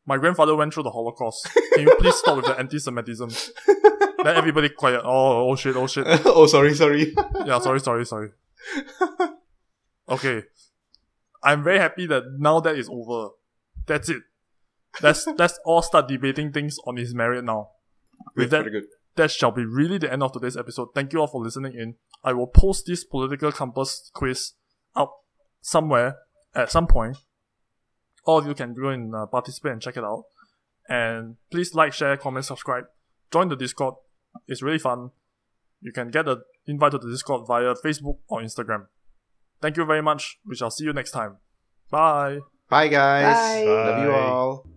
my 0.07 0.19
grandfather 0.19 0.55
went 0.55 0.73
through 0.73 0.85
the 0.85 0.93
Holocaust. 0.93 1.49
Can 1.75 1.83
you 1.83 1.97
please 1.99 2.15
stop 2.15 2.37
with 2.37 2.47
the 2.47 2.57
anti 2.57 2.79
Semitism? 2.79 3.31
then 4.23 4.37
everybody 4.37 4.69
quiet. 4.69 5.01
Oh, 5.05 5.51
oh 5.51 5.57
shit, 5.57 5.75
oh 5.75 5.89
shit. 5.89 6.07
oh, 6.27 6.47
sorry, 6.47 6.77
sorry. 6.77 7.13
yeah, 7.45 7.59
sorry, 7.59 7.81
sorry, 7.81 8.07
sorry. 8.07 8.31
Okay. 10.09 10.45
I'm 11.43 11.63
very 11.63 11.79
happy 11.79 12.07
that 12.07 12.25
now 12.39 12.61
that 12.61 12.77
is 12.77 12.89
over. 12.89 13.31
That's 13.87 14.09
it. 14.09 14.23
Let's 15.03 15.27
let's 15.39 15.59
all 15.65 15.83
start 15.83 16.09
debating 16.09 16.53
things 16.53 16.79
on 16.87 16.97
his 16.97 17.15
merit 17.15 17.45
now. 17.45 17.71
With 18.35 18.51
that, 18.51 18.65
good. 18.65 18.85
that 19.17 19.31
shall 19.31 19.51
be 19.51 19.65
really 19.65 19.99
the 19.99 20.13
end 20.13 20.23
of 20.23 20.33
today's 20.33 20.57
episode. 20.57 20.89
Thank 20.95 21.13
you 21.13 21.21
all 21.21 21.27
for 21.27 21.43
listening 21.43 21.75
in. 21.75 21.97
I 22.25 22.33
will 22.33 22.47
post 22.47 22.87
this 22.87 23.05
political 23.05 23.53
compass 23.53 24.11
quiz 24.15 24.53
up 24.95 25.13
somewhere 25.61 26.17
at 26.55 26.71
some 26.71 26.87
point. 26.87 27.19
All 28.25 28.39
of 28.39 28.47
you 28.47 28.55
can 28.55 28.75
go 28.75 28.89
and 28.89 29.15
uh, 29.15 29.27
participate 29.27 29.73
and 29.73 29.83
check 29.83 29.97
it 29.97 30.05
out. 30.05 30.25
And 30.89 31.37
please 31.51 31.75
like, 31.75 31.93
share, 31.93 32.17
comment, 32.17 32.45
subscribe. 32.45 32.85
Join 33.31 33.49
the 33.49 33.57
Discord. 33.57 33.95
It's 34.47 34.63
really 34.63 34.79
fun. 34.79 35.11
You 35.81 35.93
can 35.93 36.11
get 36.11 36.29
an 36.29 36.43
invite 36.67 36.93
to 36.93 36.99
the 36.99 37.11
Discord 37.11 37.47
via 37.47 37.75
Facebook 37.75 38.19
or 38.29 38.41
Instagram. 38.41 38.87
Thank 39.61 39.77
you 39.77 39.85
very 39.85 40.03
much. 40.03 40.39
We 40.47 40.57
shall 40.57 40.71
see 40.71 40.85
you 40.85 40.93
next 40.93 41.11
time. 41.13 41.39
Bye. 41.91 42.41
Bye, 42.69 42.89
guys. 42.89 43.35
Bye. 43.35 43.65
Love 43.65 44.03
you 44.03 44.13
all. 44.13 44.76